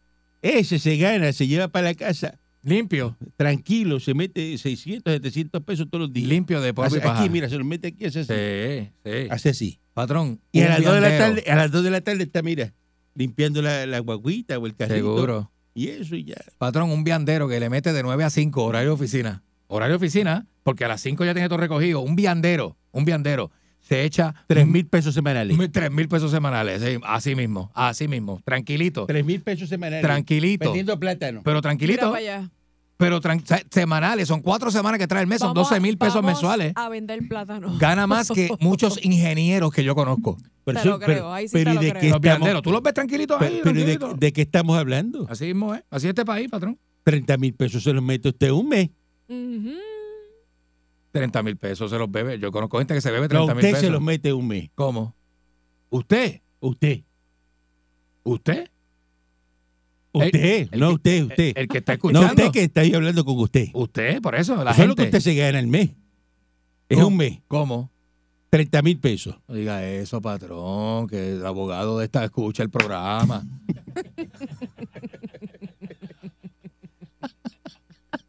Ese 0.42 0.78
se 0.78 0.96
gana, 0.96 1.32
se 1.32 1.48
lleva 1.48 1.66
para 1.68 1.88
la 1.88 1.94
casa, 1.94 2.38
Limpio. 2.66 3.16
tranquilo, 3.36 4.00
se 4.00 4.12
mete 4.12 4.58
600, 4.58 5.12
700 5.14 5.62
pesos 5.62 5.86
todos 5.88 6.02
los 6.02 6.12
días. 6.12 6.28
Limpio 6.28 6.60
de 6.60 6.74
polvo 6.74 6.88
Hace- 6.88 6.98
y 6.98 7.00
paja. 7.00 7.20
aquí, 7.20 7.30
mira, 7.30 7.48
se 7.48 7.56
lo 7.56 7.64
mete 7.64 7.88
aquí, 7.88 8.04
hace 8.06 8.20
así. 8.20 8.32
Sí, 8.32 8.90
sí. 9.04 9.28
Hace 9.30 9.48
así. 9.50 9.80
Patrón. 9.94 10.40
Y 10.52 10.60
a 10.62 10.68
las, 10.70 10.82
2 10.84 10.94
de 10.94 11.00
la 11.00 11.18
tarde, 11.18 11.44
a 11.48 11.56
las 11.56 11.70
2 11.70 11.84
de 11.84 11.90
la 11.90 12.00
tarde 12.00 12.24
está, 12.24 12.42
mira, 12.42 12.74
limpiando 13.14 13.62
la, 13.62 13.86
la 13.86 14.00
guaguita 14.00 14.58
o 14.58 14.66
el 14.66 14.74
carrito. 14.74 14.96
Seguro. 14.96 15.50
Y 15.74 15.88
eso 15.88 16.16
y 16.16 16.24
ya. 16.24 16.36
Patrón, 16.58 16.90
un 16.90 17.04
viandero 17.04 17.48
que 17.48 17.60
le 17.60 17.70
mete 17.70 17.92
de 17.92 18.02
9 18.02 18.24
a 18.24 18.30
5, 18.30 18.64
horario 18.64 18.88
de 18.90 18.94
oficina. 18.94 19.42
Horario 19.68 19.92
de 19.98 20.04
oficina, 20.04 20.46
porque 20.64 20.84
a 20.84 20.88
las 20.88 21.00
5 21.00 21.24
ya 21.24 21.34
tiene 21.34 21.48
todo 21.48 21.58
recogido. 21.58 22.00
Un 22.00 22.16
viandero, 22.16 22.76
un 22.92 23.04
viandero, 23.04 23.50
se 23.80 24.04
echa 24.04 24.34
3 24.48 24.66
mil 24.66 24.86
pesos 24.86 25.14
semanales. 25.14 25.56
3 25.70 25.90
mil 25.92 26.08
pesos 26.08 26.30
semanales. 26.30 26.82
sí, 26.82 26.98
así 27.04 27.34
mismo, 27.36 27.70
así 27.74 28.08
mismo. 28.08 28.40
Tranquilito. 28.44 29.06
3 29.06 29.24
mil 29.24 29.40
pesos 29.42 29.68
semanales. 29.68 30.02
Tranquilito. 30.02 30.64
Vendiendo 30.64 30.98
plátano. 30.98 31.42
Pero 31.44 31.54
Mira 31.56 31.62
tranquilito. 31.62 32.06
para 32.10 32.18
allá. 32.18 32.50
Pero 32.98 33.20
semanales, 33.70 34.26
son 34.26 34.40
cuatro 34.40 34.70
semanas 34.70 34.98
que 34.98 35.06
trae 35.06 35.20
el 35.20 35.26
mes, 35.28 35.40
son 35.40 35.52
Vamos- 35.52 35.68
12 35.68 35.80
mil 35.80 35.98
pesos 35.98 36.14
vamos 36.14 36.30
mensuales. 36.32 36.72
A 36.76 36.88
vender 36.88 37.20
plátano. 37.28 37.76
Gana 37.78 38.06
más 38.06 38.30
que 38.30 38.48
muchos 38.60 38.98
ingenieros 39.04 39.70
que 39.72 39.84
yo 39.84 39.94
conozco. 39.94 40.38
Pero 40.64 40.80
Te 40.82 40.88
lo 40.88 40.98
creo, 40.98 41.06
pero- 41.06 41.32
ahí 41.32 41.46
sí 41.46 41.52
pero 41.52 41.64
te 41.64 41.70
¿y 41.72 41.74
lo 41.74 41.80
de 41.82 41.90
creo. 41.90 42.00
qué 42.00 42.06
Los 42.08 42.16
estamos, 42.16 42.22
vianderos, 42.38 42.62
tú 42.62 42.72
los 42.72 42.82
ves 42.82 42.94
tranquilitos 42.94 43.40
ahí. 43.40 43.60
pero- 43.62 43.74
pero 43.74 43.80
¿y 44.14 44.16
de, 44.18 44.32
qué 44.32 44.42
estamos 44.42 44.78
hablando? 44.78 45.26
Así 45.28 45.44
mismo 45.44 45.74
es. 45.74 45.82
Así 45.90 46.06
es 46.06 46.10
este 46.10 46.24
país, 46.24 46.48
patrón. 46.48 46.78
30 47.04 47.36
mil 47.36 47.54
pesos 47.54 47.82
se 47.84 47.92
los 47.92 48.02
mete 48.02 48.30
usted 48.30 48.50
un 48.50 48.68
mes. 48.68 48.88
Ujú. 49.28 49.72
30 51.12 51.42
mil 51.42 51.56
pesos 51.56 51.90
se 51.90 51.98
los 51.98 52.10
bebe. 52.10 52.38
Yo 52.38 52.50
conozco 52.50 52.78
gente 52.78 52.94
que 52.94 53.00
se 53.00 53.10
bebe 53.10 53.24
No, 53.28 53.28
30 53.46 53.54
mil 53.54 53.58
usted 53.58 53.68
pesos. 53.72 53.80
se 53.86 53.90
los 53.90 54.00
mete 54.02 54.32
un 54.32 54.48
mes. 54.48 54.70
¿Cómo? 54.74 55.14
¿Usted? 55.90 56.40
Usted. 56.60 57.02
¿Usted? 58.24 58.68
Usted, 60.24 60.68
el 60.72 60.80
no 60.80 60.90
usted, 60.92 61.22
usted. 61.24 61.52
El 61.56 61.68
que 61.68 61.78
está 61.78 61.92
no 61.92 61.96
escuchando. 61.96 62.26
usted 62.28 62.50
que 62.50 62.62
está 62.64 62.80
ahí 62.82 62.94
hablando 62.94 63.24
con 63.24 63.38
usted. 63.38 63.68
Usted, 63.72 64.20
por 64.22 64.34
eso, 64.34 64.62
la 64.64 64.70
Eso 64.72 64.82
es 64.82 64.88
lo 64.88 64.94
que 64.96 65.02
gente. 65.04 65.18
usted 65.18 65.30
se 65.32 65.36
gana 65.36 65.58
al 65.58 65.66
mes. 65.66 65.90
Es 66.88 66.96
¿Cómo? 66.96 67.08
un 67.08 67.16
mes, 67.16 67.38
¿Cómo? 67.48 67.90
30 68.50 68.82
mil 68.82 68.98
pesos. 68.98 69.36
No 69.48 69.54
diga 69.54 69.84
eso, 69.86 70.20
patrón, 70.22 71.08
que 71.08 71.32
el 71.32 71.44
abogado 71.44 71.98
de 71.98 72.04
esta 72.06 72.24
escucha 72.24 72.62
el 72.62 72.70
programa. 72.70 73.44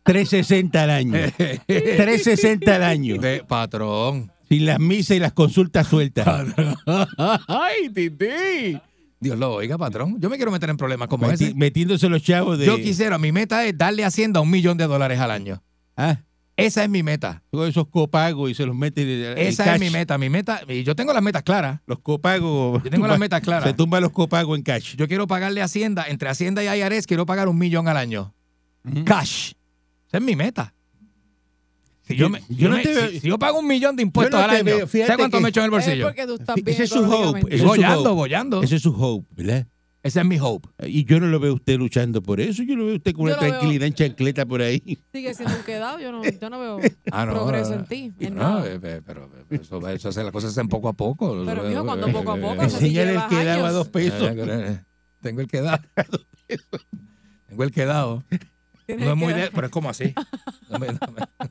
360 0.03 0.83
al 0.83 0.89
año. 0.89 1.13
360 1.67 2.75
al 2.75 2.83
año. 2.83 3.17
De 3.17 3.43
patrón. 3.43 4.31
Sin 4.49 4.65
las 4.65 4.79
misas 4.79 5.17
y 5.17 5.19
las 5.19 5.33
consultas 5.33 5.87
sueltas. 5.87 6.25
¡Ay, 7.47 7.89
tití! 7.93 8.79
Dios 9.19 9.37
lo 9.37 9.53
oiga, 9.55 9.77
patrón. 9.77 10.17
Yo 10.19 10.29
me 10.29 10.35
quiero 10.37 10.51
meter 10.51 10.69
en 10.69 10.77
problemas 10.77 11.07
como 11.07 11.27
Meti- 11.27 11.33
ese. 11.47 11.53
metiéndose 11.55 12.07
los 12.09 12.21
chavos 12.21 12.57
de. 12.59 12.65
Yo 12.65 12.77
quisiera, 12.77 13.17
mi 13.17 13.31
meta 13.31 13.65
es 13.65 13.77
darle 13.77 14.03
a 14.03 14.07
Hacienda 14.07 14.41
un 14.41 14.49
millón 14.51 14.77
de 14.77 14.85
dólares 14.85 15.19
al 15.19 15.31
año. 15.31 15.63
Ah, 15.95 16.19
Esa 16.55 16.83
es 16.83 16.89
mi 16.89 17.01
meta. 17.03 17.43
todos 17.51 17.69
esos 17.69 17.87
copagos 17.87 18.49
y 18.51 18.53
se 18.55 18.65
los 18.65 18.75
mete. 18.75 19.47
Esa 19.47 19.63
cash. 19.65 19.73
es 19.75 19.79
mi 19.79 19.89
meta. 19.89 20.17
Mi 20.17 20.29
meta, 20.29 20.61
y 20.67 20.83
yo 20.83 20.95
tengo 20.95 21.13
las 21.13 21.21
metas 21.23 21.43
claras. 21.43 21.81
Los 21.87 21.99
copagos. 21.99 22.83
Yo 22.83 22.89
tengo 22.89 23.07
las 23.07 23.15
tumba- 23.15 23.19
metas 23.19 23.41
claras. 23.41 23.67
Se 23.69 23.73
tumban 23.73 24.01
los 24.03 24.11
copagos 24.11 24.57
en 24.57 24.63
cash. 24.63 24.95
Yo 24.95 25.07
quiero 25.07 25.25
pagarle 25.27 25.61
a 25.61 25.65
Hacienda, 25.65 26.05
entre 26.07 26.29
Hacienda 26.29 26.63
y 26.63 26.67
IRS, 26.79 27.07
quiero 27.07 27.25
pagar 27.25 27.47
un 27.47 27.57
millón 27.57 27.87
al 27.87 27.97
año. 27.97 28.33
Ujú. 28.85 29.03
Cash. 29.05 29.53
Esa 30.07 30.17
es 30.17 30.23
mi 30.23 30.35
meta. 30.35 30.73
Si 32.07 32.15
Yo- 32.15 32.25
yo, 32.25 32.29
me- 32.29 32.39
yo 32.41 32.45
yo 32.49 32.69
no 32.69 32.75
me- 32.77 32.83
te 32.83 32.93
veo- 32.93 33.09
si, 33.09 33.19
si 33.19 33.27
yo 33.27 33.37
pago 33.37 33.59
un 33.59 33.67
millón 33.67 33.95
de 33.95 34.03
impuestos 34.03 34.39
no 34.39 34.43
al 34.45 34.49
año, 34.51 34.87
¿sabes 34.87 35.17
cuánto 35.17 35.37
que- 35.37 35.43
me 35.43 35.49
echo 35.49 35.59
en 35.59 35.65
el 35.65 35.71
bolsillo? 35.71 36.09
Ese 36.65 36.83
es 36.83 36.89
su 36.89 36.99
hope. 37.03 37.41
Ese 37.49 37.59
su 37.59 37.65
Bollando, 37.65 37.99
hope. 38.01 38.09
bollando. 38.11 38.63
Ese 38.63 38.75
es 38.77 38.81
su 38.81 38.91
hope, 38.95 39.27
¿verdad? 39.35 39.67
Ese 40.03 40.21
es 40.21 40.25
mi 40.25 40.37
hope. 40.39 40.69
Y 40.87 41.03
yo 41.03 41.19
no 41.19 41.25
lo 41.27 41.37
veo 41.39 41.51
a 41.51 41.55
usted 41.55 41.77
luchando 41.77 42.21
por 42.23 42.39
eso. 42.39 42.63
Yo 42.63 42.77
lo 42.77 42.85
veo 42.85 42.93
a 42.93 42.97
usted 42.97 43.11
con 43.13 43.23
una 43.25 43.35
veo. 43.35 43.49
tranquilidad 43.49 43.87
en 43.87 43.93
chancleta 43.93 44.45
por 44.45 44.61
ahí. 44.61 44.81
Sigue 45.11 45.33
siendo 45.33 45.53
un 45.57 45.63
quedado. 45.63 45.99
Yo 45.99 46.13
no, 46.13 46.23
yo 46.23 46.49
no 46.49 46.59
veo 46.59 46.79
Ah, 47.11 47.25
no, 47.25 47.33
progreso 47.33 47.71
no, 47.71 47.75
en 47.81 47.85
ti. 47.87 48.13
En 48.21 48.35
No, 48.35 48.41
nada. 48.41 48.67
eh, 48.67 48.79
eh, 48.81 49.01
pero 49.05 49.25
eh, 49.49 49.57
eso, 49.61 49.85
eso 49.89 50.07
hace 50.09 50.23
las 50.23 50.31
cosas 50.31 50.51
hacen 50.51 50.69
poco 50.69 50.87
a 50.87 50.93
poco. 50.93 51.43
Pero, 51.45 51.63
mijo, 51.63 51.83
cuando 51.83 52.07
poco 52.09 52.31
a 52.31 52.37
poco, 52.37 52.61
Eh, 52.63 52.67
eso 52.67 52.77
sí 52.77 52.85
Enseñale 52.85 53.07
el 53.09 53.15
llevas 53.15 53.27
que 53.29 53.43
daba 53.43 53.63
años. 53.63 53.73
dos 53.73 53.87
pesos. 53.89 54.31
eh, 54.33 54.79
Tengo 55.21 55.41
el 55.41 55.47
quedado. 55.47 55.79
Tengo 57.49 57.63
el 57.63 57.71
quedado. 57.71 58.23
No 58.87 59.11
es 59.11 59.17
muy 59.17 59.33
de, 59.33 59.51
pero 59.53 59.67
es 59.67 59.71
como 59.73 59.89
así. 59.89 60.13
No 60.69 60.79
me- 60.79 60.87
no 60.87 60.93
me- 61.13 61.47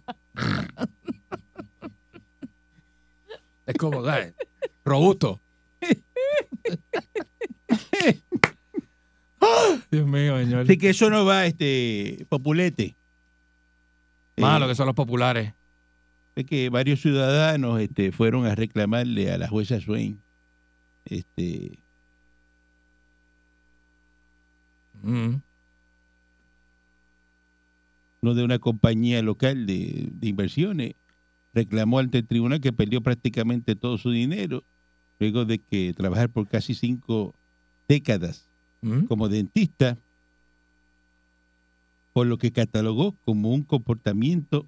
Es 3.67 3.75
como. 3.77 4.03
Robusto. 4.85 5.41
Dios 9.91 10.07
mío, 10.07 10.39
señor. 10.39 10.61
Así 10.63 10.79
que 10.79 10.91
eso 10.91 11.11
no 11.11 11.25
va, 11.25 11.47
este, 11.47 12.27
populete. 12.29 12.97
Malo 14.37 14.67
Eh, 14.67 14.69
que 14.69 14.75
son 14.75 14.87
los 14.87 14.95
populares. 14.95 15.53
es 16.35 16.45
que 16.45 16.69
varios 16.69 17.01
ciudadanos 17.01 17.81
este, 17.81 18.13
fueron 18.13 18.45
a 18.47 18.55
reclamarle 18.55 19.33
a 19.33 19.39
la 19.39 19.49
jueza 19.49 19.81
Swain 19.81 20.21
este, 21.07 21.79
Mm. 25.03 25.37
Uno 28.23 28.35
de 28.35 28.45
una 28.45 28.59
compañía 28.59 29.23
local 29.23 29.67
de, 29.67 30.09
de 30.13 30.29
inversiones, 30.29 30.95
reclamó 31.55 31.99
ante 31.99 32.19
el 32.19 32.27
tribunal 32.27 32.61
que 32.61 32.73
perdió 32.73 33.01
prácticamente 33.01 33.77
todo 33.77 33.99
su 33.99 34.11
dinero 34.11 34.63
luego 35.19 35.45
de 35.45 35.59
que 35.59 35.95
trabajar 35.95 36.29
por 36.29 36.47
casi 36.49 36.75
cinco 36.75 37.35
décadas 37.89 38.47
Mm. 38.83 39.07
como 39.07 39.29
dentista, 39.29 39.99
por 42.13 42.27
lo 42.27 42.39
que 42.39 42.53
catalogó 42.53 43.17
como 43.25 43.51
un 43.51 43.63
comportamiento 43.63 44.67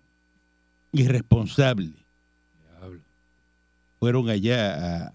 irresponsable. 0.92 1.92
Diablo. 2.80 3.00
Fueron 4.00 4.28
allá 4.28 5.04
a, 5.06 5.12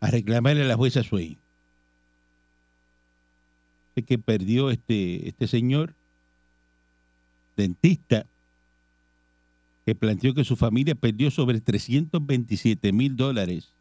a 0.00 0.10
reclamarle 0.10 0.62
a 0.62 0.66
la 0.66 0.76
jueza 0.76 1.02
Swain 1.02 1.38
que 4.06 4.18
perdió 4.18 4.70
este, 4.70 5.28
este 5.28 5.46
señor 5.46 5.94
dentista 7.62 8.26
que 9.86 9.94
planteó 9.94 10.34
que 10.34 10.44
su 10.44 10.56
familia 10.56 10.94
perdió 10.94 11.30
sobre 11.30 11.60
327 11.60 12.92
mil 12.92 13.16
dólares 13.16 13.72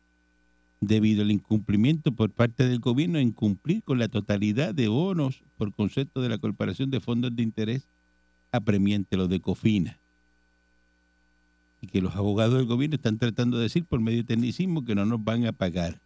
debido 0.80 1.22
al 1.22 1.32
incumplimiento 1.32 2.12
por 2.12 2.32
parte 2.32 2.68
del 2.68 2.80
gobierno 2.80 3.20
en 3.20 3.32
cumplir 3.32 3.84
con 3.84 4.00
la 4.00 4.08
totalidad 4.08 4.74
de 4.74 4.88
bonos 4.88 5.44
por 5.58 5.74
concepto 5.74 6.22
de 6.22 6.30
la 6.30 6.40
Corporación 6.40 6.90
de 6.90 7.00
Fondos 7.00 7.36
de 7.36 7.44
Interés 7.44 7.88
apremiante, 8.52 9.16
los 9.16 9.30
de 9.30 9.40
Cofina. 9.40 10.00
Y 11.82 11.88
que 11.88 12.02
los 12.02 12.16
abogados 12.16 12.56
del 12.56 12.66
gobierno 12.66 12.96
están 12.96 13.18
tratando 13.18 13.58
de 13.58 13.64
decir 13.64 13.86
por 13.86 14.00
medio 14.00 14.20
de 14.20 14.24
tecnicismo 14.24 14.84
que 14.84 14.96
no 14.96 15.06
nos 15.06 15.24
van 15.24 15.46
a 15.46 15.52
pagar. 15.52 16.00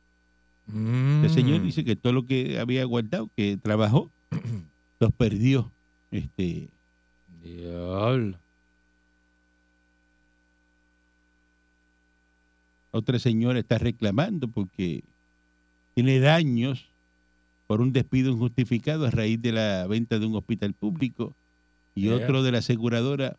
Mm. 0.68 1.24
El 1.24 1.30
señor 1.30 1.62
dice 1.62 1.84
que 1.84 1.96
todo 1.96 2.14
lo 2.14 2.26
que 2.26 2.60
había 2.60 2.84
guardado, 2.86 3.30
que 3.36 3.58
trabajó, 3.58 4.12
los 5.00 5.12
perdió. 5.14 5.72
Este, 6.12 6.70
Diablo. 7.46 8.40
otra 12.96 13.20
señora 13.20 13.60
está 13.60 13.78
reclamando 13.78 14.48
porque 14.48 15.04
tiene 15.94 16.20
daños 16.20 16.88
por 17.68 17.82
un 17.82 17.92
despido 17.92 18.32
injustificado 18.32 19.06
a 19.06 19.12
raíz 19.12 19.42
de 19.42 19.52
la 19.52 19.86
venta 19.88 20.18
de 20.18 20.26
un 20.26 20.36
hospital 20.36 20.74
público 20.74 21.34
y 21.94 22.04
Yeah. 22.04 22.16
otro 22.16 22.44
de 22.44 22.52
la 22.52 22.60
aseguradora 22.60 23.38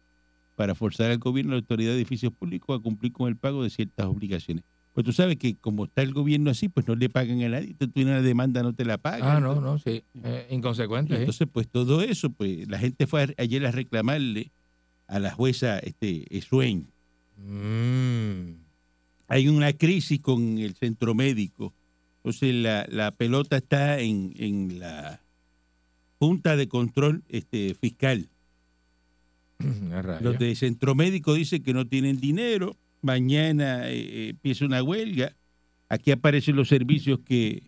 para 0.57 0.75
forzar 0.75 1.11
al 1.11 1.19
gobierno 1.19 1.53
y 1.53 1.57
la 1.57 1.61
autoridad 1.61 1.91
de 1.91 1.97
edificios 1.97 2.33
públicos 2.33 2.79
a 2.79 2.83
cumplir 2.83 3.13
con 3.13 3.29
el 3.29 3.37
pago 3.37 3.63
de 3.63 3.71
ciertas 3.71 4.07
obligaciones. 4.07 4.65
Pues 4.97 5.05
tú 5.05 5.13
sabes 5.13 5.37
que 5.37 5.57
como 5.57 5.85
está 5.85 6.01
el 6.01 6.15
gobierno 6.15 6.51
así, 6.51 6.71
pues 6.71 6.89
no 6.89 6.95
le 6.97 7.11
pagan 7.11 7.43
a 7.43 7.51
nadie. 7.51 7.75
Tú 7.75 7.87
tienes 7.89 8.13
una 8.13 8.23
demanda, 8.23 8.63
no 8.63 8.73
te 8.73 8.87
la 8.87 8.97
pagan. 8.97 9.29
Ah, 9.37 9.41
no, 9.41 9.61
no, 9.61 9.79
sí. 9.79 10.03
Eh, 10.25 10.47
inconsecuente. 10.49 11.15
sí. 11.15 11.21
Entonces, 11.21 11.47
pues 11.53 11.69
todo 11.69 12.01
eso, 12.01 12.31
pues 12.31 12.67
la 12.67 12.79
gente 12.79 13.07
fue 13.07 13.25
a- 13.25 13.29
ayer 13.37 13.67
a 13.67 13.73
reclamarle 13.73 14.53
a 15.07 15.19
la 15.19 15.33
jueza 15.33 15.79
este, 15.81 16.25
Swain. 16.41 16.89
Mm. 17.37 18.53
Hay 19.29 19.49
una 19.49 19.75
crisis 19.75 20.19
con 20.19 20.57
el 20.57 20.75
centro 20.77 21.15
médico. 21.15 21.75
Entonces, 22.25 22.55
la, 22.55 22.87
la 22.89 23.11
pelota 23.11 23.59
está 23.59 24.01
en, 24.01 24.33
en 24.39 24.79
la 24.79 25.21
Junta 26.19 26.57
de 26.57 26.69
Control 26.69 27.23
este, 27.29 27.75
Fiscal. 27.75 28.31
Los 30.23 30.39
de 30.39 30.55
centro 30.57 30.95
médico 30.95 31.35
dicen 31.35 31.63
que 31.63 31.75
no 31.75 31.87
tienen 31.87 32.19
dinero. 32.19 32.77
Mañana 33.03 33.89
eh, 33.89 33.99
eh, 33.99 34.29
empieza 34.31 34.65
una 34.65 34.83
huelga. 34.83 35.35
Aquí 35.89 36.11
aparecen 36.11 36.57
los 36.57 36.69
servicios 36.69 37.21
que 37.21 37.63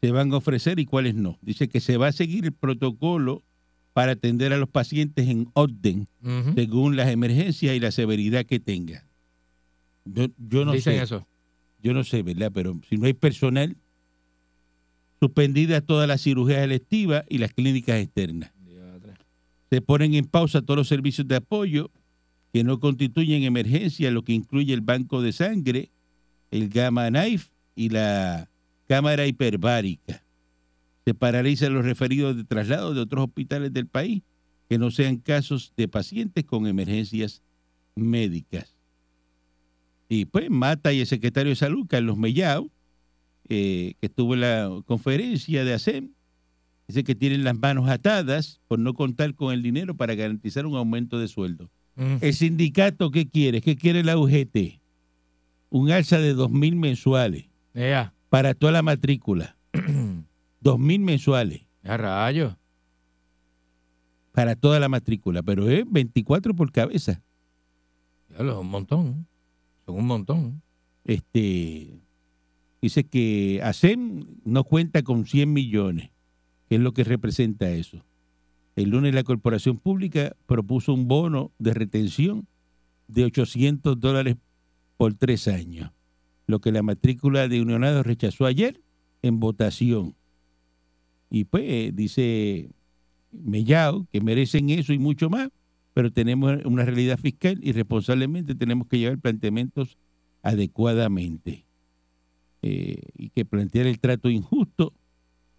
se 0.00 0.10
van 0.10 0.32
a 0.32 0.36
ofrecer 0.36 0.78
y 0.80 0.84
cuáles 0.86 1.14
no. 1.14 1.38
Dice 1.42 1.68
que 1.68 1.80
se 1.80 1.96
va 1.96 2.08
a 2.08 2.12
seguir 2.12 2.44
el 2.44 2.52
protocolo 2.52 3.42
para 3.92 4.12
atender 4.12 4.52
a 4.52 4.58
los 4.58 4.68
pacientes 4.68 5.28
en 5.28 5.48
orden 5.54 6.06
según 6.54 6.96
las 6.96 7.08
emergencias 7.08 7.74
y 7.74 7.80
la 7.80 7.90
severidad 7.90 8.44
que 8.44 8.58
tengan. 8.60 9.02
Yo, 10.04 10.26
yo 10.36 10.64
no 10.64 10.72
Dicen 10.72 10.96
sé, 10.98 11.02
eso. 11.02 11.26
yo 11.82 11.94
no 11.94 12.04
sé, 12.04 12.22
¿verdad? 12.22 12.50
Pero 12.52 12.78
si 12.88 12.96
no 12.98 13.06
hay 13.06 13.14
personal, 13.14 13.76
suspendidas 15.20 15.82
todas 15.84 16.06
las 16.06 16.22
cirugías 16.22 16.58
electivas 16.62 17.24
y 17.28 17.38
las 17.38 17.52
clínicas 17.52 17.96
externas. 18.00 18.52
Se 19.70 19.80
ponen 19.80 20.14
en 20.14 20.26
pausa 20.26 20.62
todos 20.62 20.76
los 20.78 20.88
servicios 20.88 21.26
de 21.26 21.36
apoyo 21.36 21.90
que 22.56 22.64
no 22.64 22.80
constituyen 22.80 23.42
emergencia, 23.42 24.10
lo 24.10 24.24
que 24.24 24.32
incluye 24.32 24.72
el 24.72 24.80
banco 24.80 25.20
de 25.20 25.32
sangre, 25.32 25.90
el 26.50 26.70
gamma 26.70 27.08
knife 27.10 27.50
y 27.74 27.90
la 27.90 28.48
cámara 28.88 29.26
hiperbárica. 29.26 30.24
Se 31.04 31.12
paralizan 31.12 31.74
los 31.74 31.84
referidos 31.84 32.34
de 32.34 32.44
traslado 32.44 32.94
de 32.94 33.02
otros 33.02 33.24
hospitales 33.24 33.74
del 33.74 33.88
país 33.88 34.22
que 34.70 34.78
no 34.78 34.90
sean 34.90 35.18
casos 35.18 35.74
de 35.76 35.86
pacientes 35.86 36.44
con 36.44 36.66
emergencias 36.66 37.42
médicas. 37.94 38.74
Y 40.08 40.24
pues 40.24 40.48
Mata 40.48 40.94
y 40.94 41.00
el 41.00 41.06
secretario 41.06 41.50
de 41.50 41.56
Salud, 41.56 41.84
Carlos 41.86 42.16
Mellao, 42.16 42.70
eh, 43.50 43.96
que 44.00 44.06
estuvo 44.06 44.32
en 44.32 44.40
la 44.40 44.82
conferencia 44.86 45.62
de 45.62 45.74
ASEM, 45.74 46.14
dice 46.88 47.04
que 47.04 47.14
tienen 47.14 47.44
las 47.44 47.58
manos 47.58 47.86
atadas 47.90 48.62
por 48.66 48.78
no 48.78 48.94
contar 48.94 49.34
con 49.34 49.52
el 49.52 49.62
dinero 49.62 49.94
para 49.94 50.14
garantizar 50.14 50.64
un 50.64 50.76
aumento 50.76 51.18
de 51.18 51.28
sueldo. 51.28 51.70
Mm. 51.96 52.16
El 52.20 52.34
sindicato, 52.34 53.10
¿qué 53.10 53.26
quiere? 53.28 53.60
¿Qué 53.60 53.76
quiere 53.76 54.04
la 54.04 54.18
UGT? 54.18 54.80
Un 55.70 55.90
alza 55.90 56.18
de 56.18 56.34
dos 56.34 56.50
mil 56.50 56.76
mensuales 56.76 57.46
Ea. 57.74 58.12
para 58.28 58.54
toda 58.54 58.72
la 58.72 58.82
matrícula. 58.82 59.56
Dos 60.60 60.78
mil 60.80 61.00
mensuales 61.00 61.62
A 61.84 61.96
rayos. 61.96 62.56
para 64.32 64.56
toda 64.56 64.80
la 64.80 64.88
matrícula, 64.88 65.42
pero 65.42 65.68
es 65.68 65.84
24 65.90 66.54
por 66.54 66.72
cabeza. 66.72 67.22
Diablo, 68.28 68.52
es 68.52 68.58
un 68.58 68.68
montón. 68.70 69.26
Son 69.84 69.94
un 69.96 70.06
montón. 70.06 70.62
Este, 71.04 72.00
Dice 72.82 73.04
que 73.04 73.60
ASEM 73.62 74.26
no 74.44 74.64
cuenta 74.64 75.02
con 75.02 75.24
100 75.26 75.52
millones, 75.52 76.10
que 76.68 76.76
es 76.76 76.80
lo 76.80 76.92
que 76.92 77.04
representa 77.04 77.70
eso. 77.70 78.04
El 78.76 78.90
lunes 78.90 79.14
la 79.14 79.24
corporación 79.24 79.78
pública 79.78 80.36
propuso 80.46 80.92
un 80.92 81.08
bono 81.08 81.50
de 81.58 81.72
retención 81.72 82.46
de 83.08 83.24
800 83.24 83.98
dólares 83.98 84.36
por 84.98 85.14
tres 85.14 85.48
años, 85.48 85.90
lo 86.46 86.60
que 86.60 86.72
la 86.72 86.82
matrícula 86.82 87.48
de 87.48 87.62
unionados 87.62 88.06
rechazó 88.06 88.44
ayer 88.44 88.80
en 89.22 89.40
votación. 89.40 90.14
Y 91.30 91.44
pues 91.44 91.96
dice 91.96 92.70
Mellao 93.32 94.06
que 94.12 94.20
merecen 94.20 94.68
eso 94.68 94.92
y 94.92 94.98
mucho 94.98 95.30
más, 95.30 95.48
pero 95.94 96.12
tenemos 96.12 96.58
una 96.66 96.84
realidad 96.84 97.18
fiscal 97.18 97.58
y 97.62 97.72
responsablemente 97.72 98.54
tenemos 98.54 98.88
que 98.88 98.98
llevar 98.98 99.18
planteamientos 99.18 99.96
adecuadamente. 100.42 101.64
Eh, 102.62 103.00
y 103.16 103.28
que 103.30 103.44
plantear 103.44 103.86
el 103.86 104.00
trato 104.00 104.28
injusto 104.28 104.92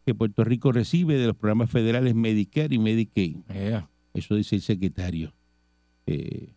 que 0.07 0.15
Puerto 0.15 0.45
Rico 0.45 0.71
recibe 0.71 1.17
de 1.17 1.27
los 1.27 1.35
programas 1.35 1.69
federales 1.69 2.15
Medicare 2.15 2.73
y 2.73 2.79
Medicaid. 2.79 3.35
Yeah. 3.49 3.89
Eso 4.13 4.35
dice 4.35 4.55
el 4.55 4.61
secretario. 4.61 5.33
Eh, 6.05 6.53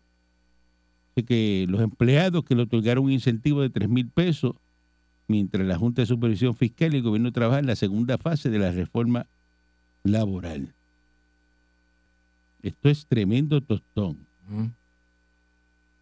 que 1.27 1.65
los 1.67 1.81
empleados 1.81 2.45
que 2.45 2.55
le 2.55 2.61
otorgaron 2.61 3.03
un 3.03 3.11
incentivo 3.11 3.61
de 3.61 3.69
3 3.69 3.89
mil 3.89 4.07
pesos, 4.07 4.55
mientras 5.27 5.67
la 5.67 5.77
Junta 5.77 6.01
de 6.01 6.05
Supervisión 6.05 6.55
Fiscal 6.55 6.93
y 6.93 6.97
el 6.97 7.03
gobierno 7.03 7.33
trabajan 7.33 7.59
en 7.59 7.67
la 7.67 7.75
segunda 7.75 8.17
fase 8.17 8.49
de 8.49 8.57
la 8.57 8.71
reforma 8.71 9.27
laboral. 10.03 10.73
Esto 12.63 12.87
es 12.87 13.05
tremendo 13.05 13.59
tostón. 13.59 14.25
Mm. 14.47 14.67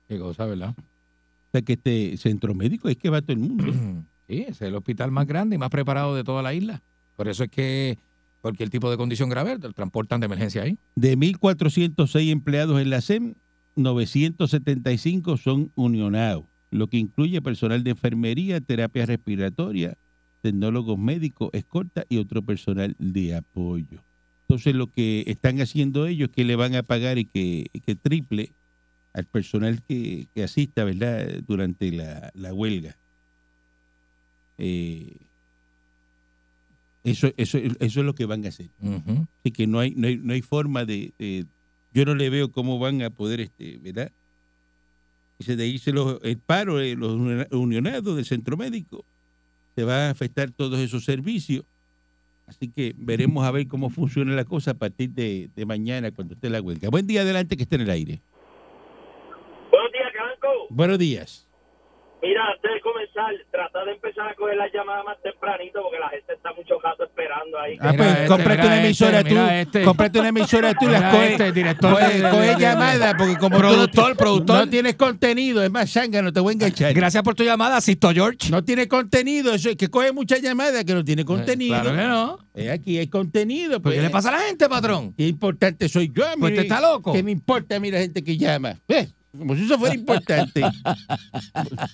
Qué 0.07 0.19
cosa, 0.19 0.45
¿verdad? 0.45 0.75
O 0.77 1.51
sea 1.51 1.63
que 1.63 1.73
este 1.73 2.15
centro 2.17 2.53
médico 2.53 2.89
es 2.89 2.97
que 2.97 3.09
va 3.09 3.23
todo 3.23 3.33
el 3.33 3.39
mundo. 3.39 3.65
Sí, 4.29 4.45
es 4.47 4.61
el 4.61 4.75
hospital 4.75 5.09
más 5.09 5.25
grande 5.25 5.55
y 5.55 5.57
más 5.57 5.71
preparado 5.71 6.15
de 6.15 6.23
toda 6.23 6.43
la 6.43 6.53
isla. 6.53 6.83
Por 7.19 7.27
eso 7.27 7.43
es 7.43 7.49
que 7.49 7.97
cualquier 8.39 8.69
tipo 8.69 8.89
de 8.89 8.95
condición 8.95 9.27
grave 9.27 9.57
lo 9.59 9.73
transportan 9.73 10.21
de 10.21 10.27
emergencia 10.27 10.61
ahí. 10.63 10.77
De 10.95 11.17
1.406 11.17 12.31
empleados 12.31 12.79
en 12.79 12.89
la 12.89 13.01
SEM, 13.01 13.33
975 13.75 15.35
son 15.35 15.69
unionados, 15.75 16.45
lo 16.71 16.87
que 16.87 16.95
incluye 16.95 17.41
personal 17.41 17.83
de 17.83 17.89
enfermería, 17.89 18.61
terapia 18.61 19.05
respiratoria, 19.05 19.97
tecnólogos 20.41 20.97
médicos, 20.97 21.49
escolta 21.51 22.05
y 22.07 22.19
otro 22.19 22.41
personal 22.41 22.95
de 22.99 23.35
apoyo. 23.35 24.01
Entonces 24.47 24.73
lo 24.73 24.87
que 24.87 25.25
están 25.27 25.59
haciendo 25.59 26.07
ellos 26.07 26.29
es 26.29 26.35
que 26.37 26.45
le 26.45 26.55
van 26.55 26.73
a 26.75 26.83
pagar 26.83 27.17
y 27.17 27.25
que, 27.25 27.69
triple 28.01 28.53
al 29.11 29.25
personal 29.25 29.83
que, 29.83 30.29
asista, 30.41 30.85
¿verdad?, 30.85 31.41
durante 31.45 31.91
la, 31.91 32.31
la 32.33 32.53
huelga. 32.53 32.95
Eh, 34.57 35.17
eso, 37.03 37.31
eso, 37.37 37.57
eso 37.57 37.75
es 37.79 37.95
lo 38.05 38.13
que 38.15 38.25
van 38.25 38.45
a 38.45 38.49
hacer. 38.49 38.69
Ujú. 38.81 39.27
Así 39.39 39.51
que 39.51 39.67
no 39.67 39.79
hay, 39.79 39.91
no 39.95 40.07
hay, 40.07 40.17
no 40.17 40.33
hay 40.33 40.41
forma 40.41 40.85
de, 40.85 41.13
de- 41.17 41.45
yo 41.93 42.05
no 42.05 42.13
le 42.15 42.29
veo 42.29 42.51
cómo 42.51 42.77
van 42.79 43.01
a 43.01 43.09
poder, 43.09 43.39
este, 43.41 43.77
¿verdad? 43.79 44.11
Dice 45.39 45.55
de 45.55 45.67
irse 45.67 45.91
los, 45.91 46.19
el 46.23 46.37
paro, 46.37 46.77
de 46.77 46.95
los 46.95 47.13
uni- 47.13 47.45
unionados 47.51 48.15
del 48.15 48.25
centro 48.25 48.57
médico, 48.57 49.05
se 49.75 49.83
va 49.85 50.07
a 50.07 50.09
afectar 50.11 50.51
todos 50.51 50.77
esos 50.79 51.05
servicios. 51.05 51.63
Así 52.45 52.67
que 52.67 52.93
veremos 52.97 53.45
a 53.45 53.51
ver 53.51 53.67
cómo 53.67 53.89
funciona 53.89 54.33
la 54.35 54.43
cosa 54.43 54.71
a 54.71 54.73
partir 54.73 55.11
de, 55.11 55.49
de 55.55 55.65
mañana 55.65 56.11
cuando 56.11 56.33
esté 56.33 56.49
la 56.49 56.61
huelga. 56.61 56.89
Buen 56.89 57.05
día 57.07 57.21
adelante 57.21 57.55
que 57.55 57.63
esté 57.63 57.75
en 57.75 57.81
el 57.83 57.89
aire. 57.91 58.21
Buenos 59.71 59.91
días, 59.93 60.11
Canco. 60.13 60.47
Buenos 60.69 60.97
días. 60.99 61.47
Mira, 62.21 62.41
antes 62.53 62.69
de 62.73 62.81
comenzar, 62.81 63.31
trata 63.49 63.85
de 63.85 63.91
empezar 63.93 64.27
a 64.27 64.35
coger 64.35 64.57
las 64.57 64.71
llamadas 64.73 65.05
más 65.05 65.17
tempranito 65.23 65.81
porque 65.81 65.99
la 65.99 66.09
gente 66.09 66.33
está 66.33 66.51
mucho 66.53 66.77
rato 66.83 67.05
esperando 67.05 67.57
ahí. 67.57 67.77
Ah, 67.79 67.93
pues 67.95 68.09
este, 68.09 68.25
cómprate 68.27 68.61
una 68.65 68.75
este, 68.75 68.85
emisora 68.87 69.23
tú, 69.23 69.29
mira 69.29 69.61
este. 69.61 69.83
cómprate 69.83 70.19
una 70.19 70.27
emisora 70.29 70.73
tú 70.73 70.85
y 70.85 70.91
las 70.91 71.13
coges, 71.13 71.31
este, 71.31 71.51
director 71.53 71.93
coge, 71.93 72.55
llamadas 72.59 73.15
porque 73.17 73.37
como 73.37 73.55
tú 73.55 73.61
no- 73.63 73.69
Productor, 73.69 74.17
productor. 74.17 74.57
no 74.57 74.69
tienes 74.69 74.95
contenido, 74.95 75.63
es 75.63 75.71
más 75.71 75.89
sanga, 75.89 76.21
no 76.21 76.33
te 76.33 76.39
voy 76.41 76.51
a 76.51 76.53
enganchar. 76.55 76.93
Gracias 76.93 77.23
por 77.23 77.35
tu 77.35 77.43
llamada, 77.43 77.79
Sisto 77.79 78.11
George. 78.11 78.49
No 78.51 78.63
tiene 78.65 78.87
contenido, 78.89 79.53
eso 79.53 79.69
es 79.69 79.77
que 79.77 79.87
coge 79.87 80.11
muchas 80.11 80.41
llamadas 80.41 80.83
que 80.83 80.93
no 80.93 81.05
tiene 81.05 81.23
contenido. 81.23 81.79
Claro 81.81 81.95
que 81.95 82.03
no. 82.03 82.39
Eh, 82.55 82.69
aquí 82.71 82.97
hay 82.97 83.07
contenido. 83.07 83.73
¿Por 83.73 83.83
Pues, 83.83 83.95
qué 83.95 84.01
le 84.01 84.09
pasa 84.09 84.27
a 84.27 84.33
la 84.33 84.39
gente, 84.39 84.67
patrón? 84.67 85.13
Qué 85.15 85.25
importante 85.27 85.87
soy 85.87 86.07
yo. 86.13 86.25
Pues 86.37 86.51
mire, 86.51 86.55
te 86.55 86.61
está 86.63 86.81
loco. 86.81 87.13
¿Qué 87.13 87.23
me 87.23 87.31
importa 87.31 87.77
a 87.77 87.79
mí 87.79 87.89
la 87.89 87.99
gente 87.99 88.21
que 88.23 88.35
llama? 88.37 88.75
Eh, 88.89 89.07
como 89.37 89.55
si 89.55 89.63
eso 89.65 89.77
fuera 89.77 89.95
importante. 89.95 90.61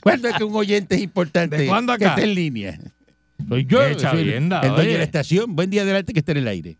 ¿Cuándo 0.01 0.27
es 0.27 0.35
que 0.35 0.43
un 0.43 0.55
oyente 0.55 0.95
es 0.95 1.01
importante? 1.01 1.57
¿De 1.57 1.67
cuándo 1.67 1.95
Que 1.97 2.05
acá? 2.05 2.15
esté 2.15 2.23
en 2.29 2.35
línea. 2.35 2.79
Soy 3.49 3.65
yo. 3.65 3.79
Qué 3.79 3.99
soy 3.99 4.21
el, 4.21 4.29
el 4.33 4.49
dueño 4.49 4.91
de 4.91 4.97
la 4.97 5.03
estación. 5.03 5.55
Buen 5.55 5.69
día 5.69 5.81
adelante 5.83 6.13
que 6.13 6.19
esté 6.19 6.31
en 6.33 6.37
el 6.39 6.47
aire. 6.47 6.77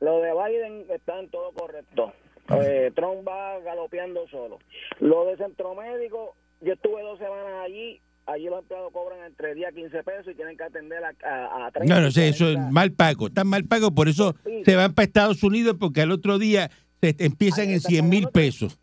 Lo 0.00 0.20
de 0.20 0.30
Biden 0.32 0.84
está 0.94 1.18
en 1.20 1.28
todo 1.30 1.52
correcto. 1.52 2.12
Eh, 2.50 2.90
Trump 2.94 3.26
va 3.26 3.58
galopeando 3.60 4.26
solo. 4.28 4.58
Lo 5.00 5.26
de 5.26 5.36
centro 5.36 5.74
médico, 5.74 6.34
yo 6.60 6.72
estuve 6.74 7.02
dos 7.02 7.18
semanas 7.18 7.52
allí. 7.64 8.00
Allí 8.26 8.44
los 8.44 8.60
empleados 8.60 8.92
cobran 8.92 9.18
entre 9.26 9.52
10 9.54 9.68
a 9.68 9.72
15 9.72 10.02
pesos 10.04 10.28
y 10.32 10.34
tienen 10.36 10.56
que 10.56 10.62
atender 10.62 11.02
a, 11.02 11.12
a, 11.28 11.66
a 11.66 11.70
30. 11.72 11.92
No, 11.92 12.00
no 12.00 12.10
sé, 12.12 12.28
eso 12.28 12.46
es 12.46 12.54
40. 12.54 12.70
mal 12.72 12.92
pago. 12.92 13.26
Están 13.26 13.48
mal 13.48 13.64
pago, 13.64 13.92
por 13.92 14.08
eso 14.08 14.36
Sí. 14.44 14.62
se 14.64 14.76
van 14.76 14.94
para 14.94 15.04
Estados 15.06 15.42
Unidos 15.42 15.76
porque 15.80 16.02
al 16.02 16.12
otro 16.12 16.38
día 16.38 16.70
se 17.00 17.16
empiezan 17.18 17.62
Ahí 17.66 17.70
en 17.70 17.74
está 17.78 17.88
100 17.88 18.08
mil 18.08 18.28
pesos. 18.28 18.78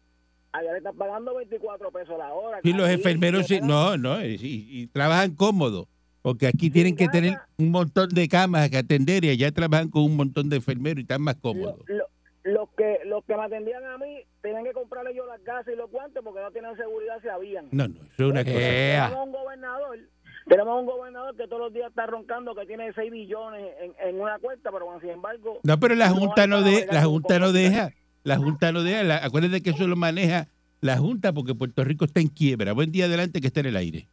Allá 0.52 0.72
le 0.72 0.78
están 0.80 0.96
pagando 0.96 1.36
24 1.36 1.92
pesos 1.92 2.18
la 2.18 2.34
hora. 2.34 2.60
Y 2.64 2.74
los 2.74 2.90
enfermeros, 2.90 3.46
sí- 3.48 3.60
no, 3.62 3.98
no, 3.98 4.24
y, 4.26 4.36
y- 4.36 4.82
y 4.82 4.88
trabajan 4.88 5.36
cómodos, 5.36 5.88
porque 6.24 6.48
aquí 6.48 6.70
tienen 6.72 6.96
que 6.96 7.08
tener 7.08 7.38
un 7.58 7.70
montón 7.72 8.10
de 8.10 8.28
camas 8.28 8.70
que 8.70 8.78
atender 8.78 9.24
y 9.26 9.30
allá 9.30 9.52
trabajan 9.52 9.90
con 9.90 10.04
un 10.04 10.16
montón 10.18 10.50
de 10.50 10.56
enfermeros 10.58 11.00
y 11.00 11.02
están 11.02 11.22
más 11.22 11.36
cómodos. 11.36 11.78
lo- 11.88 12.08
Los 12.46 12.70
que, 12.78 13.00
los 13.06 13.24
que 13.26 13.36
me 13.36 13.44
atendían 13.44 13.84
a 13.86 13.98
mí 13.98 14.22
tenían 14.42 14.64
que 14.64 14.72
comprarle 14.72 15.14
yo 15.14 15.26
las 15.28 15.44
gasas 15.44 15.72
y 15.74 15.78
los 15.78 15.92
guantes 15.92 16.24
porque 16.24 16.40
no 16.42 16.50
tenían 16.52 16.76
seguridad 16.78 17.22
si 17.22 17.28
habían. 17.28 17.68
No, 17.72 17.88
no, 17.88 17.96
eso 18.02 18.08
es 18.16 18.20
una 18.32 18.44
cosa. 18.44 18.56
Tenemos 18.58 19.26
un 19.28 19.32
gobernador, 19.34 20.00
tenemos 20.48 20.80
un 20.80 20.86
gobernador 20.88 21.36
que 21.36 21.48
todos 21.48 21.60
los 21.60 21.74
días 21.74 21.90
está 21.90 22.08
roncando 22.08 22.56
que 22.56 22.66
tiene 22.66 22.92
6 22.94 23.12
billones 23.12 23.72
en, 23.82 23.94
en 24.08 24.20
una 24.22 24.40
cuenta, 24.40 24.72
pero 24.72 24.86
bueno, 24.86 25.00
sin 25.02 25.12
embargo, 25.12 25.60
No, 25.64 25.80
pero 25.80 25.94
la 25.96 26.10
no 26.10 26.16
Junta 26.16 26.48
no, 26.48 26.62
para 26.62 26.70
de, 26.72 26.86
la 26.90 27.04
Junta 27.04 27.40
no 27.40 27.52
deja, 27.52 27.92
la 28.24 28.38
Junta 28.38 28.72
no 28.72 28.84
deja. 28.84 29.04
La- 29.04 29.18
acuérdate 29.24 29.62
que 29.62 29.72
eso 29.72 29.88
lo 29.88 29.96
maneja 29.96 30.48
la 30.82 30.98
Junta 30.98 31.34
porque 31.34 31.56
Puerto 31.56 31.84
Rico 31.84 32.06
está 32.06 32.20
en 32.22 32.28
quiebra. 32.28 32.74
Buen 32.74 32.92
día 32.92 33.06
adelante 33.06 33.42
que 33.42 33.48
esté 33.48 33.60
en 33.62 33.68
el 33.68 33.76
aire. 33.78 34.08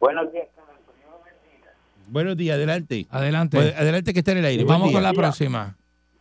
Buenos 0.00 0.32
días, 0.32 0.46
Buenos 2.08 2.36
días, 2.36 2.56
adelante. 2.56 3.06
Adelante. 3.10 3.56
Buen- 3.56 3.74
adelante 3.74 4.12
que 4.12 4.18
esté 4.18 4.32
en 4.32 4.38
el 4.38 4.44
aire. 4.44 4.64
Buen 4.64 4.74
Vamos 4.74 4.88
día. 4.88 4.96
con 4.96 5.02
la 5.02 5.12
próxima. 5.14 5.76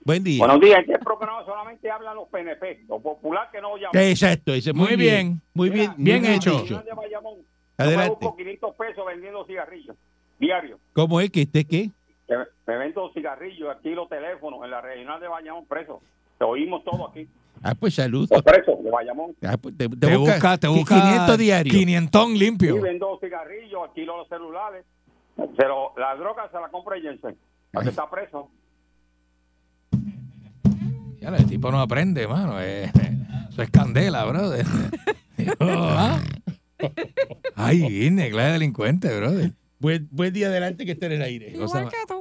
Buen 0.06 0.24
día. 0.24 0.40
Buenos 0.40 0.62
días, 0.62 0.80
este 0.80 0.98
programa 1.00 1.44
solamente 1.46 1.90
hablan 1.92 2.16
los 2.16 2.28
PNP, 2.30 2.86
los 2.88 3.02
popular 3.02 3.50
que 3.52 3.60
no 3.62 3.76
llaman. 3.78 3.92
Exacto, 4.02 4.54
ese, 4.54 4.74
muy, 4.74 4.88
Muy 4.90 4.96
bien. 4.96 5.42
Muy 5.54 5.70
bien, 5.70 5.92
muy 5.98 6.04
Bien 6.06 6.26
hecho. 6.26 6.62
dicho. 6.62 6.82
de 6.82 6.94
Bayamón, 6.94 7.36
yo 7.38 7.44
Adelante. 7.78 8.18
busco 8.22 8.38
500 8.38 8.76
pesos 8.76 9.06
vendiendo 9.06 9.46
cigarrillos 9.46 9.96
diario. 10.40 10.80
¿Cómo 10.94 11.20
es 11.22 11.30
que 11.30 11.42
esté 11.44 11.66
qué? 11.66 11.92
Que 12.28 12.36
Me 12.66 12.78
vendo 12.78 13.12
cigarrillos 13.14 13.70
aquí 13.76 13.90
los 13.90 14.08
teléfonos 14.10 14.64
en 14.64 14.72
la 14.72 14.82
regional 14.82 15.20
de 15.20 15.28
Bayamón 15.28 15.66
preso. 15.66 16.02
Te 16.42 16.46
oímos 16.46 16.84
todo 16.84 17.08
aquí. 17.08 17.28
Ah, 17.62 17.76
pues 17.80 17.94
saludos. 17.94 18.32
Los 18.32 18.42
presos 18.42 18.84
de 18.84 18.90
Bayamón. 18.90 19.36
Ah, 19.44 19.58
pues 19.62 19.78
te, 19.78 19.88
te 19.88 19.96
Te 19.96 20.18
busca, 20.18 20.34
busca, 20.34 20.58
te 20.58 20.68
busca 20.68 20.96
500 21.00 21.38
diarios. 21.38 21.76
500 21.78 22.30
Y 22.32 22.38
limpio. 22.40 22.82
vendo 22.82 23.20
cigarrillos, 23.22 23.80
alquilo 23.84 24.18
los 24.18 24.28
celulares. 24.28 24.84
Se 25.38 25.68
lo- 25.68 25.94
la 25.98 26.16
droga 26.16 26.50
se 26.52 26.60
la 26.60 26.70
compra 26.70 27.00
Jensen. 27.00 27.38
Aquí 27.74 27.90
está 27.90 28.10
preso. 28.10 28.50
Ya, 31.20 31.30
el 31.30 31.46
tipo 31.46 31.70
no 31.72 31.80
aprende, 31.80 32.28
mano. 32.28 32.60
eh, 32.60 32.90
eso 33.52 33.62
es 33.62 33.70
candela, 33.70 34.26
brother. 34.26 34.66
Ah. 35.60 36.20
Ay, 37.56 37.82
vine, 37.88 38.30
clase 38.32 38.48
de 38.48 38.54
delincuente, 38.54 39.16
brother. 39.16 39.52
Buen, 39.80 40.08
buen 40.12 40.34
día 40.34 40.48
adelante 40.48 40.86
que 40.86 40.92
esté 40.94 41.06
en 41.08 41.12
el 41.14 41.22
aire. 41.22 41.52
Igual 41.52 41.90
que 41.90 41.98
tú. 42.08 42.21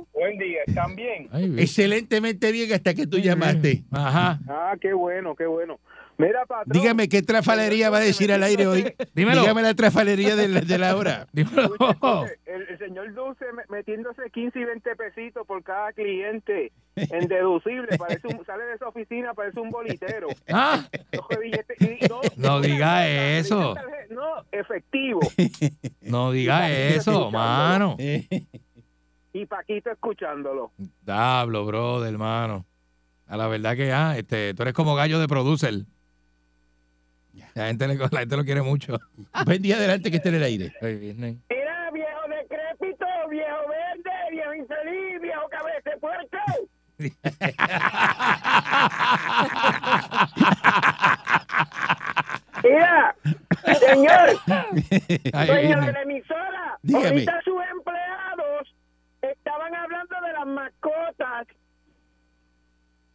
Buen 0.65 0.75
día, 0.75 0.83
¿están 0.83 0.97
bien? 0.97 1.29
Ay, 1.33 1.49
vi- 1.49 1.63
Excelentemente 1.63 2.53
bien 2.53 2.73
hasta 2.73 2.95
que 2.95 3.07
tú 3.07 3.19
llamaste. 3.19 3.85
Ajá. 3.91 4.39
Ah, 4.49 4.75
qué 4.81 4.93
bueno, 4.93 5.35
qué 5.35 5.47
bueno. 5.47 5.79
Mira, 6.19 6.45
patrón. 6.45 6.79
Dígame 6.79 7.09
qué 7.09 7.23
trafalería 7.23 7.89
va 7.89 7.97
a 7.97 8.01
decir 8.01 8.31
al 8.31 8.43
aire 8.43 8.67
hoy. 8.67 8.95
Dímelo. 9.15 9.41
Dígame 9.41 9.63
la 9.63 9.73
trafalería 9.73 10.37
de 10.37 10.49
la, 10.49 10.61
de 10.61 10.77
la 10.79 10.95
hora. 10.95 11.27
Dímelo. 11.33 11.75
El, 12.45 12.69
el 12.69 12.79
señor 12.79 13.15
Dulce 13.15 13.47
me- 13.55 13.63
metiéndose 13.75 14.29
15 14.31 14.59
y 14.59 14.65
20 14.65 14.97
pesitos 14.97 15.47
por 15.47 15.63
cada 15.63 15.93
cliente 15.95 16.73
en 16.97 17.27
deducible, 17.27 17.97
parece 17.97 18.27
un, 18.27 18.45
sale 18.45 18.65
de 18.65 18.75
esa 18.75 18.89
oficina, 18.89 19.33
parece 19.33 19.61
un 19.61 19.71
bolitero. 19.71 20.29
Ah, 20.53 20.87
Coge 21.17 21.39
billete 21.41 21.75
y 22.03 22.07
no, 22.07 22.21
No 22.37 22.61
diga 22.61 23.09
eso. 23.09 23.75
No, 24.11 24.45
efectivo. 24.53 25.21
no 26.03 26.33
diga 26.33 26.71
eso, 26.71 27.31
mano. 27.31 27.97
y 29.33 29.47
Paquito 29.47 29.91
escuchándolo. 29.91 30.73
Dablo, 31.03 31.65
brother, 31.67 32.13
hermano. 32.13 32.65
A 33.27 33.37
la 33.37 33.47
verdad 33.47 33.77
que 33.77 33.89
ya, 33.89 34.11
ah, 34.11 34.19
este, 34.19 34.55
tú 34.55 34.63
eres 34.63 34.75
como 34.75 34.95
gallo 34.95 35.21
de 35.21 35.29
producer. 35.29 35.75
La 37.55 37.67
gente, 37.67 37.87
le, 37.89 37.97
gente 37.97 38.37
lo 38.37 38.45
quiere 38.45 38.63
mucho. 38.63 38.99
Buen 39.47 39.63
día 39.63 39.77
adelante 39.77 40.11
que 40.11 40.17
esté 40.17 40.31
en 40.31 40.35
el 40.37 40.43
aire. 40.43 40.73
Mira, 40.83 41.91
viejo 41.93 42.21
decrépito, 42.29 43.07
viejo 43.31 43.69
verde, 43.69 44.11
viejo 44.31 44.55
infeliz, 44.55 45.21
viejo 45.21 45.49
cabeza 45.49 45.91
fuerte. 46.01 46.39
Mira, 52.63 53.15
señor, 53.79 54.39
dueño 55.47 55.81
de 55.81 55.93
la 55.93 56.03
emisora, 56.03 56.79
Dígame. 56.83 57.07
ahorita 57.09 57.41
su 57.45 57.61
empleado 57.61 58.30
estaban 59.23 59.75
hablando 59.75 60.17
de 60.21 60.33
las 60.33 60.47
mascotas. 60.47 61.47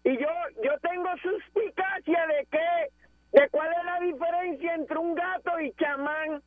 Y 0.03 0.17
yo 0.17 0.29
yo 0.63 0.77
tengo 0.81 1.09
suspicacia 1.17 2.27
de 2.27 2.47
que 2.51 3.39
de 3.39 3.49
cuál 3.49 3.69
es 3.71 3.85
la 3.85 3.99
diferencia 3.99 4.75
entre 4.75 4.97
un 4.97 5.15
gato 5.15 5.59
y 5.59 5.71
chamán. 5.73 6.41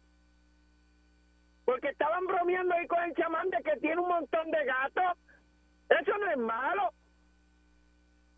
Porque 1.65 1.89
estaban 1.89 2.27
bromeando 2.27 2.75
ahí 2.75 2.87
con 2.87 3.03
el 3.03 3.15
chamán 3.15 3.51
de 3.51 3.63
que 3.63 3.77
tiene 3.81 4.01
un 4.01 4.09
montón 4.09 4.51
de 4.51 4.65
gatos. 4.65 5.19
Eso 5.91 6.19
no 6.19 6.31
es 6.31 6.39
malo. 6.39 6.93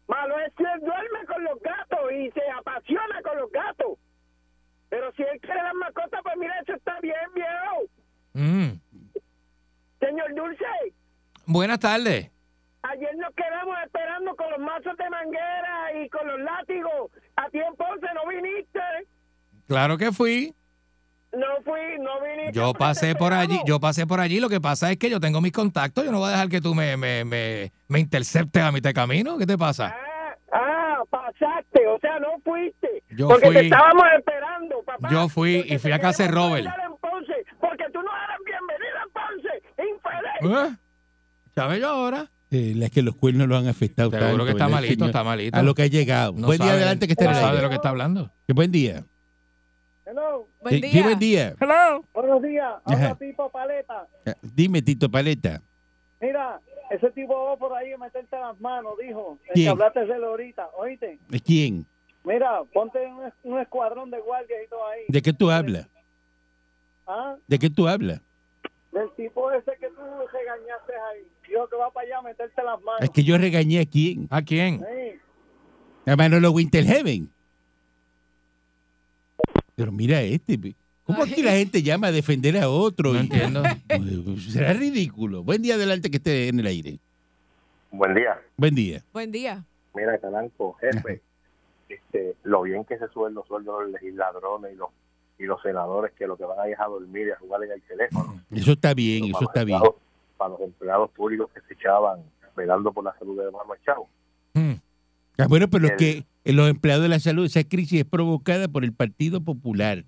Malo 0.08 0.40
es 0.40 0.52
que 0.54 0.64
él 0.64 0.80
duerme 0.80 1.26
con 1.26 1.44
los 1.44 1.60
gatos 1.60 2.12
y 2.12 2.30
se 2.32 2.50
apasiona 2.50 3.22
con 3.22 3.38
los 3.38 3.52
gatos. 3.52 3.98
Pero 4.88 5.12
si 5.12 5.22
él 5.22 5.40
quiere 5.40 5.62
las 5.62 5.74
mascotas 5.74 6.20
pues 6.24 6.36
mira 6.36 6.58
eso 6.60 6.74
está 6.74 6.98
bien 7.00 7.32
viejo. 7.34 7.82
Mm. 8.32 8.80
señor 10.00 10.34
Dulce 10.34 10.64
Buenas 11.52 11.80
tardes. 11.80 12.30
Ayer 12.82 13.16
nos 13.16 13.34
quedamos 13.34 13.76
esperando 13.84 14.36
con 14.36 14.48
los 14.52 14.60
mazos 14.60 14.96
de 14.96 15.10
manguera 15.10 16.00
y 16.00 16.08
con 16.08 16.24
los 16.28 16.38
látigos. 16.38 17.10
A 17.34 17.50
tiempo 17.50 17.84
se 18.00 18.14
no 18.14 18.28
viniste. 18.30 18.80
Claro 19.66 19.98
que 19.98 20.12
fui. 20.12 20.54
No 21.32 21.46
fui, 21.64 21.98
no 21.98 22.20
viniste. 22.20 22.52
Yo 22.52 22.72
pasé 22.72 23.16
por 23.16 23.32
allí, 23.32 23.58
yo 23.66 23.80
pasé 23.80 24.06
por 24.06 24.20
allí. 24.20 24.38
Lo 24.38 24.48
que 24.48 24.60
pasa 24.60 24.92
es 24.92 24.96
que 24.96 25.10
yo 25.10 25.18
tengo 25.18 25.40
mis 25.40 25.50
contactos. 25.50 26.04
Yo 26.04 26.12
no 26.12 26.20
voy 26.20 26.28
a 26.28 26.32
dejar 26.32 26.48
que 26.50 26.60
tú 26.60 26.72
me, 26.72 26.96
me, 26.96 27.24
me, 27.24 27.72
me 27.88 27.98
interceptes 27.98 28.62
a 28.62 28.70
mitad 28.70 28.90
de 28.90 28.94
camino. 28.94 29.36
¿Qué 29.36 29.44
te 29.44 29.58
pasa? 29.58 29.92
Ah, 29.92 30.36
ah, 30.52 31.02
pasaste, 31.10 31.84
o 31.88 31.98
sea, 31.98 32.20
no 32.20 32.38
fuiste. 32.44 33.02
Yo 33.10 33.26
porque 33.26 33.46
fui. 33.46 33.54
te 33.56 33.62
estábamos 33.64 34.04
esperando, 34.16 34.82
papá. 34.84 35.08
Yo 35.10 35.28
fui 35.28 35.64
y 35.66 35.78
fui 35.78 35.90
a 35.90 35.98
casa 35.98 36.22
de 36.22 36.28
Robert. 36.30 36.64
en 36.64 36.96
Ponce, 36.98 37.44
porque 37.60 37.86
tú 37.92 38.00
no 38.02 38.10
eres 38.24 38.38
bienvenido 38.46 38.96
en 39.04 39.10
Ponce, 39.10 39.62
infeliz. 39.78 40.70
¿Eh? 40.70 40.76
¿Sabes 41.54 41.80
yo 41.80 41.88
ahora? 41.88 42.30
Eh, 42.50 42.74
es 42.80 42.90
que 42.90 43.02
los 43.02 43.14
cuernos 43.14 43.46
lo 43.48 43.56
han 43.56 43.68
afectado 43.68 44.10
Seguro 44.10 44.26
tanto, 44.28 44.44
que 44.44 44.50
está 44.50 44.64
¿verdad, 44.64 44.76
malito, 44.76 44.94
señor? 44.94 45.08
está 45.10 45.24
malito. 45.24 45.56
A 45.58 45.62
lo 45.62 45.74
que 45.74 45.82
ha 45.82 45.86
llegado. 45.86 46.32
No 46.32 46.46
buen 46.48 46.58
día 46.58 46.66
sabe- 46.68 46.78
adelante 46.78 47.06
que 47.06 47.12
esté 47.12 47.24
no 47.26 47.34
sabe 47.34 47.56
de 47.56 47.62
lo 47.62 47.68
que 47.68 47.74
está 47.76 47.88
hablando. 47.90 48.30
Que 48.46 48.52
buen 48.52 48.72
día. 48.72 49.04
Hello, 50.04 50.48
Buen 50.60 50.80
día. 50.80 50.90
sí, 50.90 51.02
buen 51.02 51.18
día. 51.20 51.54
buenos 52.12 52.42
días. 52.42 52.74
Habla 52.84 53.14
Pipo 53.14 53.48
Paleta. 53.50 54.06
Eh, 54.26 54.34
Dime, 54.42 54.82
Tito 54.82 55.08
Paleta. 55.08 55.62
Mira, 56.20 56.58
ese 56.90 57.10
tipo 57.12 57.44
va 57.44 57.56
por 57.56 57.72
ahí 57.74 57.92
a 57.92 57.98
meterte 57.98 58.36
las 58.36 58.60
manos, 58.60 58.94
dijo. 59.00 59.38
El 59.48 59.52
¿Quién? 59.54 59.66
que 59.66 59.70
hablaste 59.70 60.00
de 60.06 60.12
él 60.16 60.24
ahorita, 60.24 60.68
¿oíste? 60.76 61.18
¿De 61.28 61.40
quién? 61.40 61.86
Mira, 62.24 62.60
ponte 62.72 62.98
un, 63.06 63.52
un 63.52 63.60
escuadrón 63.60 64.10
de 64.10 64.18
guardias 64.18 64.58
y 64.66 64.68
todo 64.68 64.84
ahí. 64.88 65.02
¿De 65.08 65.22
qué 65.22 65.32
tú 65.32 65.50
hablas? 65.50 65.86
¿Ah? 67.06 67.36
¿De 67.46 67.58
qué 67.58 67.70
tú 67.70 67.86
hablas? 67.88 68.20
Del 68.92 69.10
tipo 69.16 69.52
ese 69.52 69.72
que 69.78 69.88
tú 69.88 70.02
regañaste 70.32 70.92
ahí. 71.10 71.22
Dijo 71.48 71.68
que 71.68 71.76
va 71.76 71.90
para 71.90 72.06
allá 72.06 72.18
a 72.18 72.22
meterte 72.22 72.62
las 72.62 72.80
manos. 72.82 73.02
Es 73.02 73.10
que 73.10 73.22
yo 73.22 73.38
regañé 73.38 73.80
a 73.80 73.86
quién. 73.86 74.26
¿A 74.30 74.42
quién? 74.42 74.80
Sí. 74.80 76.10
A 76.10 76.16
Manolo 76.16 76.50
Winterheaven. 76.50 77.30
Pero 79.76 79.92
mira 79.92 80.20
este. 80.22 80.58
¿Cómo 81.04 81.22
aquí 81.22 81.42
la 81.42 81.52
gente 81.52 81.82
llama 81.82 82.08
a 82.08 82.12
defender 82.12 82.56
a 82.56 82.68
otro? 82.68 83.12
No 83.12 83.20
entiendo. 83.20 83.62
Será 84.52 84.72
ridículo. 84.72 85.42
Buen 85.42 85.62
día 85.62 85.74
adelante 85.74 86.10
que 86.10 86.18
esté 86.18 86.48
en 86.48 86.60
el 86.60 86.66
aire. 86.66 86.98
Buen 87.90 88.14
día. 88.14 88.40
Buen 88.56 88.74
día. 88.74 89.04
Buen 89.12 89.32
día. 89.32 89.64
Mira, 89.94 90.18
Calanco, 90.18 90.74
jefe, 90.74 91.20
este, 91.88 92.36
lo 92.44 92.62
bien 92.62 92.84
que 92.84 92.98
se 92.98 93.08
suben 93.08 93.34
los 93.34 93.46
sueldos 93.46 93.78
de 93.78 93.84
los 93.84 93.92
legisladores 94.00 94.72
y 94.72 94.76
los 94.76 94.90
y 95.40 95.46
los 95.46 95.60
senadores 95.62 96.12
que 96.16 96.26
lo 96.26 96.36
que 96.36 96.44
van 96.44 96.60
a 96.60 96.68
ir 96.68 96.76
a 96.78 96.86
dormir 96.86 97.28
y 97.28 97.30
a 97.30 97.36
jugar 97.36 97.64
en 97.64 97.72
el 97.72 97.82
teléfono. 97.82 98.40
Eso 98.50 98.72
está 98.72 98.92
bien, 98.94 99.22
Pero 99.24 99.38
eso 99.38 99.44
está 99.48 99.64
bien. 99.64 99.80
Para 100.36 100.50
los 100.50 100.60
empleados 100.60 101.10
públicos 101.10 101.48
que 101.54 101.60
se 101.66 101.74
echaban 101.74 102.20
velando 102.56 102.92
por 102.92 103.02
la 103.04 103.14
salud 103.18 103.38
de 103.42 103.50
Manuel 103.50 103.78
Chavo. 103.84 104.08
Mm. 104.54 104.72
Ah, 105.38 105.46
bueno, 105.48 105.68
pero 105.70 105.86
es 105.86 105.92
que 105.96 106.24
eh, 106.44 106.52
los 106.52 106.68
empleados 106.68 107.02
de 107.02 107.08
la 107.08 107.18
salud, 107.20 107.46
esa 107.46 107.64
crisis 107.64 108.00
es 108.00 108.04
provocada 108.06 108.68
por 108.68 108.84
el 108.84 108.92
Partido 108.92 109.40
Popular. 109.40 110.04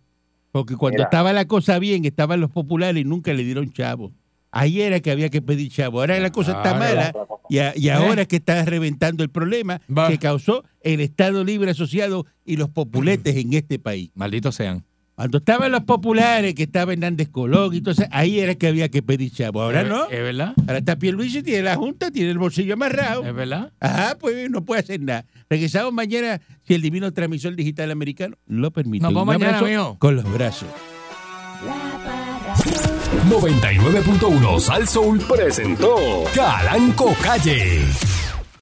Porque 0.50 0.76
cuando 0.76 0.96
Mira. 0.98 1.04
estaba 1.04 1.32
la 1.32 1.46
cosa 1.46 1.78
bien, 1.78 2.04
estaban 2.04 2.40
los 2.40 2.50
populares 2.50 3.00
y 3.00 3.04
nunca 3.06 3.32
le 3.32 3.42
dieron 3.42 3.72
chavo. 3.72 4.12
Ahí 4.50 4.82
era 4.82 5.00
que 5.00 5.10
había 5.10 5.30
que 5.30 5.40
pedir 5.40 5.70
chavo. 5.72 6.00
Ahora 6.00 6.18
la 6.20 6.30
cosa 6.30 6.52
está 6.58 6.74
mala 6.74 7.10
y, 7.48 7.58
a- 7.58 7.72
y 7.74 7.88
ahora 7.88 8.20
es 8.22 8.28
que 8.28 8.36
está 8.36 8.62
reventando 8.66 9.22
el 9.24 9.30
problema 9.30 9.80
que 10.08 10.18
causó 10.18 10.62
el 10.82 11.00
Estado 11.00 11.42
Libre 11.42 11.70
Asociado 11.70 12.26
y 12.44 12.56
los 12.58 12.68
populetes 12.68 13.34
en 13.36 13.54
este 13.54 13.78
país. 13.78 14.10
Malditos 14.14 14.54
sean. 14.54 14.84
Cuando 15.22 15.38
estaban 15.38 15.70
los 15.70 15.84
populares, 15.84 16.52
que 16.56 16.64
estaba 16.64 16.94
Hernández 16.94 17.28
Colón, 17.28 17.72
entonces 17.72 18.08
ahí 18.10 18.40
era 18.40 18.56
que 18.56 18.66
había 18.66 18.88
que 18.88 19.02
pedir 19.02 19.30
chavo. 19.30 19.62
Ahora 19.62 19.82
¿Es- 19.82 19.88
no. 19.88 20.10
¿Es 20.10 20.20
verdad? 20.20 20.52
Ahora 20.66 20.78
está 20.78 20.96
Pierluisi, 20.96 21.44
tiene 21.44 21.62
la 21.62 21.76
Junta, 21.76 22.10
tiene 22.10 22.32
el 22.32 22.38
bolsillo 22.38 22.74
amarrado. 22.74 23.24
¿Es 23.24 23.32
verdad? 23.32 23.70
Ajá, 23.78 24.16
pues 24.18 24.50
no 24.50 24.64
puede 24.64 24.80
hacer 24.80 25.00
nada. 25.00 25.24
Regresamos 25.48 25.92
mañana 25.92 26.40
si 26.66 26.74
el 26.74 26.82
divino 26.82 27.12
transmisor 27.12 27.54
digital 27.54 27.92
americano 27.92 28.36
lo 28.46 28.72
permite. 28.72 29.04
Nos 29.04 29.12
vemos 29.12 29.26
mañana. 29.38 29.60
Con 30.00 30.16
los 30.16 30.32
brazos. 30.32 30.66
99.1 33.30 34.58
Sal 34.58 34.88
Soul 34.88 35.20
presentó 35.20 36.24
Calanco 36.34 37.14
Calle. 37.22 37.84